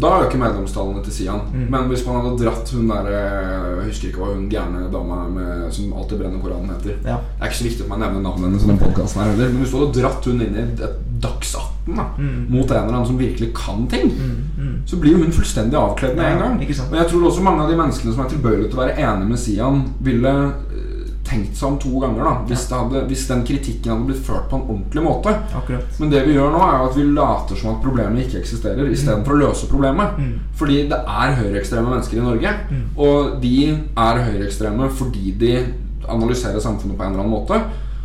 Da 0.00 0.10
øker 0.20 0.38
medlemstallene 0.38 1.00
til 1.06 1.14
Sian. 1.16 1.46
Mm. 1.50 1.64
Men 1.72 1.88
hvis 1.88 2.04
man 2.06 2.20
hadde 2.20 2.34
dratt 2.42 2.68
hun 2.74 2.90
der 2.90 3.06
Jeg 3.08 3.86
husker 3.86 4.10
ikke 4.10 4.20
hva 4.20 4.34
hun 4.34 4.50
gærne 4.52 4.90
dama 4.92 5.22
med, 5.32 5.64
som 5.72 5.94
alltid 5.96 6.20
brenner 6.20 6.42
Koranen 6.42 6.74
heter. 6.74 6.98
Ja. 7.00 7.16
Det 7.24 7.40
er 7.40 7.50
ikke 7.50 7.62
så 7.62 7.68
viktig 7.70 7.86
at 7.86 7.94
man 7.94 8.04
nevner 8.04 8.26
navnet 8.26 8.50
hennes 8.50 8.66
i 8.66 8.70
den 8.70 8.82
podkasten 8.82 9.22
her 9.22 9.32
heller. 9.32 9.54
Men 9.54 9.64
hvis 9.64 9.72
du 9.72 9.78
hadde 9.80 9.96
dratt 10.02 10.28
hun 10.28 10.44
inn 10.44 10.60
i 10.60 10.66
et 10.68 11.00
Dags 11.24 11.54
18 11.86 11.96
da, 11.96 12.04
Mm. 12.18 12.46
mot 12.50 12.70
en 12.70 12.76
eller 12.76 12.94
annen 12.94 13.06
som 13.06 13.18
virkelig 13.18 13.52
kan 13.54 13.86
ting, 13.86 14.10
Mm, 14.10 14.36
mm. 14.58 14.82
så 14.86 14.96
blir 15.00 15.12
jo 15.12 15.18
hun 15.18 15.32
fullstendig 15.32 15.74
avkledd 15.78 16.16
med 16.16 16.24
en 16.32 16.38
gang. 16.38 16.60
Og 16.90 16.96
jeg 16.96 17.06
tror 17.08 17.24
også 17.30 17.42
mange 17.42 17.62
av 17.62 17.70
de 17.70 17.76
menneskene 17.76 18.14
som 18.14 18.24
er 18.24 18.28
tilbøyelige 18.28 18.70
til 18.70 18.78
å 18.78 18.82
være 18.86 18.98
enige 18.98 19.28
med 19.28 19.38
Sian, 19.38 19.82
ville 20.00 20.28
eh, 20.28 20.90
tenkt 21.24 21.56
seg 21.56 21.68
om 21.68 21.78
to 21.78 22.00
ganger 22.00 22.24
da 22.24 22.32
hvis, 22.46 22.68
hadde, 22.70 23.06
hvis 23.08 23.26
den 23.28 23.44
kritikken 23.44 23.90
hadde 23.90 24.06
blitt 24.06 24.24
ført 24.26 24.48
på 24.50 24.56
en 24.56 24.68
ordentlig 24.68 25.02
måte. 25.02 25.32
Akkurat. 25.56 25.84
Men 25.98 26.10
det 26.10 26.26
vi 26.26 26.34
gjør 26.34 26.50
nå, 26.52 26.58
er 26.60 26.78
jo 26.78 26.88
at 26.90 26.96
vi 26.96 27.02
later 27.02 27.56
som 27.56 27.70
at 27.74 27.82
problemet 27.82 28.26
ikke 28.26 28.40
eksisterer, 28.42 28.90
istedenfor 28.92 29.32
å 29.32 29.38
løse 29.48 29.66
problemet. 29.70 30.18
Mm. 30.18 30.34
Fordi 30.54 30.82
det 30.88 30.98
er 31.08 31.34
høyreekstreme 31.40 31.88
mennesker 31.88 32.18
i 32.18 32.24
Norge. 32.24 32.52
Mm. 32.70 32.82
Og 32.98 33.40
de 33.42 33.56
er 33.96 34.24
høyreekstreme 34.26 34.90
fordi 34.90 35.30
de 35.40 35.64
analyserer 36.08 36.60
samfunnet 36.60 36.96
på 36.98 37.02
en 37.04 37.12
eller 37.14 37.24
annen 37.24 37.30
måte. 37.32 37.62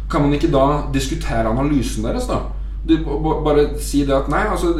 Kan 0.09 0.21
man 0.21 0.33
ikke 0.33 0.51
da 0.51 0.83
diskutere 0.93 1.45
analysen 1.51 2.03
deres, 2.03 2.25
da? 2.27 2.39
Du, 2.89 2.95
bare 3.45 3.67
si 3.85 4.01
det 4.07 4.15
at 4.15 4.29
nei, 4.33 4.41
altså 4.49 4.71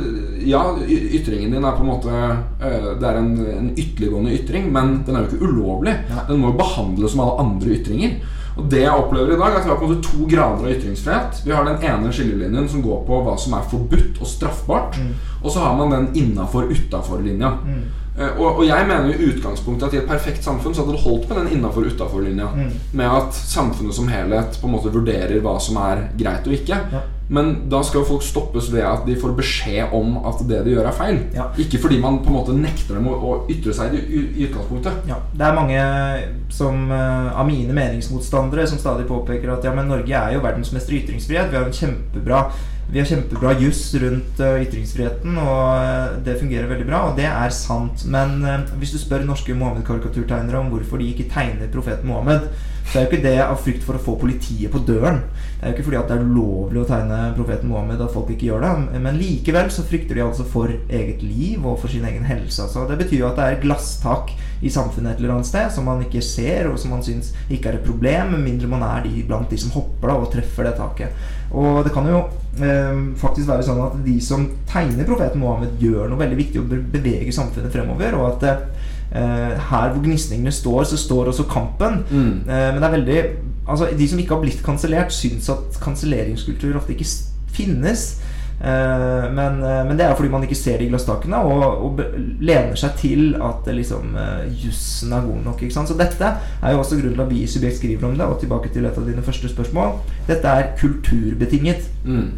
Ja, 0.41 0.63
ytringen 0.89 1.53
din 1.53 1.63
er 1.67 1.75
på 1.77 1.83
en 1.85 1.91
måte 1.91 2.09
eh, 2.09 2.89
Det 2.97 3.05
er 3.05 3.19
en, 3.21 3.31
en 3.53 3.69
ytterliggående 3.77 4.33
ytring, 4.39 4.71
men 4.73 5.03
den 5.05 5.15
er 5.15 5.23
jo 5.23 5.29
ikke 5.29 5.45
ulovlig. 5.45 5.93
Ja. 6.09 6.25
Den 6.31 6.41
må 6.41 6.49
jo 6.51 6.57
behandles 6.63 7.13
som 7.13 7.21
alle 7.25 7.37
andre 7.45 7.75
ytringer. 7.77 8.17
Og 8.59 8.65
det 8.71 8.81
jeg 8.81 8.91
opplever 8.91 9.35
i 9.35 9.37
dag, 9.39 9.53
er 9.53 9.59
at 9.61 9.67
vi 9.67 9.71
har 9.71 9.77
på 9.79 9.85
en 9.87 9.93
måte 9.93 10.09
to 10.09 10.25
grader 10.27 10.65
av 10.65 10.73
ytringsfrihet. 10.73 11.37
Vi 11.45 11.53
har 11.55 11.63
den 11.69 11.85
ene 11.85 12.09
skillelinjen 12.11 12.65
som 12.71 12.81
går 12.83 13.05
på 13.07 13.19
hva 13.23 13.37
som 13.39 13.53
er 13.55 13.69
forbudt 13.71 14.17
og 14.19 14.27
straffbart. 14.27 14.97
Mm. 14.99 15.13
Og 15.43 15.53
så 15.53 15.63
har 15.63 15.77
man 15.79 15.93
den 15.95 16.09
innafor-utafor-linja. 16.23 17.51
Mm. 17.65 17.83
Eh, 18.19 18.33
Og, 18.39 18.57
og 18.57 18.65
jeg 18.67 18.87
mener 18.89 19.13
i 19.13 19.29
utgangspunktet 19.29 19.87
at 19.87 19.93
i 19.95 20.01
et 20.01 20.09
perfekt 20.09 20.43
samfunn 20.43 20.73
så 20.75 20.83
hadde 20.83 20.97
det 20.97 21.05
holdt 21.05 21.29
med 21.29 21.39
den 21.39 21.53
innafor-utafor-linja. 21.59 22.49
Mm. 22.55 22.73
Med 22.99 23.05
at 23.21 23.33
samfunnet 23.33 23.95
som 23.95 24.11
helhet 24.11 24.59
på 24.61 24.67
en 24.67 24.75
måte 24.75 24.91
vurderer 24.91 25.39
hva 25.45 25.55
som 25.63 25.79
er 25.85 26.09
greit 26.19 26.47
og 26.49 26.57
ikke. 26.59 26.81
Ja. 26.97 27.05
Men 27.29 27.51
da 27.69 27.83
skal 27.85 28.07
folk 28.09 28.23
stoppes 28.25 28.71
ved 28.73 28.81
at 28.89 29.03
de 29.05 29.13
får 29.19 29.35
beskjed 29.37 29.93
om 29.93 30.15
at 30.25 30.39
det 30.49 30.63
de 30.65 30.73
gjør, 30.73 30.87
er 30.89 30.95
feil. 30.97 31.19
Ja. 31.35 31.45
Ikke 31.61 31.77
fordi 31.83 31.99
man 32.01 32.23
på 32.23 32.31
en 32.31 32.37
måte 32.39 32.55
nekter 32.57 32.97
dem 32.97 33.05
å, 33.11 33.35
ytre 33.53 33.75
seg 33.77 33.93
i, 33.93 34.23
utgangspunktet. 34.47 35.05
Ja, 35.09 35.19
det 35.37 35.45
er 35.45 35.57
mange 35.57 35.83
som, 36.53 36.89
eh, 36.89 37.29
av 37.29 37.45
mine 37.45 37.75
meningsmotstandere 37.77 38.65
som 38.67 38.81
stadig 38.81 39.05
påpeker 39.09 39.53
at 39.53 39.67
ja, 39.67 39.75
men 39.77 39.91
Norge 39.91 40.15
er 40.17 40.33
jo 40.33 40.41
verdensmester 40.41 40.97
i 40.97 41.03
ytringsfrihet. 41.03 41.53
Vi 41.53 41.59
har 41.59 41.69
en 41.69 41.79
kjempebra 41.83 42.43
vi 42.89 42.97
har 42.97 43.05
kjempebra 43.05 43.51
juss 43.61 43.83
rundt 44.01 44.39
eh, 44.41 44.63
ytringsfriheten, 44.63 45.37
og 45.37 45.65
eh, 45.77 46.15
det 46.25 46.39
fungerer 46.39 46.71
veldig 46.71 46.87
bra. 46.89 47.03
Og 47.11 47.19
det 47.21 47.29
er 47.29 47.53
sant. 47.53 48.07
Men 48.09 48.41
hvis 48.81 48.95
du 48.95 48.97
spør 48.97 49.27
norske 49.29 49.53
Mohammed-karikaturtegnere 49.53 50.57
om 50.57 50.73
hvorfor 50.73 50.97
de 50.97 51.11
ikke 51.13 51.29
tegner 51.29 51.69
profeten 51.69 52.09
Mohammed, 52.09 52.49
så 52.89 52.95
det 52.95 52.99
er 52.99 53.05
jo 53.05 53.09
ikke 53.11 53.25
det 53.27 53.35
av 53.45 53.59
frykt 53.61 53.83
for 53.85 53.93
å 53.99 54.01
få 54.01 54.15
politiet 54.17 54.71
på 54.73 54.79
døren. 54.81 55.19
Det 55.59 55.61
er 55.61 55.69
jo 55.71 55.75
ikke 55.77 55.85
fordi 55.89 55.97
at 55.99 56.07
det 56.09 56.15
er 56.17 56.23
ulovlig 56.25 56.79
å 56.81 56.87
tegne 56.89 57.17
profeten 57.37 57.69
Mohammed 57.69 58.01
at 58.01 58.13
folk 58.15 58.31
ikke 58.33 58.47
gjør 58.47 58.63
det. 58.65 59.01
Men 59.03 59.19
likevel 59.19 59.69
så 59.69 59.83
frykter 59.85 60.17
de 60.17 60.23
altså 60.25 60.45
for 60.49 60.71
eget 60.73 61.21
liv 61.21 61.61
og 61.69 61.77
for 61.83 61.91
sin 61.93 62.07
egen 62.09 62.25
helse. 62.25 62.63
Altså. 62.65 62.87
Det 62.89 62.97
betyr 63.03 63.19
jo 63.21 63.27
at 63.29 63.37
det 63.37 63.45
er 63.45 63.61
glasstak 63.61 64.33
i 64.65 64.71
samfunnet 64.73 65.13
et 65.13 65.21
eller 65.21 65.35
annet 65.35 65.47
sted 65.51 65.69
som 65.71 65.85
man 65.85 66.01
ikke 66.03 66.23
ser, 66.25 66.67
og 66.71 66.79
som 66.81 66.95
man 66.95 67.05
syns 67.05 67.29
ikke 67.47 67.69
er 67.69 67.77
et 67.77 67.85
problem, 67.85 68.33
med 68.33 68.41
mindre 68.47 68.71
man 68.73 68.83
er 68.89 69.05
de 69.05 69.21
blant 69.29 69.53
de 69.53 69.59
som 69.61 69.71
hopper 69.77 70.09
da, 70.09 70.17
og 70.19 70.33
treffer 70.33 70.65
det 70.67 70.73
taket. 70.81 71.29
Og 71.53 71.83
det 71.85 71.93
kan 71.95 72.09
jo 72.09 72.23
eh, 72.57 72.99
faktisk 73.21 73.47
være 73.53 73.69
sånn 73.69 73.83
at 73.85 74.01
de 74.05 74.17
som 74.23 74.49
tegner 74.69 75.07
profeten 75.07 75.39
Mohammed, 75.45 75.77
gjør 75.79 76.09
noe 76.09 76.19
veldig 76.25 76.41
viktig 76.41 76.63
og 76.63 76.73
be- 76.73 76.81
beveger 76.97 77.31
samfunnet 77.37 77.71
fremover, 77.73 78.17
og 78.17 78.31
at 78.33 78.49
eh, 78.49 78.88
her 79.11 79.93
hvor 79.93 80.03
gnisningene 80.03 80.51
står, 80.53 80.83
så 80.83 80.97
står 80.97 81.31
også 81.31 81.47
kampen. 81.49 82.03
Mm. 82.11 82.49
Eh, 82.49 82.67
men 82.73 82.81
det 82.81 82.87
er 82.87 82.97
veldig 82.97 83.21
Altså, 83.69 83.85
de 83.97 84.07
som 84.09 84.17
ikke 84.17 84.33
har 84.33 84.41
blitt 84.41 84.63
kansellert, 84.65 85.13
syns 85.13 85.45
at 85.53 85.75
kanselleringskultur 85.83 86.79
ofte 86.79 86.95
ikke 86.95 87.05
finnes. 87.53 88.05
Eh, 88.61 89.27
men, 89.29 89.61
eh, 89.61 89.83
men 89.85 89.97
det 89.97 90.07
er 90.07 90.15
fordi 90.17 90.31
man 90.33 90.41
ikke 90.43 90.57
ser 90.57 90.81
de 90.81 90.87
glasstakene 90.89 91.37
og, 91.37 91.83
og 91.85 92.01
lener 92.41 92.73
seg 92.81 92.97
til 92.97 93.37
at 93.37 93.69
liksom 93.69 94.17
jussen 94.63 95.13
er 95.13 95.27
god 95.27 95.45
nok. 95.45 95.61
Ikke 95.61 95.75
sant? 95.77 95.91
Så 95.91 95.99
dette 95.99 96.33
er 96.33 96.73
jo 96.73 96.81
også 96.81 96.97
grunnen 96.97 97.13
til 97.13 97.25
at 97.27 97.29
vi 97.29 97.43
i 97.43 97.47
Subjekt 97.47 97.77
skriver 97.77 98.09
om 98.09 98.17
det. 98.17 98.25
Og 98.25 98.39
tilbake 98.41 98.73
til 98.73 98.89
et 98.89 98.97
av 98.97 99.05
dine 99.05 99.21
første 99.21 99.53
spørsmål. 99.53 99.99
Dette 100.27 100.47
er 100.47 100.73
kulturbetinget. 100.81 101.91
Mm. 102.05 102.31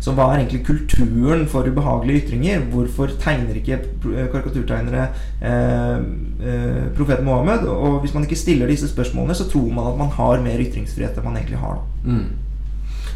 Så 0.00 0.12
hva 0.12 0.30
er 0.30 0.42
egentlig 0.42 0.64
kulturen 0.66 1.46
for 1.50 1.66
ubehagelige 1.68 2.24
ytringer? 2.24 2.64
Hvorfor 2.72 3.12
tegner 3.20 3.56
ikke 3.58 3.78
eh, 3.80 4.26
karikaturtegnere 4.32 5.08
eh, 5.40 5.98
eh, 6.44 6.86
profeten 6.96 7.24
Mohammed? 7.28 7.68
Og 7.70 8.00
hvis 8.04 8.14
man 8.14 8.26
ikke 8.26 8.38
stiller 8.38 8.70
disse 8.70 8.88
spørsmålene, 8.90 9.34
så 9.34 9.48
tror 9.50 9.70
man 9.72 9.92
at 9.92 10.00
man 10.00 10.14
har 10.16 10.42
mer 10.44 10.60
ytringsfrihet 10.64 11.18
enn 11.18 11.28
man 11.28 11.38
egentlig 11.40 11.62
har. 11.62 11.80
Mm. 12.04 12.26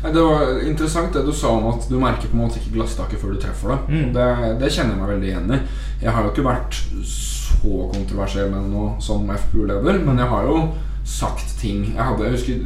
Det 0.03 0.23
var 0.23 0.61
interessant 0.63 1.15
det 1.15 1.25
du 1.27 1.33
sa 1.35 1.51
om 1.59 1.73
at 1.73 1.89
du 1.91 1.97
merker 1.99 2.31
på 2.31 2.37
en 2.37 2.45
måte 2.45 2.61
ikke 2.61 2.77
glasstaket 2.77 3.19
før 3.19 3.35
du 3.35 3.41
treffer 3.43 3.75
det. 3.75 3.79
Mm. 3.89 4.13
det. 4.15 4.29
Det 4.61 4.71
kjenner 4.71 4.95
jeg 4.95 5.01
meg 5.01 5.11
veldig 5.15 5.33
igjen 5.33 5.57
i. 5.57 5.63
Jeg 6.05 6.15
har 6.15 6.25
jo 6.25 6.31
ikke 6.31 6.47
vært 6.47 6.79
så 7.03 7.89
kontroversiell 7.91 8.53
med 8.53 8.69
noe 8.71 8.93
som 9.03 9.27
FPU-leder, 9.27 9.99
men 10.07 10.23
jeg 10.23 10.31
har 10.31 10.47
jo 10.47 10.61
sagt 11.09 11.55
ting 11.61 11.85
Jeg 11.95 12.05
hadde, 12.05 12.25
jeg 12.27 12.35
husker 12.37 12.59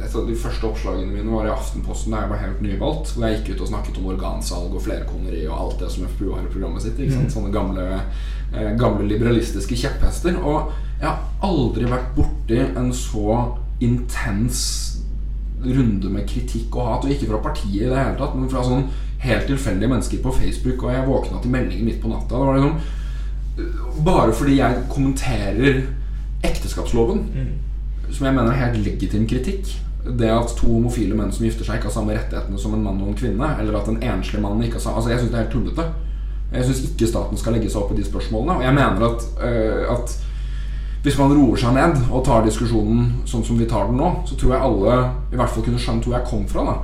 Et 0.00 0.14
av 0.16 0.26
de 0.26 0.36
første 0.38 0.66
oppslagene 0.66 1.12
mine 1.12 1.32
var 1.32 1.46
i 1.46 1.52
Aftenposten 1.52 2.14
da 2.14 2.22
jeg 2.22 2.32
var 2.32 2.42
helt 2.42 2.62
nyvalgt. 2.64 3.12
Hvor 3.14 3.26
jeg 3.26 3.40
gikk 3.40 3.54
ut 3.54 3.64
og 3.64 3.70
snakket 3.70 4.00
om 4.00 4.10
organsalg 4.14 4.76
og 4.76 4.84
flerkoneri 4.84 5.42
og 5.48 5.56
alt 5.56 5.82
det 5.82 5.90
som 5.94 6.06
FPU 6.08 6.30
har 6.32 6.44
i 6.44 6.52
programmet 6.52 6.84
sitt. 6.84 6.98
Ikke 6.98 7.18
sant? 7.18 7.34
Sånne 7.34 7.52
gamle, 7.54 7.86
eh, 8.54 8.70
gamle 8.80 9.08
liberalistiske 9.10 9.78
kjepphester. 9.82 10.38
Og 10.40 10.72
jeg 11.00 11.08
har 11.08 11.20
aldri 11.46 11.88
vært 11.90 12.14
borti 12.16 12.60
en 12.64 12.90
så 12.96 13.36
intens 13.80 14.62
runde 15.60 16.08
med 16.12 16.28
kritikk 16.28 16.76
og 16.76 16.88
hat. 16.88 17.04
Og 17.04 17.14
ikke 17.14 17.30
fra 17.30 17.44
partiet 17.50 17.84
i 17.84 17.88
det 17.88 18.00
hele 18.00 18.18
tatt, 18.18 18.36
men 18.36 18.50
fra 18.52 18.64
sånn 18.64 18.88
helt 19.20 19.48
tilfeldige 19.48 19.92
mennesker 19.92 20.24
på 20.24 20.34
Facebook. 20.40 20.84
Og 20.84 20.94
jeg 20.94 21.08
våkna 21.08 21.40
til 21.42 21.52
meldingen 21.52 21.88
midt 21.92 22.02
på 22.02 22.12
natta. 22.12 22.36
Det 22.36 22.48
var 22.48 22.60
liksom 22.60 22.78
bare 24.04 24.32
fordi 24.32 24.56
jeg 24.56 24.84
kommenterer 24.88 25.82
ekteskapsloven, 26.46 27.26
som 28.12 28.26
jeg 28.26 28.34
mener 28.34 28.50
er 28.52 28.64
helt 28.64 28.84
legitim 28.84 29.26
kritikk. 29.28 29.74
Det 30.18 30.30
at 30.32 30.54
to 30.56 30.66
homofile 30.66 31.16
menn 31.16 31.32
som 31.32 31.44
gifter 31.44 31.66
seg, 31.66 31.76
ikke 31.78 31.90
har 31.90 31.96
samme 31.98 32.14
rettighetene 32.16 32.58
som 32.58 32.74
en 32.74 32.84
mann 32.84 33.02
og 33.02 33.12
en 33.12 33.18
kvinne. 33.18 33.50
Eller 33.60 33.76
at 33.78 33.88
en 33.88 34.00
enslig 34.02 34.40
mann 34.42 34.62
ikke 34.64 34.78
har 34.78 34.86
samme 34.86 34.96
Altså 34.96 35.10
Jeg 35.10 35.20
syns 35.20 35.30
det 35.30 35.38
er 35.38 35.44
helt 35.44 35.52
tullete. 35.52 35.84
Jeg 36.52 36.64
syns 36.66 36.82
ikke 36.88 37.10
staten 37.10 37.38
skal 37.38 37.54
legge 37.54 37.70
seg 37.70 37.82
opp 37.82 37.92
i 37.94 38.00
de 38.00 38.06
spørsmålene. 38.06 38.56
Og 38.58 38.64
jeg 38.64 38.74
mener 38.74 39.06
at, 39.10 39.28
øh, 39.46 39.84
at 39.94 40.16
hvis 41.02 41.18
man 41.18 41.32
roer 41.32 41.56
seg 41.56 41.76
ned 41.76 42.00
og 42.10 42.24
tar 42.26 42.44
diskusjonen 42.44 43.06
sånn 43.28 43.44
som 43.44 43.60
vi 43.60 43.68
tar 43.68 43.86
den 43.88 44.00
nå, 44.00 44.10
så 44.28 44.36
tror 44.36 44.54
jeg 44.54 44.64
alle 44.66 44.96
i 45.32 45.38
hvert 45.38 45.52
fall 45.52 45.64
kunne 45.64 45.80
skjønt 45.80 46.04
hvor 46.04 46.16
jeg 46.16 46.28
kom 46.28 46.42
fra. 46.48 46.64
da 46.64 46.74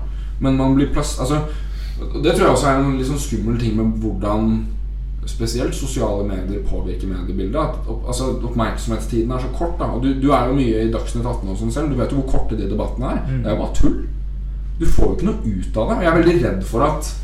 Men 0.40 0.56
man 0.56 0.74
blir 0.74 0.92
plass 0.92 1.18
Altså 1.20 1.40
Det 2.22 2.34
tror 2.34 2.46
jeg 2.46 2.54
også 2.54 2.68
er 2.68 2.78
en 2.78 3.04
sånn 3.04 3.20
skummel 3.20 3.58
ting 3.60 3.76
med 3.76 4.00
hvordan 4.00 4.66
spesielt 5.26 5.74
sosiale 5.74 6.24
medier 6.26 6.62
påvirker 6.70 7.10
mediebildet. 7.10 7.58
At 7.60 7.90
opp, 7.90 8.06
altså, 8.06 8.32
Oppmerksomhetstiden 8.46 9.32
er 9.32 9.42
så 9.42 9.52
kort. 9.58 9.78
da 9.78 9.90
Og 9.96 10.02
du, 10.02 10.12
du 10.22 10.30
er 10.32 10.48
jo 10.48 10.58
mye 10.58 10.86
i 10.86 10.92
Dagsnytt 10.92 11.26
18 11.26 11.52
og 11.52 11.60
sånn 11.60 11.74
selv. 11.74 11.92
Du 11.92 12.00
vet 12.00 12.12
jo 12.12 12.22
hvor 12.22 12.38
korte 12.38 12.58
de 12.58 12.70
debattene 12.70 13.12
er. 13.12 13.22
Det 13.42 13.50
er 13.50 13.56
jo 13.56 13.62
bare 13.64 13.78
tull. 13.80 14.00
Du 14.80 14.86
får 14.86 15.06
jo 15.06 15.14
ikke 15.16 15.30
noe 15.30 15.54
ut 15.54 15.78
av 15.80 15.88
det. 15.90 15.96
Og 15.96 16.04
jeg 16.04 16.12
er 16.12 16.18
veldig 16.20 16.36
redd 16.42 16.66
for 16.72 16.88
at 16.88 17.14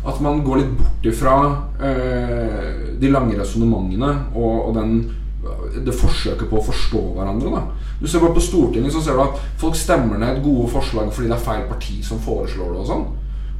at 0.00 0.20
man 0.24 0.38
går 0.40 0.62
litt 0.62 0.76
bort 0.78 1.06
ifra 1.10 1.32
øh, 1.76 2.76
de 3.00 3.08
lange 3.12 3.34
resonnementene 3.36 4.08
og, 4.32 4.70
og 4.70 4.74
den 4.78 4.94
det 5.84 5.94
forsøket 5.96 6.48
på 6.50 6.58
å 6.58 6.64
forstå 6.64 7.00
hverandre. 7.16 7.50
Da. 7.54 7.62
Du 8.00 8.06
ser 8.08 8.20
bare 8.20 8.36
På 8.36 8.42
Stortinget 8.44 8.92
så 8.92 9.00
ser 9.04 9.16
du 9.16 9.22
at 9.24 9.38
folk 9.60 9.76
stemmer 9.78 10.20
ned 10.20 10.42
gode 10.44 10.68
forslag 10.72 11.08
fordi 11.12 11.30
det 11.30 11.36
er 11.38 11.44
feil 11.46 11.66
parti 11.68 12.00
som 12.04 12.20
foreslår 12.20 12.74
det. 12.74 12.82
og 12.82 12.88
sånn 12.90 13.06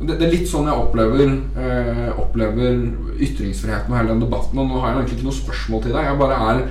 det, 0.00 0.16
det 0.16 0.26
er 0.26 0.32
litt 0.32 0.48
sånn 0.48 0.68
jeg 0.70 0.80
opplever, 0.80 1.34
eh, 1.60 2.06
opplever 2.20 2.78
ytringsfriheten 3.20 3.92
og 3.92 3.98
hele 3.98 4.14
den 4.14 4.22
debatten. 4.24 4.62
Og 4.62 4.70
nå 4.70 4.80
har 4.80 4.94
jeg 4.94 5.00
egentlig 5.00 5.18
ikke 5.18 5.28
noe 5.28 5.40
spørsmål 5.40 5.82
til 5.84 5.96
deg. 5.96 6.06
Jeg 6.08 6.22
bare 6.22 6.38
er 6.52 6.62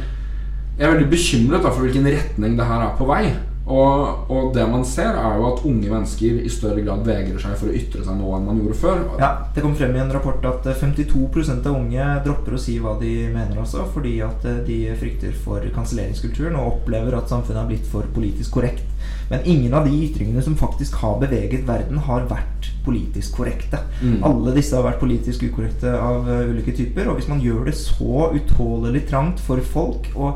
Jeg 0.79 0.87
er 0.87 0.93
veldig 0.93 1.09
bekymret 1.11 1.63
da, 1.65 1.69
for 1.75 1.83
hvilken 1.83 2.05
retning 2.07 2.53
det 2.55 2.65
her 2.65 2.81
er 2.85 2.93
på 2.95 3.03
vei. 3.09 3.33
Og, 3.69 4.29
og 4.33 4.49
det 4.55 4.65
man 4.69 4.83
ser, 4.87 5.13
er 5.13 5.37
jo 5.37 5.45
at 5.51 5.63
unge 5.67 5.91
mennesker 5.91 6.39
i 6.41 6.49
større 6.51 6.81
grad 6.81 7.03
vegrer 7.05 7.37
seg 7.41 7.53
for 7.59 7.69
å 7.69 7.75
ytre 7.77 8.01
seg 8.05 8.17
nå 8.17 8.31
enn 8.35 8.47
man 8.49 8.61
gjorde 8.61 8.79
før. 8.81 9.03
Ja, 9.21 9.31
Det 9.53 9.63
kom 9.65 9.75
frem 9.77 9.93
i 9.95 10.01
en 10.01 10.13
rapport 10.13 10.45
at 10.49 10.65
eh, 10.65 10.79
52% 10.79 11.69
av 11.69 11.77
unge 11.77 12.07
dropper 12.25 12.57
å 12.57 12.61
si 12.61 12.79
hva 12.81 12.95
de 13.01 13.13
mener 13.29 13.61
også, 13.61 13.85
fordi 13.93 14.17
at 14.25 14.47
eh, 14.49 14.61
de 14.65 14.79
frykter 14.99 15.35
for 15.45 15.65
kanselleringskulturen 15.75 16.57
og 16.57 16.79
opplever 16.79 17.19
at 17.19 17.29
samfunnet 17.29 17.61
har 17.61 17.69
blitt 17.69 17.89
for 17.89 18.09
politisk 18.15 18.57
korrekt. 18.57 18.87
Men 19.29 19.45
ingen 19.45 19.73
av 19.77 19.85
de 19.85 19.93
ytringene 19.93 20.41
som 20.41 20.57
faktisk 20.57 20.97
har 21.03 21.19
beveget 21.21 21.67
verden, 21.67 22.01
har 22.09 22.25
vært 22.29 22.71
politisk 22.85 23.37
korrekte. 23.37 23.83
Mm. 24.01 24.23
Alle 24.25 24.55
disse 24.55 24.73
har 24.73 24.85
vært 24.87 25.01
politisk 25.03 25.45
ukorrekte 25.45 25.93
av 25.93 26.25
eh, 26.25 26.47
ulike 26.49 26.73
typer. 26.73 27.11
Og 27.11 27.19
hvis 27.19 27.29
man 27.29 27.43
gjør 27.43 27.67
det 27.69 27.77
så 27.77 28.31
utålelig 28.33 29.05
trangt 29.11 29.43
for 29.45 29.61
folk 29.61 30.09
å 30.17 30.33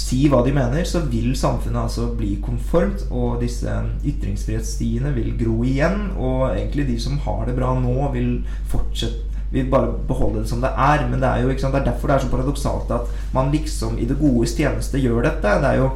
si 0.00 0.24
hva 0.32 0.40
de 0.46 0.54
mener, 0.56 0.84
så 0.88 1.02
vil 1.06 1.34
samfunnet 1.38 1.84
altså 1.84 2.08
bli 2.16 2.34
konformt, 2.42 3.06
og 3.10 3.40
disse 3.44 3.70
ytringsfrihetsstiene 4.06 5.12
vil 5.16 5.34
gro 5.40 5.60
igjen. 5.66 6.10
Og 6.18 6.50
egentlig 6.50 6.88
de 6.90 7.00
som 7.02 7.20
har 7.26 7.44
det 7.48 7.58
bra 7.58 7.74
nå, 7.78 7.96
vil 8.14 8.38
fortsette 8.70 9.30
vil 9.50 9.66
bare 9.70 9.92
beholde 10.08 10.44
det 10.44 10.48
som 10.48 10.62
det 10.62 10.70
er. 10.76 11.04
Men 11.10 11.20
det 11.22 11.28
er 11.28 11.42
jo 11.42 11.50
ikke 11.50 11.64
sant, 11.64 11.74
det 11.74 11.82
er 11.82 11.92
derfor 11.92 12.10
det 12.10 12.16
er 12.16 12.24
så 12.24 12.32
paradoksalt 12.32 12.94
at 12.94 13.34
man 13.34 13.52
liksom 13.54 13.98
i 13.98 14.08
det 14.08 14.18
godes 14.20 14.54
tjeneste 14.56 15.02
gjør 15.02 15.26
dette. 15.26 15.56
Det 15.62 15.72
er 15.72 15.80
jo 15.80 15.88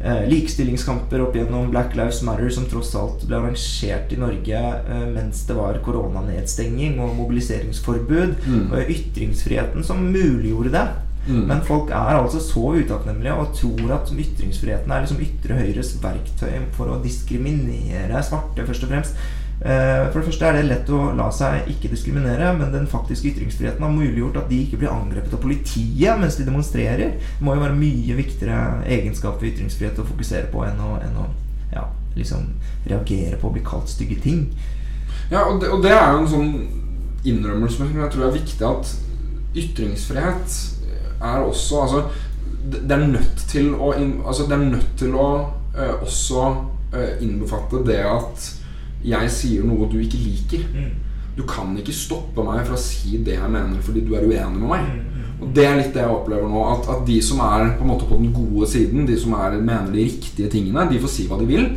eh, 0.00 0.24
likestillingskamper 0.30 1.22
opp 1.24 1.38
gjennom 1.38 1.70
Black 1.70 1.96
Lives 1.98 2.22
Matter 2.26 2.50
som 2.52 2.66
tross 2.70 2.94
alt 2.98 3.26
ble 3.28 3.38
arrangert 3.38 4.12
i 4.12 4.20
Norge 4.20 4.62
eh, 4.76 5.08
mens 5.14 5.44
det 5.48 5.58
var 5.58 5.80
koronanedstenging 5.86 6.98
og 7.04 7.14
mobiliseringsforbud. 7.22 8.38
Mm. 8.46 8.64
Og 8.72 8.94
ytringsfriheten 8.96 9.86
som 9.86 10.02
muliggjorde 10.10 10.74
det. 10.74 10.86
Mm. 11.26 11.46
Men 11.48 11.64
folk 11.66 11.90
er 11.90 12.20
altså 12.20 12.38
så 12.42 12.68
utakknemlige 12.76 13.34
og 13.34 13.54
tror 13.56 13.96
at 13.96 14.12
ytringsfriheten 14.14 14.92
er 14.92 15.02
liksom 15.02 15.24
ytre 15.24 15.58
høyres 15.58 15.96
verktøy 16.02 16.60
for 16.76 16.92
å 16.92 17.00
diskriminere 17.02 18.22
svarte, 18.22 18.66
først 18.68 18.86
og 18.86 18.94
fremst. 18.94 19.18
Eh, 19.56 20.12
For 20.12 20.20
det 20.20 20.26
første 20.28 20.46
er 20.46 20.58
det 20.58 20.66
lett 20.68 20.90
å 20.92 21.00
la 21.16 21.30
seg 21.32 21.70
ikke 21.72 21.88
diskriminere, 21.88 22.52
men 22.58 22.74
den 22.74 22.86
faktiske 22.90 23.30
ytringsfriheten 23.32 23.82
har 23.82 23.94
muliggjort 23.94 24.42
at 24.42 24.50
de 24.52 24.60
ikke 24.66 24.82
blir 24.82 24.92
angrepet 24.92 25.32
av 25.32 25.40
politiet 25.42 26.20
mens 26.20 26.36
de 26.36 26.44
demonstrerer. 26.44 27.16
Det 27.16 27.44
må 27.44 27.56
jo 27.56 27.64
være 27.64 27.78
mye 27.78 28.18
viktigere 28.20 28.84
egenskap 28.84 29.40
ved 29.40 29.54
ytringsfrihet 29.54 29.98
å 29.98 30.06
fokusere 30.06 30.50
på 30.52 30.62
enn 30.68 30.82
å, 30.84 30.98
enn 31.00 31.16
å 31.24 31.26
ja, 31.72 31.86
liksom 32.14 32.50
reagere 32.86 33.40
på 33.40 33.48
å 33.48 33.56
bli 33.56 33.64
kalt 33.64 33.88
stygge 33.90 34.20
ting. 34.22 34.46
Ja, 35.32 35.48
og 35.48 35.62
det, 35.62 35.72
og 35.72 35.82
det 35.82 35.96
er 35.96 36.12
jo 36.12 36.22
en 36.22 36.30
sånn 36.30 36.52
innrømmelse 37.26 37.80
som 37.80 37.96
jeg 37.96 38.12
tror 38.12 38.28
er 38.28 38.36
viktig 38.36 38.66
at 38.68 38.92
ytringsfrihet 39.56 40.60
er 41.20 41.42
også 41.44 41.82
Altså, 41.82 42.02
det 42.72 42.82
det 42.88 42.96
er 42.96 43.06
nødt 43.06 43.44
til 43.48 43.74
å 43.74 43.92
Altså, 43.92 44.46
det 44.48 44.52
er 44.52 44.70
nødt 44.70 44.94
til 44.98 45.14
å 45.14 45.28
uh, 45.76 46.02
også 46.02 46.46
uh, 46.94 47.12
innbefatte 47.20 47.84
det 47.86 48.00
at 48.04 48.52
jeg 49.06 49.30
sier 49.30 49.66
noe 49.66 49.86
du 49.92 50.00
ikke 50.02 50.18
liker. 50.18 50.62
Du 51.36 51.44
kan 51.46 51.74
ikke 51.78 51.92
stoppe 51.94 52.42
meg 52.42 52.64
fra 52.66 52.74
å 52.74 52.80
si 52.80 53.20
det 53.22 53.36
jeg 53.36 53.50
mener 53.52 53.82
fordi 53.84 54.02
du 54.02 54.14
er 54.16 54.24
uenig 54.24 54.56
med 54.56 54.70
meg. 54.72 54.88
Og 55.36 55.50
det 55.54 55.66
er 55.68 55.76
litt 55.76 55.92
det 55.94 56.00
jeg 56.00 56.10
opplever 56.10 56.48
nå. 56.48 56.62
At, 56.72 56.88
at 56.94 57.02
de 57.06 57.18
som 57.22 57.42
er 57.44 57.74
på 57.76 57.84
på 57.84 58.16
den 58.16 58.32
gode 58.32 58.66
siden, 58.66 59.06
de 59.06 59.18
som 59.20 59.36
er, 59.36 59.60
mener 59.60 59.92
de 59.92 60.06
riktige 60.08 60.48
tingene, 60.48 60.88
de 60.90 60.98
får 60.98 61.12
si 61.12 61.26
hva 61.28 61.38
de 61.38 61.46
vil. 61.46 61.68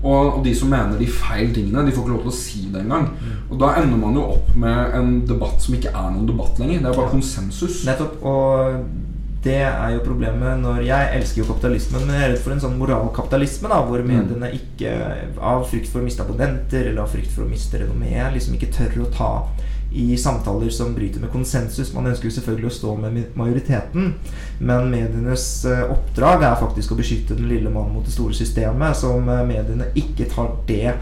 Og, 0.00 0.38
og 0.38 0.40
de 0.44 0.54
som 0.56 0.70
mener 0.72 0.96
de 0.96 1.08
feil 1.12 1.52
tingene, 1.52 1.84
de 1.84 1.92
får 1.92 2.06
ikke 2.06 2.14
lov 2.14 2.24
til 2.24 2.32
å 2.32 2.38
si 2.38 2.62
det 2.72 2.80
engang. 2.84 3.10
Og 3.50 3.60
da 3.60 3.74
ender 3.82 4.00
man 4.00 4.16
jo 4.16 4.24
opp 4.38 4.50
med 4.58 4.96
en 4.96 5.14
debatt 5.28 5.60
som 5.60 5.76
ikke 5.76 5.92
er 5.92 6.10
noen 6.14 6.28
debatt 6.28 6.60
lenger. 6.62 6.80
Det 6.80 6.90
er 6.90 6.98
bare 7.02 7.14
konsensus. 7.14 7.82
Nettopp. 7.88 8.18
Og 8.24 8.80
det 9.44 9.60
er 9.64 9.94
jo 9.94 10.02
problemet 10.04 10.60
når 10.60 10.82
Jeg 10.84 11.12
elsker 11.16 11.40
jo 11.40 11.48
kapitalismen, 11.48 12.02
men 12.04 12.16
jeg 12.16 12.24
er 12.26 12.32
redd 12.34 12.42
for 12.44 12.52
en 12.52 12.60
sånn 12.60 12.76
moralkapitalisme, 12.80 13.70
da, 13.72 13.78
hvor 13.88 14.04
mediene 14.04 14.50
ikke, 14.56 14.92
av 15.36 15.64
frykt 15.70 15.88
for 15.88 16.02
å 16.02 16.04
miste 16.04 16.24
abonnenter 16.26 16.90
eller 16.90 17.06
av 17.06 17.12
frykt 17.14 17.32
for 17.32 17.46
å 17.46 17.48
miste 17.48 17.80
renommé, 17.80 18.12
liksom 18.34 18.58
ikke 18.58 18.72
tør 18.76 18.98
å 19.06 19.12
ta 19.16 19.30
i 19.92 20.16
samtaler 20.16 20.70
som 20.70 20.94
bryter 20.94 21.20
med 21.20 21.32
konsensus. 21.32 21.92
Man 21.94 22.06
ønsker 22.06 22.28
jo 22.28 22.34
selvfølgelig 22.36 22.70
å 22.70 22.74
stå 22.74 22.96
med 23.02 23.22
majoriteten, 23.38 24.12
men 24.58 24.90
medienes 24.92 25.46
eh, 25.66 25.86
oppdrag 25.90 26.44
er 26.46 26.60
faktisk 26.60 26.92
å 26.94 26.98
beskytte 27.00 27.38
den 27.38 27.50
lille 27.50 27.72
mannen 27.72 27.96
mot 27.96 28.06
det 28.06 28.14
store 28.14 28.36
systemet. 28.36 28.96
Så 28.96 29.10
om 29.16 29.28
eh, 29.28 29.42
mediene 29.48 29.90
ikke 29.98 30.28
tar 30.30 30.54
det 30.68 30.94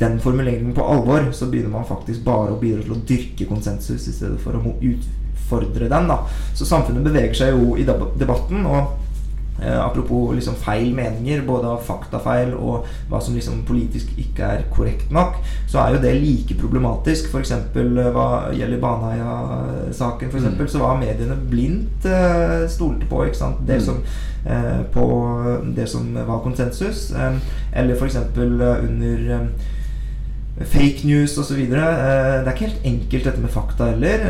den 0.00 0.20
formuleringen 0.20 0.74
på 0.76 0.84
alvor, 0.84 1.32
så 1.32 1.48
begynner 1.50 1.72
man 1.72 1.88
faktisk 1.88 2.24
bare 2.24 2.54
å 2.54 2.60
bidra 2.60 2.84
til 2.84 2.96
å 2.96 3.02
dyrke 3.08 3.48
konsensus 3.48 4.06
i 4.08 4.14
stedet 4.14 4.40
for 4.40 4.56
å 4.56 4.76
utfordre 4.76 5.88
den. 5.88 6.08
da 6.12 6.20
Så 6.54 6.68
samfunnet 6.68 7.04
beveger 7.04 7.36
seg 7.36 7.56
jo 7.56 7.76
i 7.80 7.88
debatten. 7.88 8.66
og 8.66 9.09
apropos 9.62 10.32
liksom 10.34 10.54
feil 10.54 10.94
meninger, 10.96 11.42
både 11.46 11.68
av 11.68 11.82
faktafeil 11.84 12.54
og 12.56 12.86
hva 13.10 13.20
som 13.22 13.34
liksom 13.36 13.62
politisk 13.68 14.12
ikke 14.18 14.42
er 14.42 14.62
korrekt 14.72 15.10
nok, 15.12 15.36
så 15.68 15.82
er 15.82 15.94
jo 15.96 16.02
det 16.02 16.14
like 16.22 16.56
problematisk. 16.60 17.28
F.eks. 17.30 17.52
hva 17.74 18.28
gjelder 18.56 18.80
Baneheia-saken, 18.80 20.30
for 20.30 20.38
eksempel, 20.40 20.68
så 20.68 20.78
var 20.82 21.00
mediene 21.00 21.36
blindt 21.50 22.06
eh, 22.08 22.64
stolte 22.70 23.06
på 23.10 23.24
ikke 23.26 23.36
sant? 23.42 23.66
Det, 23.66 23.80
Mm. 23.80 23.84
som, 23.84 24.02
eh, 24.46 24.80
på 24.92 25.04
det 25.76 25.88
som 25.88 26.14
var 26.14 26.40
konsensus. 26.44 27.12
Eh, 27.12 27.36
eller 27.72 27.94
f.eks. 27.94 28.16
under 28.36 29.30
eh, 29.34 29.46
fake 30.58 31.06
news 31.08 31.38
osv. 31.38 31.56
Eh, 31.56 31.68
det 31.70 31.80
er 31.80 32.50
ikke 32.52 32.66
helt 32.66 32.86
enkelt 32.90 33.24
dette 33.24 33.40
med 33.40 33.52
fakta 33.54 33.86
heller. 33.92 34.24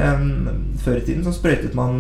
Før 0.80 0.96
i 0.96 1.04
tiden 1.04 1.24
så 1.26 1.32
sprøytet 1.34 1.74
man 1.76 1.98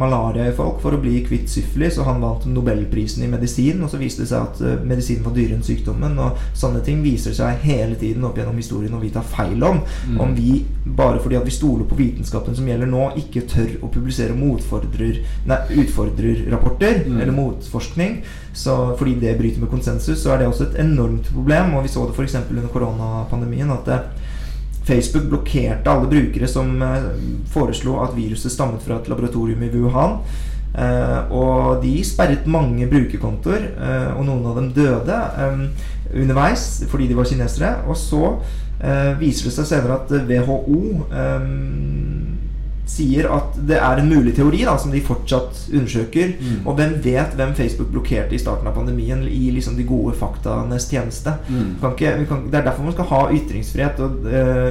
malaria 0.00 0.48
i 0.48 0.54
folk 0.56 0.80
for 0.82 0.96
å 0.96 1.00
bli 1.02 1.20
kvitt 1.26 1.50
syfilis, 1.52 1.98
og 2.00 2.08
han 2.08 2.22
vant 2.22 2.46
nobelprisen 2.50 3.22
i 3.26 3.30
medisin. 3.30 3.82
Og 3.84 3.92
så 3.92 4.00
viste 4.00 4.24
det 4.24 4.30
seg 4.32 4.46
at 4.48 4.62
eh, 4.64 4.80
medisinen 4.86 5.26
var 5.26 5.36
dyrere 5.36 5.58
enn 5.58 5.66
sykdommen. 5.66 6.16
Og 6.18 6.40
sånne 6.58 6.80
ting 6.86 7.02
viser 7.04 7.36
seg 7.36 7.60
hele 7.66 7.98
tiden 8.00 8.24
opp 8.26 8.38
gjennom 8.40 8.56
historien 8.58 8.94
og 8.96 9.04
vi 9.04 9.12
tar 9.14 9.26
feil 9.28 9.60
om. 9.66 9.82
Om 10.20 10.34
vi, 10.38 10.64
bare 10.86 11.20
fordi 11.20 11.38
at 11.38 11.46
vi 11.46 11.54
stoler 11.54 11.86
på 11.90 11.98
vitenskapen 11.98 12.56
som 12.56 12.66
gjelder 12.68 12.88
nå, 12.90 13.10
ikke 13.20 13.44
tør 13.50 13.76
å 13.84 13.90
publisere 13.92 14.34
motfordrer, 14.36 15.20
nei, 15.50 15.60
utfordrerrapporter 15.84 17.04
Mm. 17.10 17.20
eller 17.20 17.32
motforskning, 17.32 18.22
så 18.52 18.96
fordi 18.98 19.14
det 19.20 19.36
bryter 19.38 19.60
med 19.62 19.70
konsensus, 19.70 20.22
så 20.22 20.32
er 20.32 20.38
det 20.40 20.48
også 20.50 20.68
et 20.68 20.80
enormt 20.82 21.30
problem. 21.32 21.74
Og 21.74 21.84
vi 21.84 21.92
så 21.92 22.06
det 22.06 22.16
f.eks. 22.16 22.36
under 22.50 22.68
koronapandemien. 22.72 23.70
at 23.70 23.88
eh, 23.88 24.00
Facebook 24.84 25.28
blokkerte 25.30 25.90
alle 25.90 26.08
brukere 26.10 26.48
som 26.48 26.82
eh, 26.82 27.10
foreslo 27.52 28.00
at 28.02 28.16
viruset 28.16 28.52
stammet 28.52 28.82
fra 28.82 28.98
et 28.98 29.08
laboratorium 29.08 29.62
i 29.62 29.70
Wuhan. 29.74 30.18
Eh, 30.74 31.32
og 31.34 31.82
de 31.82 31.94
sperret 32.06 32.46
mange 32.46 32.86
brukerkontoer, 32.90 33.70
eh, 33.70 34.10
og 34.16 34.26
noen 34.26 34.46
av 34.46 34.58
dem 34.58 34.72
døde 34.74 35.14
eh, 35.14 35.64
underveis 36.14 36.84
fordi 36.90 37.08
de 37.10 37.18
var 37.18 37.30
kinesere. 37.30 37.72
Og 37.86 37.96
så 37.98 38.24
eh, 38.82 39.14
viser 39.20 39.50
det 39.50 39.56
seg 39.60 39.70
senere 39.70 40.00
at 40.00 40.10
WHO 40.26 40.82
sier 42.90 43.28
at 43.30 43.56
det 43.68 43.78
er 43.78 44.00
en 44.00 44.10
mulig 44.10 44.34
teori 44.36 44.64
da, 44.66 44.74
som 44.80 44.92
de 44.94 45.02
fortsatt 45.04 45.68
undersøker. 45.70 46.34
Mm. 46.40 46.58
Og 46.64 46.76
hvem 46.78 46.96
vet 47.04 47.36
hvem 47.38 47.54
Facebook 47.58 47.92
blokkerte 47.94 48.36
i 48.36 48.42
starten 48.42 48.68
av 48.68 48.76
pandemien 48.76 49.22
i 49.28 49.50
liksom 49.54 49.78
de 49.78 49.86
gode 49.88 50.16
faktaenes 50.18 50.88
tjeneste. 50.90 51.36
Mm. 51.48 51.78
Kan 51.82 51.96
ikke, 51.96 52.14
vi 52.20 52.28
kan, 52.30 52.44
det 52.50 52.60
er 52.60 52.68
derfor 52.68 52.88
man 52.88 52.96
skal 52.96 53.10
ha 53.12 53.24
ytringsfrihet. 53.36 54.04
Og 54.04 54.30
eh, 54.30 54.70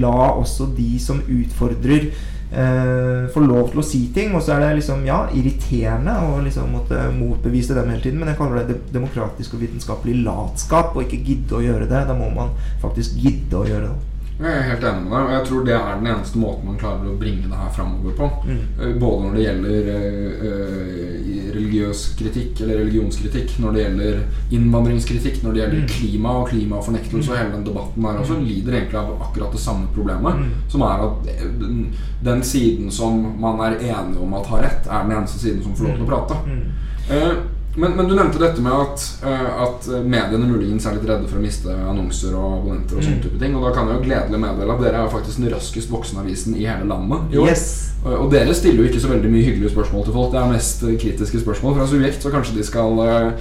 la 0.00 0.18
også 0.32 0.70
de 0.76 0.90
som 1.02 1.22
utfordrer, 1.28 2.10
eh, 2.50 3.28
få 3.34 3.44
lov 3.44 3.70
til 3.72 3.82
å 3.82 3.86
si 3.86 4.02
ting. 4.14 4.34
Og 4.36 4.44
så 4.44 4.56
er 4.56 4.64
det 4.64 4.78
liksom, 4.80 5.04
ja, 5.08 5.22
irriterende 5.36 6.16
å 6.26 6.38
liksom 6.44 6.72
måtte 6.76 7.08
motbevise 7.16 7.76
dem 7.76 7.92
hele 7.92 8.04
tiden, 8.04 8.22
men 8.22 8.32
jeg 8.32 8.40
kaller 8.40 8.64
det 8.68 8.80
demokratisk 8.94 9.56
og 9.56 9.66
vitenskapelig 9.66 10.20
latskap 10.24 10.96
å 10.96 11.04
ikke 11.04 11.22
gidde 11.26 11.58
å 11.58 11.64
gjøre 11.66 11.90
det. 11.90 12.06
Da 12.08 12.16
må 12.16 12.32
man 12.34 12.54
faktisk 12.82 13.20
gidde 13.20 13.60
å 13.60 13.68
gjøre 13.68 13.90
det. 13.90 14.09
Jeg 14.40 14.56
er 14.56 14.62
helt 14.70 14.84
enig 14.88 15.02
med 15.04 15.10
deg, 15.12 15.24
og 15.26 15.32
jeg 15.34 15.44
tror 15.50 15.64
det 15.66 15.74
er 15.76 15.98
den 16.00 16.06
eneste 16.08 16.38
måten 16.40 16.64
man 16.70 16.78
klarer 16.80 17.08
å 17.10 17.16
bringe 17.20 17.48
det 17.50 17.58
her 17.60 17.72
framover 17.76 18.14
på. 18.16 18.28
Mm. 18.48 18.60
Eh, 18.80 18.94
Både 19.02 19.18
når 19.26 19.34
det 19.36 19.42
gjelder 19.44 19.90
eh, 19.92 20.46
eh, 20.48 21.50
religiøs 21.56 22.04
kritikk 22.16 22.62
eller 22.64 22.80
religionskritikk, 22.80 23.52
når 23.60 23.76
det 23.76 23.82
gjelder 23.84 24.22
innvandringskritikk, 24.56 25.42
når 25.44 25.52
det 25.52 25.62
gjelder 25.62 25.80
Mm. 25.84 25.86
klima 25.92 26.30
og 26.40 26.48
klimafornektelse 26.48 27.30
og 27.30 27.36
hele 27.38 27.52
den 27.58 27.64
debatten 27.68 28.02
der 28.08 28.18
også, 28.22 28.40
lider 28.40 28.72
egentlig 28.78 28.98
av 29.02 29.12
akkurat 29.28 29.52
det 29.52 29.60
samme 29.60 29.86
problemet. 29.94 30.34
Mm. 30.40 30.50
Som 30.72 30.80
er 30.88 31.04
at 31.06 31.30
den, 31.60 31.94
den 32.24 32.42
siden 32.42 32.90
som 32.90 33.20
man 33.40 33.60
er 33.60 33.76
enige 33.76 34.20
om 34.24 34.34
at 34.40 34.46
har 34.46 34.62
rett, 34.62 34.86
er 34.88 35.02
den 35.04 35.16
eneste 35.18 35.38
siden 35.38 35.62
som 35.62 35.76
får 35.76 35.84
lov 35.90 35.96
til 36.00 36.08
å 36.08 36.12
prate. 36.16 36.34
Mm. 36.46 37.59
Men, 37.76 37.92
men 37.94 38.08
du 38.08 38.16
nevnte 38.18 38.40
dette 38.42 38.60
med 38.64 38.72
at, 38.74 39.02
eh, 39.22 39.50
at 39.62 39.86
mediene 40.02 40.48
muligens 40.48 40.86
er 40.86 40.96
litt 40.96 41.04
redde 41.06 41.28
for 41.30 41.38
å 41.38 41.42
miste 41.44 41.70
annonser 41.70 42.34
og 42.34 42.56
abonnenter. 42.58 42.98
Og 42.98 43.04
sånne 43.04 43.20
Mm. 43.20 43.22
type 43.22 43.38
ting 43.38 43.54
Og 43.54 43.62
da 43.62 43.70
kan 43.76 43.86
jeg 43.88 43.96
jo 44.00 44.06
gledelig 44.08 44.40
meddele 44.42 44.74
at 44.74 44.80
dere 44.82 45.04
er 45.04 45.12
faktisk 45.12 45.36
den 45.38 45.52
raskest 45.54 45.90
voksende 45.90 46.24
avisen 46.24 46.56
i 46.56 46.66
hele 46.66 46.88
landet. 46.90 47.30
i. 47.32 47.36
Yes. 47.46 47.92
Og, 48.04 48.12
og 48.24 48.30
dere 48.32 48.54
stiller 48.54 48.82
jo 48.82 48.88
ikke 48.90 49.00
så 49.00 49.12
veldig 49.12 49.30
mye 49.30 49.44
hyggelige 49.46 49.70
spørsmål 49.70 50.04
til 50.04 50.12
folk. 50.12 50.32
Det 50.32 50.40
er 50.40 50.52
mest 50.52 50.82
eh, 50.82 50.98
kritiske 50.98 51.40
spørsmål 51.44 51.76
fra 51.76 51.86
Subjekt, 51.86 52.22
så 52.22 52.30
kanskje 52.34 52.56
de 52.56 52.64
skal 52.64 52.98
uh, 52.98 53.32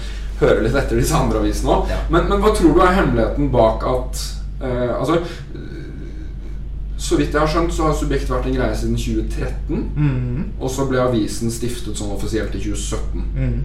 høre 0.43 0.63
litt 0.63 0.75
etter 0.75 0.99
disse 0.99 1.15
andre 1.15 1.39
avisene 1.41 1.73
òg. 1.73 1.89
Ja. 1.89 1.97
Men, 2.11 2.29
men 2.29 2.39
hva 2.43 2.53
tror 2.53 2.75
du 2.75 2.81
er 2.85 2.93
hemmeligheten 2.99 3.49
bak 3.51 3.83
at 3.87 4.23
uh, 4.61 4.99
Altså 4.99 5.23
så 6.99 7.15
vidt 7.15 7.31
jeg 7.33 7.39
har 7.39 7.47
skjønt, 7.47 7.71
så 7.73 7.85
har 7.87 7.93
Subjekt 7.95 8.29
vært 8.29 8.49
en 8.49 8.55
greie 8.57 8.75
siden 8.75 8.97
2013. 8.99 9.83
Mm. 9.95 10.41
Og 10.59 10.69
så 10.69 10.83
ble 10.89 10.99
avisen 10.99 11.49
stiftet 11.51 11.95
sånn 11.97 12.11
offisielt 12.11 12.53
i 12.59 12.59
2017. 12.59 13.23
Mm. 13.37 13.61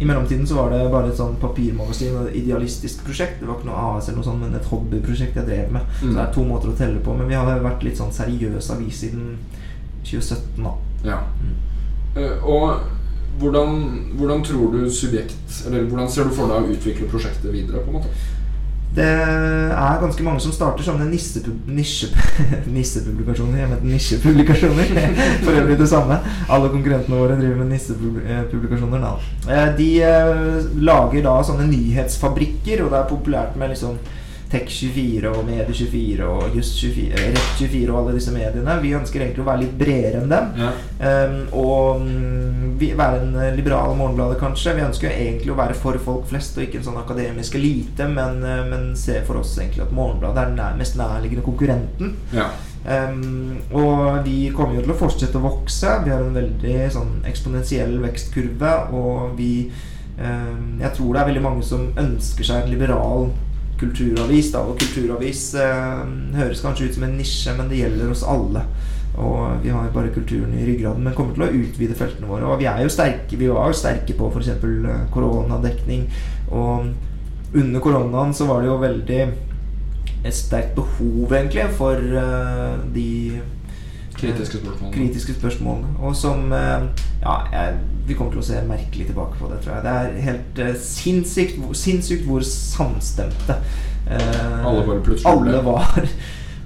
I 0.00 0.04
mellomtiden 0.08 0.46
så 0.48 0.54
var 0.56 0.70
det 0.72 0.90
bare 0.92 1.10
et 1.12 1.18
sånn 1.18 1.34
papirmagasin 1.42 2.14
og 2.16 2.28
et 2.30 2.36
idealistisk 2.40 3.02
prosjekt. 3.04 3.40
Det 3.40 3.46
var 3.48 3.58
ikke 3.58 3.68
noe 3.68 3.82
AS 3.98 4.08
eller 4.08 4.16
noe 4.22 4.24
sånt, 4.30 4.40
men 4.40 4.54
et 4.56 4.64
hobbyprosjekt 4.70 5.36
jeg 5.36 5.46
drev 5.50 5.72
med. 5.76 5.82
Så 6.00 6.06
Mm. 6.06 6.14
det 6.14 6.22
er 6.22 6.32
to 6.32 6.44
måter 6.48 6.70
å 6.72 6.76
telle 6.78 7.00
på. 7.04 7.16
Men 7.18 7.28
vi 7.28 7.34
har 7.34 7.60
vært 7.60 7.82
litt 7.84 7.98
sånn 8.00 8.12
seriøs 8.12 8.70
avis 8.72 8.96
siden 9.04 9.36
2017, 10.04 10.64
da. 10.64 10.72
Ja. 11.04 11.18
Eh, 12.16 12.44
og 12.44 12.80
hvordan, 13.38 13.76
hvordan 14.18 14.42
tror 14.44 14.72
du 14.72 14.90
Subjekt 14.90 15.66
Eller 15.66 15.84
hvordan 15.86 16.08
ser 16.10 16.24
du 16.24 16.30
for 16.30 16.48
deg 16.48 16.64
å 16.64 16.74
utvikle 16.74 17.06
prosjektet 17.08 17.52
videre? 17.52 17.84
på 17.84 17.88
en 17.92 18.00
måte? 18.00 18.08
Det 18.94 19.04
er 19.06 20.00
ganske 20.02 20.24
mange 20.26 20.40
som 20.42 20.52
starter 20.52 20.82
sånne 20.82 21.06
nissepublikasjoner. 22.74 23.60
Jeg 23.62 23.70
mente 23.70 23.86
nisjepublikasjoner. 23.86 24.90
For 25.44 25.52
øvrig 25.60 25.76
det 25.78 25.88
samme. 25.92 26.18
Alle 26.50 26.70
konkurrentene 26.72 27.20
våre 27.20 27.36
driver 27.38 27.60
med 27.62 27.70
nissepublikasjoner. 27.76 29.04
Da. 29.04 29.12
Eh, 29.46 29.68
De 29.78 29.90
eh, 30.02 30.72
lager 30.82 31.22
da 31.28 31.36
sånne 31.46 31.68
nyhetsfabrikker, 31.70 32.82
og 32.84 32.90
det 32.90 32.98
er 33.02 33.12
populært 33.12 33.54
med 33.60 33.76
liksom 33.76 33.94
Tech24 34.50 35.30
og 35.30 35.44
Medie24 35.46 36.26
og 36.26 36.56
Just24, 36.56 37.10
eh, 37.14 37.28
Rett24 37.36 37.92
og 37.92 37.98
alle 38.00 38.14
disse 38.16 38.32
mediene. 38.34 38.78
Vi 38.82 38.94
ønsker 38.98 39.22
egentlig 39.22 39.44
å 39.44 39.48
være 39.50 39.62
litt 39.62 39.76
bredere 39.78 40.22
enn 40.22 40.32
dem. 40.32 40.48
Ja. 40.58 40.70
Um, 41.00 41.36
og 41.60 42.00
mm, 42.02 42.72
vi, 42.80 42.90
være 42.98 43.20
en 43.22 43.36
eh, 43.38 43.52
liberal 43.54 43.94
Morgenbladet, 43.98 44.40
kanskje. 44.40 44.74
Vi 44.78 44.86
ønsker 44.88 45.06
jo 45.06 45.26
egentlig 45.26 45.54
å 45.54 45.58
være 45.60 45.76
for 45.78 46.00
folk 46.02 46.26
flest 46.30 46.58
og 46.58 46.64
ikke 46.66 46.80
en 46.80 46.88
sånn 46.88 46.98
akademisk 46.98 47.54
elite, 47.60 48.08
men, 48.10 48.42
eh, 48.42 48.64
men 48.72 48.90
se 48.98 49.20
for 49.26 49.42
oss 49.42 49.54
egentlig 49.60 49.84
at 49.86 49.94
Morgenbladet 49.94 50.42
er 50.42 50.50
den 50.50 50.58
nær, 50.58 50.80
mest 50.80 50.98
nærliggende 50.98 51.46
konkurrenten. 51.46 52.18
ja. 52.34 52.50
Um, 52.80 53.58
og 53.76 54.22
vi 54.24 54.46
kommer 54.56 54.78
jo 54.78 54.82
til 54.86 54.94
å 54.94 54.96
fortsette 54.96 55.36
å 55.36 55.44
vokse. 55.44 55.98
Vi 56.00 56.14
har 56.14 56.22
en 56.24 56.32
veldig 56.32 56.86
sånn 56.94 57.10
eksponentiell 57.28 57.92
vekstkurve, 58.00 58.70
og 58.96 59.34
vi 59.36 59.68
um, 60.16 60.80
Jeg 60.80 60.94
tror 60.96 61.12
det 61.12 61.20
er 61.20 61.28
veldig 61.28 61.42
mange 61.44 61.66
som 61.68 61.90
ønsker 62.00 62.48
seg 62.48 62.64
en 62.64 62.72
liberal 62.72 63.28
kulturavis. 63.80 64.52
Da. 64.54 64.62
Og 64.68 64.78
kulturavis 64.80 65.42
eh, 65.58 66.06
høres 66.36 66.62
kanskje 66.64 66.88
ut 66.88 66.98
som 66.98 67.06
en 67.08 67.18
nisje, 67.18 67.54
men 67.58 67.70
det 67.70 67.82
gjelder 67.82 68.14
oss 68.14 68.24
alle. 68.28 68.64
Og 69.20 69.60
vi 69.64 69.72
har 69.74 69.90
bare 69.94 70.12
kulturen 70.14 70.52
i 70.56 70.64
ryggraden, 70.64 71.02
men 71.04 71.16
kommer 71.16 71.36
til 71.36 71.46
å 71.48 71.52
utvide 71.52 71.96
feltene 71.98 72.30
våre. 72.30 72.46
Og 72.48 72.60
vi 72.60 72.68
er 72.70 72.84
jo 72.84 72.92
sterke, 72.92 73.36
vi 73.36 73.50
var 73.50 73.70
jo 73.72 73.78
sterke 73.80 74.16
på 74.16 74.30
f.eks. 74.30 74.52
koronadekning. 75.14 76.06
Og 76.54 77.56
under 77.56 77.82
koronaen 77.82 78.34
så 78.36 78.46
var 78.48 78.62
det 78.62 78.70
jo 78.70 78.80
veldig 78.80 79.22
et 80.20 80.36
sterkt 80.36 80.76
behov, 80.76 81.32
egentlig, 81.32 81.64
for 81.78 81.96
eh, 81.96 82.76
de 82.94 83.40
Kritiske 84.20 84.60
spørsmål. 84.60 84.92
kritiske 84.92 85.34
spørsmål 85.34 85.84
Og 85.98 86.16
som 86.16 86.52
eh, 86.52 86.82
Ja, 87.22 87.36
jeg, 87.52 87.78
vi 88.06 88.16
kommer 88.18 88.32
til 88.34 88.42
å 88.42 88.46
se 88.46 88.60
merkelig 88.66 89.06
tilbake 89.10 89.38
på 89.38 89.48
det, 89.50 89.60
tror 89.62 89.76
jeg. 89.76 89.84
Det 89.84 89.94
er 89.94 90.24
helt 90.26 90.60
uh, 90.64 90.74
sinnssykt, 90.82 91.60
sinnssykt 91.78 92.24
hvor 92.26 92.44
samstemte 92.46 93.56
eh, 94.10 94.66
Alle 94.66 94.86
var 94.88 95.02
plutselig 95.04 95.30
alle 95.30 95.62
var. 95.64 96.10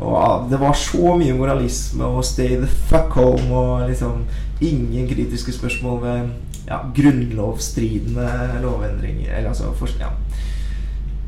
Og 0.05 0.49
det 0.51 0.59
var 0.61 0.75
så 0.79 1.15
mye 1.19 1.37
moralisme 1.37 2.07
og 2.17 2.25
stay 2.27 2.57
the 2.59 2.71
fuck 2.89 3.15
home 3.15 3.53
og 3.55 3.89
liksom 3.91 4.25
ingen 4.65 5.07
kritiske 5.11 5.53
spørsmål 5.55 6.01
ved 6.03 6.33
ja, 6.67 6.81
grunnlovsstridende 6.97 8.31
lovendringer. 8.63 9.37
Eller 9.37 9.53
altså 9.53 9.71
for, 9.79 9.91
ja. 10.01 10.11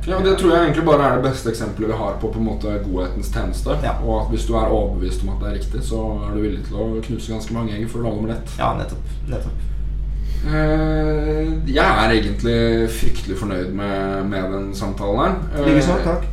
Ja, 0.06 0.18
Det 0.22 0.36
tror 0.38 0.52
jeg 0.54 0.62
egentlig 0.68 0.84
bare 0.86 1.02
er 1.10 1.16
det 1.20 1.24
beste 1.30 1.50
eksempelet 1.50 1.88
vi 1.90 1.96
har 1.98 2.12
på 2.22 2.28
på 2.30 2.38
en 2.38 2.44
måte 2.46 2.74
godhetens 2.84 3.30
tjeneste. 3.34 3.74
Ja. 3.82 3.96
Og 4.04 4.20
at 4.22 4.28
hvis 4.30 4.46
du 4.46 4.52
er 4.54 4.68
overbevist 4.70 5.22
om 5.26 5.32
at 5.34 5.40
det 5.42 5.48
er 5.48 5.56
riktig, 5.58 5.82
så 5.82 6.02
er 6.28 6.34
du 6.36 6.40
villig 6.44 6.62
til 6.68 6.76
å 6.78 6.86
knuse 7.02 7.32
ganske 7.32 7.54
mange 7.56 7.74
egg 7.74 7.88
for 7.90 7.98
å 8.00 8.06
lage 8.06 8.20
omelett. 8.22 8.54
ja, 8.58 8.68
nettopp. 8.78 9.16
nettopp. 9.28 9.64
Eh, 10.46 11.48
jeg 11.66 11.82
er 12.04 12.12
egentlig 12.14 12.90
fryktelig 12.92 13.38
fornøyd 13.40 13.72
med, 13.74 14.26
med 14.30 14.52
den 14.52 14.68
samtalen 14.78 15.18
her. 15.24 15.36
Eh, 15.56 15.66
Likeså. 15.70 15.96
Takk. 16.04 16.26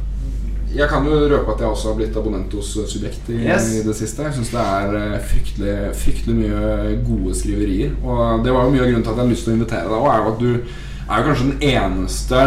Jeg 0.73 0.89
kan 0.89 1.05
jo 1.05 1.17
røpe 1.29 1.53
at 1.53 1.59
jeg 1.61 1.69
også 1.69 1.91
har 1.91 1.97
blitt 1.99 2.15
abonnent 2.17 2.53
hos 2.57 2.71
eh, 2.81 2.85
Subjekt 2.89 3.29
i, 3.29 3.39
Yes. 3.45 3.67
i 3.77 3.81
det 3.87 3.95
siste. 3.97 4.23
Jeg 4.27 4.33
syns 4.37 4.53
det 4.53 4.61
er 4.61 4.95
eh, 4.99 5.19
fryktelig, 5.31 5.75
fryktelig 5.97 6.35
mye 6.43 6.93
gode 7.07 7.33
skriverier. 7.37 7.95
Og 8.03 8.45
det 8.45 8.53
var 8.53 8.65
jo 8.67 8.73
mye 8.75 8.85
av 8.85 8.91
grunnen 8.91 9.03
til 9.05 9.11
at 9.11 9.17
jeg 9.17 9.23
hadde 9.23 9.33
lyst 9.35 9.47
til 9.47 9.53
å 9.53 9.57
invitere 9.57 9.89
deg. 9.89 9.97
Og 9.97 10.11
er 10.13 10.21
jo 10.21 10.33
at 10.33 10.41
du 10.43 10.51
er 10.53 11.17
jo 11.17 11.27
kanskje 11.31 11.49
den 11.49 11.67
eneste 11.73 12.43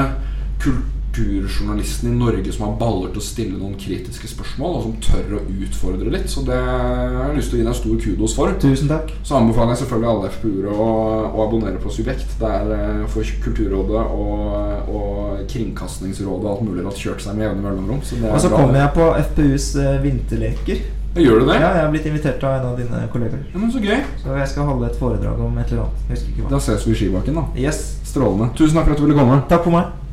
kulturjournalisten 1.17 2.12
i 2.12 2.17
Norge 2.17 2.53
som 2.53 2.67
har 2.67 2.77
baller 2.81 3.12
til 3.14 3.23
å 3.23 3.25
stille 3.25 3.59
noen 3.59 3.77
kritiske 3.81 4.29
spørsmål, 4.31 4.77
og 4.77 4.83
som 4.85 4.97
tør 5.05 5.39
å 5.39 5.43
utfordre 5.64 6.12
litt. 6.12 6.29
Så 6.33 6.45
det 6.47 6.57
har 6.59 7.31
jeg 7.31 7.39
lyst 7.39 7.53
til 7.53 7.59
å 7.59 7.62
gi 7.62 7.69
deg 7.69 7.79
stor 7.81 8.03
kudos 8.05 8.37
for. 8.37 8.57
Tusen 8.62 8.91
takk. 8.91 9.12
Så 9.27 9.39
anbefaler 9.39 9.75
jeg 9.75 9.85
selvfølgelig 9.85 10.11
alle 10.12 10.33
FPU-ere 10.35 10.75
å, 10.75 10.91
å 11.31 11.47
abonnere 11.47 11.81
på 11.83 11.93
Subjekt. 11.95 12.37
Der 12.43 12.75
eh, 12.77 13.07
får 13.12 13.33
Kulturrådet 13.47 14.05
og, 14.17 14.93
og 14.93 15.49
Kringkastingsrådet 15.51 16.45
og 16.45 16.53
alt 16.53 16.69
mulig 16.69 16.85
rart 16.87 17.01
kjørt 17.01 17.25
seg 17.25 17.39
med 17.39 17.49
jevne 17.49 17.64
mellomrom. 17.64 18.05
Så 18.05 18.21
det 18.21 18.31
Og 18.31 18.41
så 18.43 18.53
kommer 18.53 18.81
jeg 18.83 18.95
på 18.97 19.11
FPUs 19.31 19.73
eh, 19.83 19.99
vinterleker. 20.05 20.87
Gjør 21.17 21.41
du 21.41 21.47
det? 21.49 21.57
Ja, 21.57 21.71
jeg 21.73 21.81
har 21.87 21.93
blitt 21.95 22.09
invitert 22.11 22.43
av 22.45 22.59
en 22.59 22.67
av 22.75 22.81
dine 22.81 23.07
kolleger. 23.12 23.41
Ja, 23.49 23.61
men 23.61 23.71
Så 23.73 23.81
gøy. 23.81 24.03
Så 24.21 24.37
jeg 24.37 24.51
skal 24.53 24.69
holde 24.69 24.91
et 24.91 24.99
foredrag 25.01 25.41
om 25.41 25.61
et 25.62 25.73
eller 25.73 25.87
annet. 25.89 26.51
Da 26.53 26.61
ses 26.61 26.85
vi 26.85 26.93
i 26.93 27.01
skibakken, 27.01 27.41
da. 27.41 27.47
Yes. 27.57 27.87
Strålende. 28.05 28.53
Tusen 28.59 28.77
takk 28.77 28.91
for 28.91 28.99
at 28.99 29.01
du 29.01 29.09
ville 29.09 29.17
komme. 29.17 29.47
Takk 29.49 29.64
for 29.64 29.79
meg. 29.79 30.05